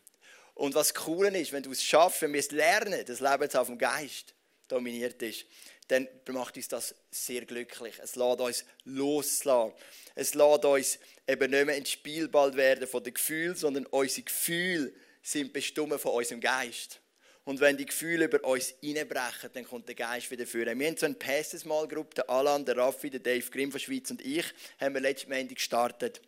Und 0.55 0.75
was 0.75 0.93
cool 1.07 1.29
ist, 1.37 1.53
wenn 1.53 1.63
du 1.63 1.71
es 1.71 1.83
schaffst, 1.83 2.23
wenn 2.23 2.33
wir 2.33 2.41
es 2.41 2.51
lernen, 2.51 3.05
das 3.07 3.21
Leben 3.21 3.43
jetzt 3.43 3.57
auf 3.57 3.69
dem 3.69 3.79
Geist 3.79 4.35
dominiert 4.67 5.23
ist, 5.23 5.47
dann 5.89 6.07
macht 6.29 6.57
uns 6.57 6.69
das 6.69 6.95
sehr 7.11 7.45
glücklich. 7.45 7.95
Es 8.03 8.15
lässt 8.15 8.41
uns 8.41 8.65
loslassen. 8.85 9.73
Es 10.15 10.35
lässt 10.35 10.65
uns 10.65 10.99
eben 11.27 11.51
nicht 11.51 11.67
mehr 11.67 11.77
ins 11.77 11.91
Spielball 11.91 12.55
werden 12.55 12.87
von 12.87 13.03
den 13.03 13.15
Gefühlen, 13.15 13.57
sondern 13.57 13.87
unsere 13.87 14.23
Gefühle 14.23 14.93
sind 15.23 15.53
bestimmt 15.53 16.01
von 16.01 16.13
unserem 16.13 16.41
Geist. 16.41 17.01
Und 17.45 17.61
wenn 17.61 17.79
die 17.79 17.87
Gefühle 17.87 18.27
über 18.27 18.45
uns 18.45 18.75
einbrechen, 18.85 19.49
dann 19.55 19.65
kommt 19.65 19.89
der 19.89 19.95
Geist 19.95 20.31
wieder 20.31 20.47
führen. 20.47 20.79
Wir 20.79 20.87
haben 20.87 20.99
so 20.99 21.07
eine 21.07 21.15
Pastor-Small-Gruppe, 21.15 22.17
der 22.17 22.29
Alan, 22.29 22.63
der 22.67 22.77
Raffi, 22.77 23.09
der 23.09 23.21
Dave 23.21 23.49
Grimm 23.51 23.71
von 23.71 23.81
Schweiz 23.81 24.11
und 24.11 24.21
ich, 24.21 24.45
haben 24.79 24.93
wir 24.93 25.01
letztes 25.01 25.31
Montag 25.31 25.57
gestartet. 25.57 26.21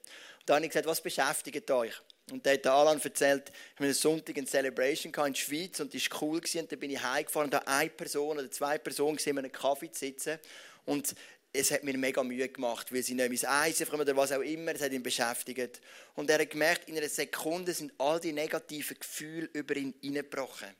Dann 0.50 0.56
habe 0.56 0.66
ich 0.66 0.72
gesagt, 0.72 0.88
was 0.88 1.00
beschäftigt 1.00 1.70
euch? 1.70 1.94
Und 2.32 2.44
dann 2.44 2.54
hat 2.54 2.64
der 2.64 2.72
Alan 2.72 3.00
erzählt, 3.00 3.52
wir 3.76 3.86
haben 3.86 3.94
Sonntag 3.94 4.36
eine 4.36 4.48
Celebration 4.48 5.12
in 5.14 5.32
der 5.32 5.34
Schweiz 5.36 5.78
und 5.78 5.94
die 5.94 6.00
war 6.10 6.22
cool. 6.22 6.40
Und 6.40 6.72
dann 6.72 6.78
bin 6.80 6.90
ich 6.90 7.00
heimgefahren 7.00 7.44
und 7.44 7.54
da 7.54 7.58
eine 7.66 7.88
Person 7.88 8.36
oder 8.36 8.50
zwei 8.50 8.76
Personen 8.76 9.16
gesehen, 9.16 9.38
einen 9.38 9.52
Kaffee 9.52 9.92
zu 9.92 10.00
sitzen. 10.00 10.40
Und 10.86 11.14
es 11.52 11.70
hat 11.70 11.84
mir 11.84 11.96
mega 11.96 12.24
Mühe 12.24 12.48
gemacht, 12.48 12.92
weil 12.92 13.04
sie 13.04 13.14
nicht 13.14 13.30
ins 13.30 13.44
Eisen 13.44 13.88
kommen 13.88 14.02
oder 14.02 14.16
was 14.16 14.32
auch 14.32 14.40
immer, 14.40 14.74
es 14.74 14.82
hat 14.82 14.90
ihn 14.90 15.04
beschäftigt. 15.04 15.80
Und 16.16 16.28
er 16.28 16.40
hat 16.40 16.50
gemerkt, 16.50 16.88
in 16.88 16.96
einer 16.96 17.08
Sekunde 17.08 17.72
sind 17.72 17.92
all 17.98 18.18
die 18.18 18.32
negativen 18.32 18.98
Gefühle 18.98 19.48
über 19.52 19.76
ihn 19.76 19.94
hineingebrochen. 20.00 20.70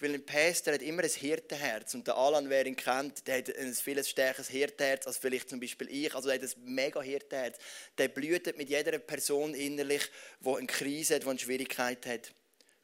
Weil 0.00 0.14
ein 0.14 0.24
Pastor 0.24 0.74
hat 0.74 0.82
immer 0.82 1.02
ein 1.02 1.10
Hirtenherz. 1.10 1.94
Und 1.94 2.06
der 2.06 2.16
Alan, 2.16 2.48
wer 2.48 2.64
ihn 2.66 2.76
kennt, 2.76 3.26
der 3.26 3.38
hat 3.38 3.56
ein 3.56 3.74
viel 3.74 4.02
stärkeres 4.04 4.48
Hirtenherz 4.48 5.06
als 5.06 5.18
vielleicht 5.18 5.50
zum 5.50 5.58
Beispiel 5.58 5.88
ich. 5.90 6.14
Also 6.14 6.28
er 6.28 6.36
hat 6.36 6.42
ein 6.42 6.74
mega 6.74 7.02
Hirtenherz. 7.02 7.58
Der 7.96 8.08
blüht 8.08 8.56
mit 8.56 8.68
jeder 8.68 8.98
Person 8.98 9.54
innerlich, 9.54 10.08
die 10.40 10.48
eine 10.48 10.66
Krise 10.66 11.16
hat, 11.16 11.24
die 11.24 11.28
eine 11.28 11.38
Schwierigkeit 11.38 12.06
hat. 12.06 12.32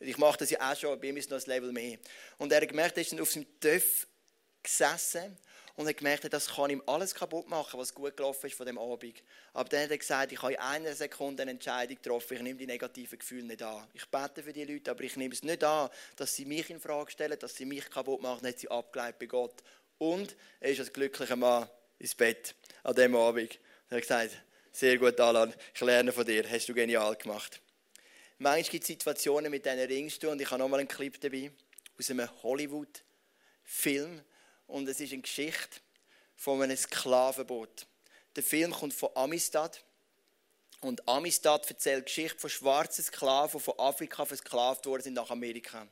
Ich 0.01 0.19
mache 0.19 0.39
das 0.39 0.51
ja 0.51 0.73
auch 0.73 0.77
schon, 0.77 1.01
bei 1.01 1.09
ihm 1.09 1.17
ist 1.17 1.31
noch 1.31 1.39
ein 1.39 1.47
Level 1.47 1.73
mehr. 1.73 1.99
Und 2.39 2.53
er 2.53 2.61
hat 2.61 2.69
gemerkt, 2.69 2.97
er 2.97 3.03
ist 3.03 3.13
dann 3.13 3.21
auf 3.21 3.31
seinem 3.31 3.47
Töff 3.61 4.09
gesessen 4.63 5.39
und 5.77 5.89
hat 5.89 5.97
gemerkt, 5.97 6.33
das 6.33 6.49
kann 6.49 6.71
ihm 6.71 6.83
alles 6.87 7.15
kaputt 7.15 7.49
machen, 7.49 7.81
was 7.81 7.95
gut 7.95 8.17
gelaufen 8.17 8.47
ist 8.47 8.57
von 8.57 8.67
dem 8.67 8.79
Abend. 8.79 9.23
Aber 9.53 9.69
dann 9.69 9.83
hat 9.83 9.91
er 9.91 9.99
gesagt, 9.99 10.33
ich 10.33 10.41
habe 10.41 10.53
in 10.53 10.59
einer 10.61 10.95
Sekunde 10.95 11.43
eine 11.43 11.53
Entscheidung 11.53 11.97
getroffen, 11.97 12.35
ich 12.37 12.43
nehme 12.43 12.59
die 12.59 12.67
negativen 12.67 13.19
Gefühle 13.19 13.45
nicht 13.45 13.63
an. 13.63 13.87
Ich 13.93 14.07
bete 14.09 14.43
für 14.43 14.53
die 14.53 14.65
Leute, 14.65 14.91
aber 14.93 15.03
ich 15.03 15.17
nehme 15.17 15.35
es 15.35 15.43
nicht 15.43 15.65
an, 15.65 15.91
dass 16.17 16.37
sie 16.37 16.45
mich 16.45 16.71
in 16.71 16.81
Frage 16.81 17.11
stellen, 17.11 17.39
dass 17.39 17.57
sie 17.57 17.65
mich 17.65 17.91
kaputt 17.91 18.23
machen, 18.23 18.41
dann 18.43 18.53
hat 18.53 18.61
sie 18.61 18.71
abgeleitet 18.71 19.19
bei 19.19 19.27
Gott. 19.27 19.63
Und 19.99 20.37
er 20.61 20.71
ist 20.71 20.81
als 20.81 20.93
glücklicher 20.93 21.37
Mann 21.37 21.69
ins 21.99 22.15
Bett 22.15 22.55
an 22.83 22.95
diesem 22.95 23.17
Abend. 23.17 23.59
Er 23.89 23.97
hat 23.97 24.03
gesagt, 24.03 24.31
sehr 24.71 24.99
gut, 24.99 25.19
Alan, 25.19 25.53
ich 25.75 25.81
lerne 25.81 26.13
von 26.13 26.25
dir, 26.25 26.49
hast 26.49 26.69
du 26.69 26.75
genial 26.75 27.17
gemacht. 27.17 27.61
Manchmal 28.39 28.63
gibt 28.71 28.83
es 28.83 28.89
Situationen 28.89 29.51
mit 29.51 29.65
diesen 29.65 29.79
Ringstuhl 29.79 30.31
und 30.31 30.41
ich 30.41 30.51
habe 30.51 30.61
nochmal 30.61 30.81
einen 30.81 30.89
Clip 30.89 31.21
dabei 31.21 31.51
aus 31.99 32.11
einem 32.11 32.29
Hollywood-Film 32.43 34.21
und 34.67 34.89
es 34.89 35.01
ist 35.01 35.13
eine 35.13 35.23
Geschichte 35.23 35.81
von 36.37 36.63
einem 36.63 36.77
Sklavenboot. 36.77 37.87
Der 38.37 38.43
Film 38.43 38.73
kommt 38.73 38.95
von 38.95 39.11
Amistad 39.15 39.85
und 40.81 41.07
Amistad 41.09 41.69
erzählt 41.71 42.07
Geschichte 42.07 42.39
von 42.39 42.51
schwarzen 42.51 43.05
Sklaven, 43.05 43.59
die 43.59 43.65
von 43.65 43.79
Afrika 43.79 44.25
versklavt 44.25 44.87
worden 44.87 45.03
sind 45.03 45.15
nach 45.15 45.31
Amerika. 45.31 45.87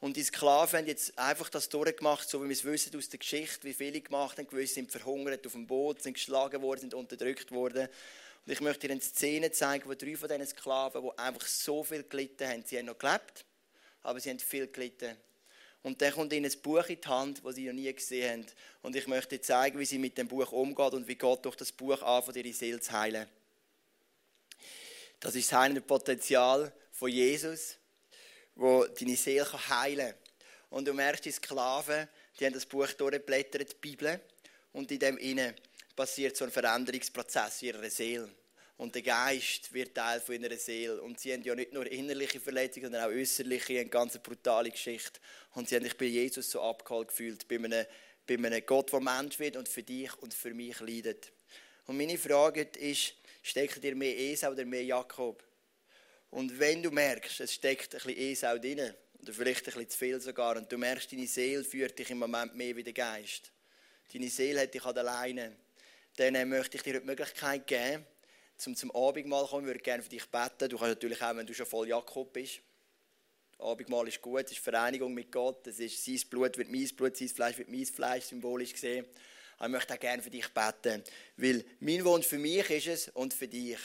Und 0.00 0.16
die 0.16 0.22
Sklaven 0.22 0.80
haben 0.80 0.86
jetzt 0.86 1.18
einfach 1.18 1.48
das 1.48 1.68
durchgemacht, 1.68 2.28
so 2.28 2.42
wie 2.42 2.48
wir 2.48 2.52
es 2.52 2.64
wissen 2.64 2.96
aus 2.96 3.08
der 3.08 3.18
Geschichte, 3.18 3.66
wie 3.66 3.72
viele 3.72 4.00
gemacht 4.00 4.36
haben. 4.38 4.46
Gewisse 4.46 4.74
sind 4.74 4.90
verhungert 4.90 5.46
auf 5.46 5.52
dem 5.52 5.66
Boot, 5.66 6.02
sind 6.02 6.14
geschlagen 6.14 6.60
worden, 6.62 6.80
sind 6.80 6.94
unterdrückt 6.94 7.50
worden. 7.52 7.88
Und 8.44 8.52
ich 8.52 8.60
möchte 8.60 8.86
dir 8.86 8.92
eine 8.92 9.00
Szene 9.00 9.50
zeigen, 9.50 9.88
wo 9.88 9.94
drei 9.94 10.16
von 10.16 10.28
diesen 10.28 10.46
Sklaven, 10.46 11.02
die 11.02 11.18
einfach 11.18 11.46
so 11.46 11.82
viel 11.82 12.02
gelitten 12.02 12.46
haben, 12.46 12.64
sie 12.66 12.78
haben 12.78 12.86
noch 12.86 12.98
gelebt, 12.98 13.46
aber 14.02 14.20
sie 14.20 14.28
haben 14.28 14.38
viel 14.38 14.66
gelitten. 14.66 15.16
Und 15.84 16.00
dann 16.00 16.14
kommt 16.14 16.32
ihnen 16.32 16.50
ein 16.50 16.60
Buch 16.62 16.86
in 16.86 16.98
die 16.98 17.08
Hand, 17.08 17.42
das 17.44 17.54
sie 17.56 17.66
noch 17.66 17.74
nie 17.74 17.92
gesehen 17.92 18.40
haben. 18.40 18.52
Und 18.82 18.96
ich 18.96 19.06
möchte 19.06 19.38
zeigen, 19.38 19.78
wie 19.78 19.84
sie 19.84 19.98
mit 19.98 20.16
dem 20.16 20.26
Buch 20.26 20.50
umgeht 20.50 20.94
und 20.94 21.06
wie 21.06 21.14
Gott 21.14 21.44
durch 21.44 21.56
das 21.56 21.72
Buch 21.72 22.00
anfängt, 22.00 22.38
ihre 22.38 22.54
Seele 22.54 22.80
zu 22.80 22.90
heilen. 22.90 23.28
Das 25.20 25.34
ist 25.34 25.52
das 25.52 25.58
heilende 25.58 25.82
Potenzial 25.82 26.72
von 26.90 27.10
Jesus, 27.10 27.76
wo 28.54 28.86
deine 28.86 29.14
Seele 29.14 29.68
heilen 29.68 30.08
kann. 30.08 30.18
Und 30.70 30.88
du 30.88 30.94
merkst, 30.94 31.26
die 31.26 31.32
Sklaven, 31.32 32.08
die 32.40 32.46
haben 32.46 32.54
das 32.54 32.64
Buch 32.64 32.90
durchgeblättert, 32.92 33.72
die 33.72 33.76
Bibel, 33.80 34.20
und 34.72 34.90
in 34.90 34.98
dem 34.98 35.18
inne 35.18 35.54
passiert 35.94 36.34
so 36.34 36.46
ein 36.46 36.50
Veränderungsprozess 36.50 37.60
in 37.60 37.68
ihrer 37.68 37.90
Seele. 37.90 38.30
Und 38.76 38.94
der 38.94 39.02
Geist 39.02 39.72
wird 39.72 39.94
Teil 39.94 40.20
von 40.20 40.42
ihrer 40.42 40.56
Seele. 40.56 41.00
Und 41.00 41.20
sie 41.20 41.32
haben 41.32 41.42
ja 41.42 41.54
nicht 41.54 41.72
nur 41.72 41.90
innerliche 41.90 42.40
Verletzungen, 42.40 42.86
sondern 42.86 43.04
auch 43.04 43.14
äußerliche, 43.14 43.78
eine 43.78 43.88
ganz 43.88 44.18
brutale 44.18 44.70
Geschichte. 44.70 45.20
Und 45.52 45.68
sie 45.68 45.76
haben 45.76 45.84
sich 45.84 45.96
bei 45.96 46.06
Jesus 46.06 46.50
so 46.50 46.60
abgeholt 46.60 47.08
gefühlt, 47.08 47.46
bei 47.46 47.56
einem, 47.56 47.86
bei 48.26 48.34
einem 48.34 48.66
Gott, 48.66 48.92
der 48.92 49.00
Mensch 49.00 49.38
wird 49.38 49.56
und 49.56 49.68
für 49.68 49.82
dich 49.82 50.12
und 50.18 50.34
für 50.34 50.52
mich 50.52 50.80
leidet. 50.80 51.32
Und 51.86 51.98
meine 51.98 52.18
Frage 52.18 52.62
ist, 52.78 53.14
steckt 53.42 53.82
dir 53.82 53.94
mehr 53.94 54.18
Esau 54.18 54.50
oder 54.50 54.64
mehr 54.64 54.84
Jakob? 54.84 55.44
Und 56.30 56.58
wenn 56.58 56.82
du 56.82 56.90
merkst, 56.90 57.40
es 57.40 57.54
steckt 57.54 57.94
ein 57.94 58.00
bisschen 58.02 58.18
Esau 58.18 58.58
drin, 58.58 58.92
oder 59.22 59.32
vielleicht 59.32 59.60
ein 59.60 59.64
bisschen 59.66 59.88
zu 59.88 59.98
viel 59.98 60.20
sogar, 60.20 60.56
und 60.56 60.70
du 60.72 60.76
merkst, 60.76 61.12
deine 61.12 61.28
Seele 61.28 61.62
führt 61.62 61.96
dich 61.98 62.10
im 62.10 62.18
Moment 62.18 62.56
mehr 62.56 62.74
wie 62.74 62.82
der 62.82 62.92
Geist, 62.92 63.52
deine 64.12 64.28
Seele 64.28 64.62
hat 64.62 64.74
dich 64.74 64.84
alleine, 64.84 65.56
dann 66.16 66.48
möchte 66.48 66.76
ich 66.76 66.82
dir 66.82 66.98
die 66.98 67.06
Möglichkeit 67.06 67.66
geben, 67.66 68.04
zum, 68.56 68.76
zum 68.76 68.94
Abendmahl 68.94 69.46
kommen. 69.46 69.64
Ich 69.64 69.68
würde 69.68 69.80
gerne 69.80 70.02
für 70.02 70.08
dich 70.08 70.26
beten. 70.26 70.68
Du 70.68 70.78
kannst 70.78 70.94
natürlich 70.94 71.22
auch, 71.22 71.36
wenn 71.36 71.46
du 71.46 71.54
schon 71.54 71.66
voll 71.66 71.88
Jakob 71.88 72.32
bist. 72.32 72.60
Abendmahl 73.58 74.08
ist 74.08 74.20
gut, 74.20 74.44
es 74.44 74.52
ist 74.52 74.58
Vereinigung 74.58 75.14
mit 75.14 75.30
Gott. 75.30 75.66
Es 75.66 75.78
ist, 75.78 76.04
sein 76.04 76.20
Blut 76.28 76.56
wird 76.58 76.70
mein 76.70 76.88
Blut, 76.88 77.16
sein 77.16 77.28
Fleisch 77.28 77.58
wird 77.58 77.68
mein 77.68 77.86
Fleisch, 77.86 78.24
symbolisch 78.24 78.72
gesehen. 78.72 79.06
Aber 79.58 79.66
ich 79.66 79.72
möchte 79.72 79.94
auch 79.94 80.00
gerne 80.00 80.22
für 80.22 80.30
dich 80.30 80.48
beten. 80.48 81.02
Weil 81.36 81.64
mein 81.80 82.04
Wunsch 82.04 82.26
für 82.26 82.38
mich 82.38 82.68
ist 82.70 82.86
es 82.86 83.08
und 83.10 83.32
für 83.32 83.48
dich, 83.48 83.78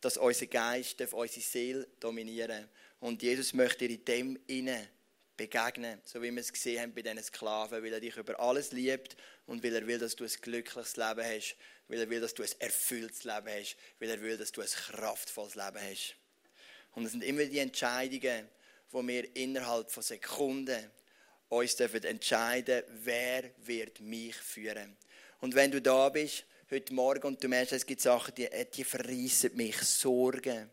dass 0.00 0.16
unser 0.16 0.46
Geist 0.46 1.00
unsere 1.12 1.40
Seele 1.40 1.86
dominieren 2.00 2.68
Und 3.00 3.22
Jesus 3.22 3.52
möchte 3.52 3.86
dir 3.86 3.94
in 3.94 4.04
dem 4.04 4.38
innen 4.46 4.88
begegnen, 5.36 6.00
so 6.04 6.20
wie 6.20 6.30
wir 6.30 6.40
es 6.40 6.52
gesehen 6.52 6.82
haben 6.82 6.94
bei 6.94 7.00
diesen 7.00 7.22
Sklaven, 7.22 7.82
weil 7.82 7.92
er 7.92 8.00
dich 8.00 8.16
über 8.16 8.38
alles 8.38 8.72
liebt 8.72 9.16
und 9.46 9.64
weil 9.64 9.74
er 9.74 9.86
will, 9.86 9.98
dass 9.98 10.14
du 10.14 10.24
ein 10.24 10.30
glückliches 10.42 10.96
Leben 10.96 11.24
hast, 11.24 11.56
weil 11.90 12.00
er 12.00 12.10
will, 12.10 12.20
dass 12.20 12.34
du 12.34 12.42
ein 12.42 12.60
erfülltes 12.60 13.24
Leben 13.24 13.48
hast, 13.48 13.76
weil 13.98 14.10
er 14.10 14.20
will, 14.20 14.36
dass 14.36 14.52
du 14.52 14.60
ein 14.60 14.68
kraftvolles 14.68 15.56
Leben 15.56 15.78
hast. 15.80 16.14
Und 16.92 17.04
es 17.04 17.12
sind 17.12 17.24
immer 17.24 17.44
die 17.44 17.58
Entscheidungen, 17.58 18.48
wo 18.90 19.06
wir 19.06 19.36
innerhalb 19.36 19.90
von 19.90 20.02
Sekunden 20.02 20.90
uns 21.48 21.76
dürfen 21.76 22.04
entscheiden, 22.04 22.84
wer 23.02 23.50
wird 23.58 24.00
mich 24.00 24.36
führen. 24.36 24.96
Und 25.40 25.54
wenn 25.54 25.70
du 25.70 25.82
da 25.82 26.08
bist 26.08 26.44
heute 26.70 26.94
Morgen 26.94 27.26
und 27.26 27.42
du 27.42 27.48
merkst, 27.48 27.72
es 27.72 27.86
gibt 27.86 28.00
Sachen, 28.00 28.34
die, 28.34 28.48
die 28.72 28.84
verreissen 28.84 29.56
mich, 29.56 29.76
Sorgen, 29.78 30.70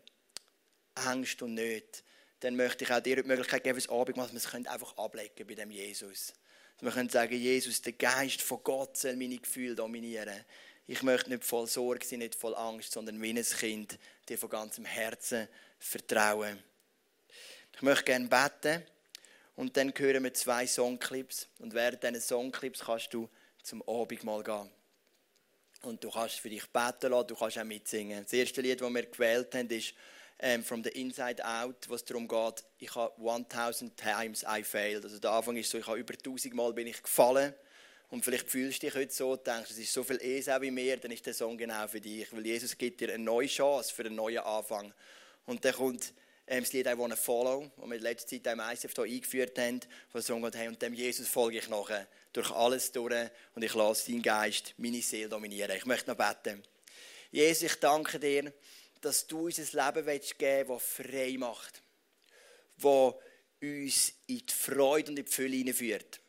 Angst 0.94 1.42
und 1.42 1.54
Nöte, 1.54 2.02
dann 2.40 2.54
möchte 2.54 2.84
ich 2.84 2.92
auch 2.92 3.00
dir 3.00 3.16
die 3.16 3.26
Möglichkeit 3.26 3.64
geben, 3.64 3.78
das 3.78 3.88
Abendmahl, 3.88 4.28
dass 4.28 4.54
wir 4.54 4.60
es 4.60 4.68
einfach 4.68 4.96
ablegen 4.96 5.46
bei 5.46 5.54
dem 5.54 5.72
Jesus. 5.72 6.32
Dass 6.76 6.82
wir 6.82 6.92
können 6.92 7.08
sagen, 7.08 7.34
Jesus, 7.34 7.82
der 7.82 7.94
Geist 7.94 8.40
von 8.42 8.62
Gott 8.62 8.96
soll 8.96 9.16
meine 9.16 9.38
Gefühle 9.38 9.74
dominieren. 9.74 10.44
Ich 10.90 11.02
möchte 11.02 11.28
nicht 11.28 11.44
voll 11.44 11.66
Sorge 11.66 12.04
sein, 12.04 12.20
nicht 12.20 12.34
voll 12.34 12.54
Angst, 12.54 12.92
sondern 12.92 13.20
wie 13.20 13.28
ein 13.28 13.44
Kind 13.44 13.98
dir 14.26 14.38
von 14.38 14.48
ganzem 14.48 14.86
Herzen 14.86 15.46
vertrauen. 15.78 16.58
Ich 17.74 17.82
möchte 17.82 18.04
gerne 18.04 18.26
beten 18.26 18.82
und 19.54 19.76
dann 19.76 19.92
hören 19.94 20.24
wir 20.24 20.32
zwei 20.32 20.66
Songclips 20.66 21.46
und 21.58 21.74
während 21.74 22.02
diesen 22.02 22.22
Songclips 22.22 22.80
kannst 22.80 23.12
du 23.12 23.28
zum 23.62 23.86
Abendmahl 23.86 24.42
gehen. 24.42 24.70
Und 25.82 26.02
du 26.02 26.10
kannst 26.10 26.40
für 26.40 26.48
dich 26.48 26.66
beten 26.68 27.10
lassen, 27.10 27.28
du 27.28 27.36
kannst 27.36 27.58
auch 27.58 27.64
mitsingen. 27.64 28.24
Das 28.24 28.32
erste 28.32 28.62
Lied, 28.62 28.80
das 28.80 28.90
wir 28.90 29.04
gewählt 29.04 29.54
haben, 29.54 29.68
ist 29.68 29.92
ähm, 30.38 30.64
From 30.64 30.82
the 30.82 30.88
Inside 30.90 31.44
Out, 31.44 31.86
was 31.88 32.02
darum 32.02 32.26
geht, 32.26 32.64
ich 32.78 32.94
habe 32.94 33.12
1000 33.30 33.94
times 33.94 34.42
I 34.42 34.62
failed. 34.62 35.04
Also 35.04 35.18
der 35.18 35.32
Anfang 35.32 35.58
ist 35.58 35.68
so, 35.68 35.76
ich 35.76 35.86
habe 35.86 35.98
über 35.98 36.14
1000 36.14 36.54
Mal 36.54 36.72
bin 36.72 36.86
ich 36.86 37.02
gefallen. 37.02 37.52
Und 38.10 38.24
vielleicht 38.24 38.50
fühlst 38.50 38.82
du 38.82 38.86
dich 38.86 38.94
heute 38.94 39.12
so, 39.12 39.36
denkst, 39.36 39.70
es 39.70 39.78
ist 39.78 39.92
so 39.92 40.02
viel 40.02 40.20
Esau 40.22 40.60
wie 40.62 40.70
mir, 40.70 40.96
dann 40.96 41.10
ist 41.10 41.26
der 41.26 41.34
Song 41.34 41.58
genau 41.58 41.86
für 41.88 42.00
dich. 42.00 42.32
Weil 42.32 42.46
Jesus 42.46 42.76
gibt 42.76 43.00
dir 43.00 43.12
eine 43.12 43.22
neue 43.22 43.46
Chance 43.46 43.94
für 43.94 44.04
einen 44.04 44.14
neuen 44.14 44.38
Anfang. 44.38 44.94
Und 45.44 45.64
dann 45.64 45.74
kommt 45.74 46.14
ähm, 46.46 46.64
das 46.64 46.72
Lied 46.72 46.86
I 46.86 46.96
Wanna 46.96 47.16
Follow, 47.16 47.70
das 47.76 47.90
wir 47.90 48.00
letzte 48.00 48.42
Zeit 48.42 48.52
im 48.52 48.60
ICF 48.60 48.94
hier 48.94 49.04
eingeführt 49.04 49.58
haben, 49.58 49.80
wo 50.12 50.20
Song 50.20 50.42
geht, 50.42 50.56
hey, 50.56 50.68
und 50.68 50.80
dem 50.80 50.94
Jesus 50.94 51.28
folge 51.28 51.58
ich 51.58 51.68
nachher 51.68 52.08
durch 52.32 52.50
alles 52.50 52.90
durch 52.92 53.28
und 53.54 53.62
ich 53.62 53.74
lasse 53.74 54.10
deinen 54.10 54.22
Geist 54.22 54.74
meine 54.78 55.02
Seele 55.02 55.28
dominieren. 55.28 55.76
Ich 55.76 55.84
möchte 55.84 56.10
noch 56.10 56.16
beten. 56.16 56.62
Jesus, 57.30 57.64
ich 57.64 57.74
danke 57.76 58.18
dir, 58.18 58.52
dass 59.02 59.26
du 59.26 59.46
uns 59.46 59.58
ein 59.58 59.86
Leben 59.86 60.06
willst 60.06 60.38
geben 60.38 60.68
willst, 60.70 60.98
das 60.98 61.06
frei 61.06 61.36
macht, 61.38 61.82
das 62.78 63.14
uns 63.60 64.12
in 64.26 64.38
die 64.38 64.54
Freude 64.54 65.10
und 65.10 65.18
in 65.18 65.24
die 65.26 65.30
Fülle 65.30 65.56
hineinführt. 65.56 66.20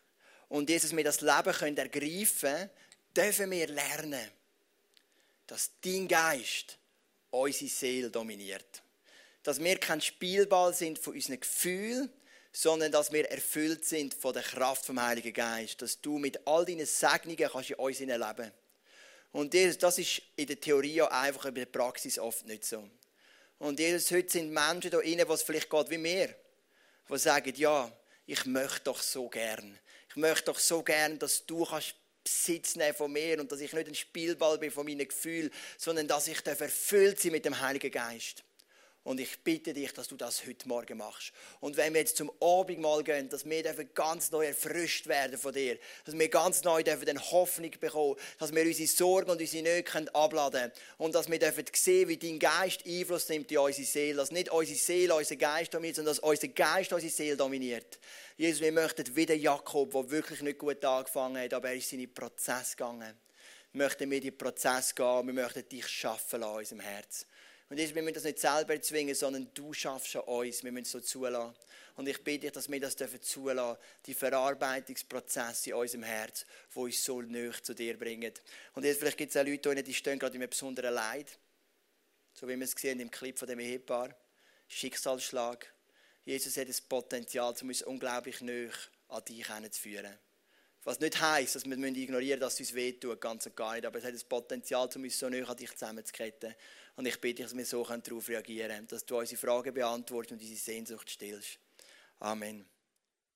Und 0.49 0.69
Jesus, 0.69 0.95
wir 0.95 1.03
das 1.03 1.21
Leben 1.21 1.53
können 1.53 1.77
ergreifen 1.77 2.69
dürfen 3.15 3.51
wir 3.51 3.67
lernen, 3.67 4.31
dass 5.47 5.71
dein 5.81 6.07
Geist 6.07 6.77
unsere 7.31 7.69
Seele 7.69 8.09
dominiert. 8.09 8.83
Dass 9.43 9.59
wir 9.59 9.77
kein 9.77 10.01
Spielball 10.01 10.73
sind 10.73 10.99
von 10.99 11.13
unseren 11.13 11.39
Gefühlen, 11.39 12.11
sondern 12.51 12.91
dass 12.91 13.11
wir 13.11 13.29
erfüllt 13.29 13.85
sind 13.85 14.13
von 14.13 14.33
der 14.33 14.43
Kraft 14.43 14.85
vom 14.85 15.01
Heiligen 15.01 15.33
Geist. 15.33 15.81
Dass 15.81 16.01
du 16.01 16.17
mit 16.17 16.45
all 16.47 16.65
deinen 16.65 16.85
Segnungen 16.85 17.49
kannst 17.49 17.69
in 17.69 17.75
uns 17.75 17.99
leben 17.99 18.19
kannst. 18.19 18.53
Und 19.31 19.53
das 19.53 19.97
ist 19.99 20.21
in 20.35 20.47
der 20.47 20.59
Theorie 20.59 21.01
einfach, 21.03 21.45
in 21.45 21.55
der 21.55 21.65
Praxis 21.67 22.17
oft 22.17 22.45
nicht 22.45 22.65
so. 22.65 22.89
Und 23.59 23.79
Jesus, 23.79 24.09
heute 24.11 24.31
sind 24.31 24.51
Menschen 24.51 24.89
da 24.89 24.97
drin, 24.97 25.21
was 25.27 25.43
vielleicht 25.43 25.69
geht 25.69 25.89
wie 25.89 25.97
mir, 25.97 26.33
die 27.09 27.17
sagen, 27.17 27.53
ja, 27.55 27.91
ich 28.25 28.45
möchte 28.45 28.85
doch 28.85 29.01
so 29.01 29.27
gern. 29.27 29.77
Ich 30.09 30.15
möchte 30.15 30.45
doch 30.45 30.59
so 30.59 30.83
gern, 30.83 31.19
dass 31.19 31.45
du 31.45 31.65
kannst 31.65 31.95
Besitz 32.23 32.75
nehmen 32.75 32.95
von 32.95 33.11
mir 33.11 33.39
und 33.39 33.51
dass 33.51 33.59
ich 33.59 33.73
nicht 33.73 33.87
ein 33.87 33.95
Spielball 33.95 34.57
bin 34.57 34.71
von 34.71 34.85
meinen 34.85 35.07
Gefühlen, 35.07 35.51
sondern 35.77 36.07
dass 36.07 36.27
ich 36.27 36.45
erfüllt 36.45 37.19
sein 37.19 37.31
mit 37.31 37.45
dem 37.45 37.59
Heiligen 37.59 37.91
Geist. 37.91 38.43
Und 39.03 39.19
ich 39.19 39.39
bitte 39.43 39.73
dich, 39.73 39.93
dass 39.93 40.09
du 40.09 40.17
das 40.17 40.45
heute 40.45 40.67
Morgen 40.67 40.97
machst. 40.97 41.31
Und 41.61 41.77
wenn 41.77 41.93
wir 41.93 42.01
jetzt 42.01 42.17
zum 42.17 42.31
Abendmahl 42.41 43.03
gehen, 43.03 43.29
dass 43.29 43.49
wir 43.49 43.63
ganz 43.93 44.29
neu 44.29 44.45
erfrischt 44.45 45.07
werden 45.07 45.37
von 45.37 45.53
dir. 45.53 45.79
Dass 46.03 46.17
wir 46.17 46.29
ganz 46.29 46.63
neu 46.63 46.83
dürfen 46.83 47.19
Hoffnung 47.31 47.71
bekommen. 47.79 48.15
Dass 48.37 48.53
wir 48.53 48.63
unsere 48.63 48.87
Sorgen 48.87 49.31
und 49.31 49.39
unsere 49.39 49.63
Nöte 49.63 50.13
abladen 50.13 50.61
können. 50.61 50.73
Und 50.97 51.15
dass 51.15 51.31
wir 51.31 51.39
dürfen 51.39 51.65
sehen, 51.73 52.09
wie 52.09 52.17
dein 52.17 52.39
Geist 52.39 52.85
Einfluss 52.85 53.29
nimmt 53.29 53.51
in 53.51 53.57
unsere 53.59 53.87
Seele. 53.87 54.17
Dass 54.17 54.31
nicht 54.31 54.51
unsere 54.51 54.77
Seele 54.77 55.15
unseren 55.15 55.37
Geist 55.39 55.73
dominiert, 55.73 55.95
sondern 55.95 56.15
dass 56.15 56.23
unser 56.23 56.47
Geist 56.49 56.91
unsere 56.91 57.11
Seele 57.11 57.37
dominiert. 57.37 57.99
Jesus, 58.35 58.61
wir 58.61 58.71
möchten 58.71 59.15
wieder 59.15 59.35
Jakob, 59.35 59.91
der 59.91 60.11
wirklich 60.11 60.41
nicht 60.41 60.59
gut 60.59 60.83
angefangen 60.83 61.41
hat, 61.41 61.53
aber 61.53 61.69
er 61.69 61.75
ist 61.75 61.91
in 61.93 61.99
seinen 61.99 62.13
Prozess 62.13 62.75
gegangen. 62.75 63.17
Wir 63.71 63.83
möchten 63.83 64.09
mit 64.09 64.23
in 64.23 64.31
den 64.31 64.37
Prozess 64.37 64.95
gehen. 64.95 65.27
Wir 65.27 65.33
möchten 65.33 65.67
dich 65.69 65.87
schaffen 65.87 66.41
in 66.41 66.47
unserem 66.47 66.79
Herz. 66.79 67.25
Und 67.69 67.77
Jesus, 67.77 67.93
wir 67.93 68.01
müssen 68.01 68.15
das 68.15 68.23
nicht 68.23 68.39
selber 68.39 68.81
zwingen, 68.81 69.13
sondern 69.13 69.47
du 69.53 69.73
schaffst 69.73 70.15
an 70.15 70.23
uns. 70.23 70.63
Wir 70.63 70.71
müssen 70.71 70.85
es 70.85 70.91
so 70.91 70.99
zulassen. 70.99 71.55
Und 71.95 72.07
ich 72.07 72.23
bitte 72.23 72.39
dich, 72.39 72.51
dass 72.51 72.69
wir 72.69 72.79
das 72.79 72.95
dürfen 72.95 73.21
zulassen, 73.21 73.77
die 74.07 74.15
Verarbeitungsprozesse 74.15 75.69
in 75.69 75.75
unserem 75.75 76.03
Herz, 76.03 76.45
die 76.73 76.79
uns 76.79 77.03
so 77.03 77.21
näher 77.21 77.53
zu 77.61 77.75
dir 77.75 77.97
bringen. 77.97 78.33
Und 78.73 78.85
jetzt 78.85 78.99
vielleicht 78.99 79.17
gibt 79.17 79.35
es 79.35 79.37
auch 79.37 79.45
Leute, 79.45 79.83
die 79.83 79.93
stehen 79.93 80.17
gerade 80.17 80.35
in 80.35 80.41
einem 80.41 80.49
besonderen 80.49 80.93
Leid. 80.93 81.37
So 82.33 82.47
wie 82.47 82.55
wir 82.55 82.63
es 82.63 82.75
gesehen 82.75 82.99
im 83.01 83.11
Clip 83.11 83.37
von 83.37 83.47
dem 83.47 83.59
Ehepaar. 83.59 84.15
Schicksalsschlag. 84.67 85.71
Jesus 86.25 86.57
hat 86.57 86.69
das 86.69 86.81
Potenzial, 86.81 87.53
um 87.61 87.67
uns 87.67 87.81
unglaublich 87.83 88.41
näher 88.41 88.71
an 89.09 89.23
dich 89.25 89.45
zu 89.45 89.81
führen. 89.81 90.17
Was 90.83 90.99
nicht 90.99 91.19
heisst, 91.19 91.55
dass 91.55 91.65
wir 91.65 91.73
ignorieren 91.73 92.17
müssen, 92.17 92.39
dass 92.39 92.53
es 92.53 92.59
uns 92.61 92.73
wehtut, 92.73 93.19
ganz 93.19 93.45
und 93.45 93.55
gar 93.55 93.73
nicht. 93.73 93.85
Aber 93.85 93.99
es 93.99 94.05
hat 94.05 94.13
das 94.13 94.23
Potenzial, 94.23 94.89
um 94.95 95.03
uns 95.03 95.19
so 95.19 95.27
näher 95.27 95.49
an 95.49 95.57
dich 95.57 95.71
zusammenzuketten. 95.71 96.55
Und 96.99 97.05
ich 97.05 97.21
bitte 97.21 97.35
dich, 97.35 97.45
dass 97.45 97.55
wir 97.55 97.65
so 97.65 97.81
darauf 97.81 98.27
reagieren 98.27 98.71
können, 98.71 98.87
dass 98.87 99.05
du 99.05 99.17
unsere 99.17 99.39
Fragen 99.39 99.73
beantwortest 99.73 100.33
und 100.33 100.41
unsere 100.41 100.59
Sehnsucht 100.59 101.09
stillst. 101.09 101.57
Amen. 102.19 102.65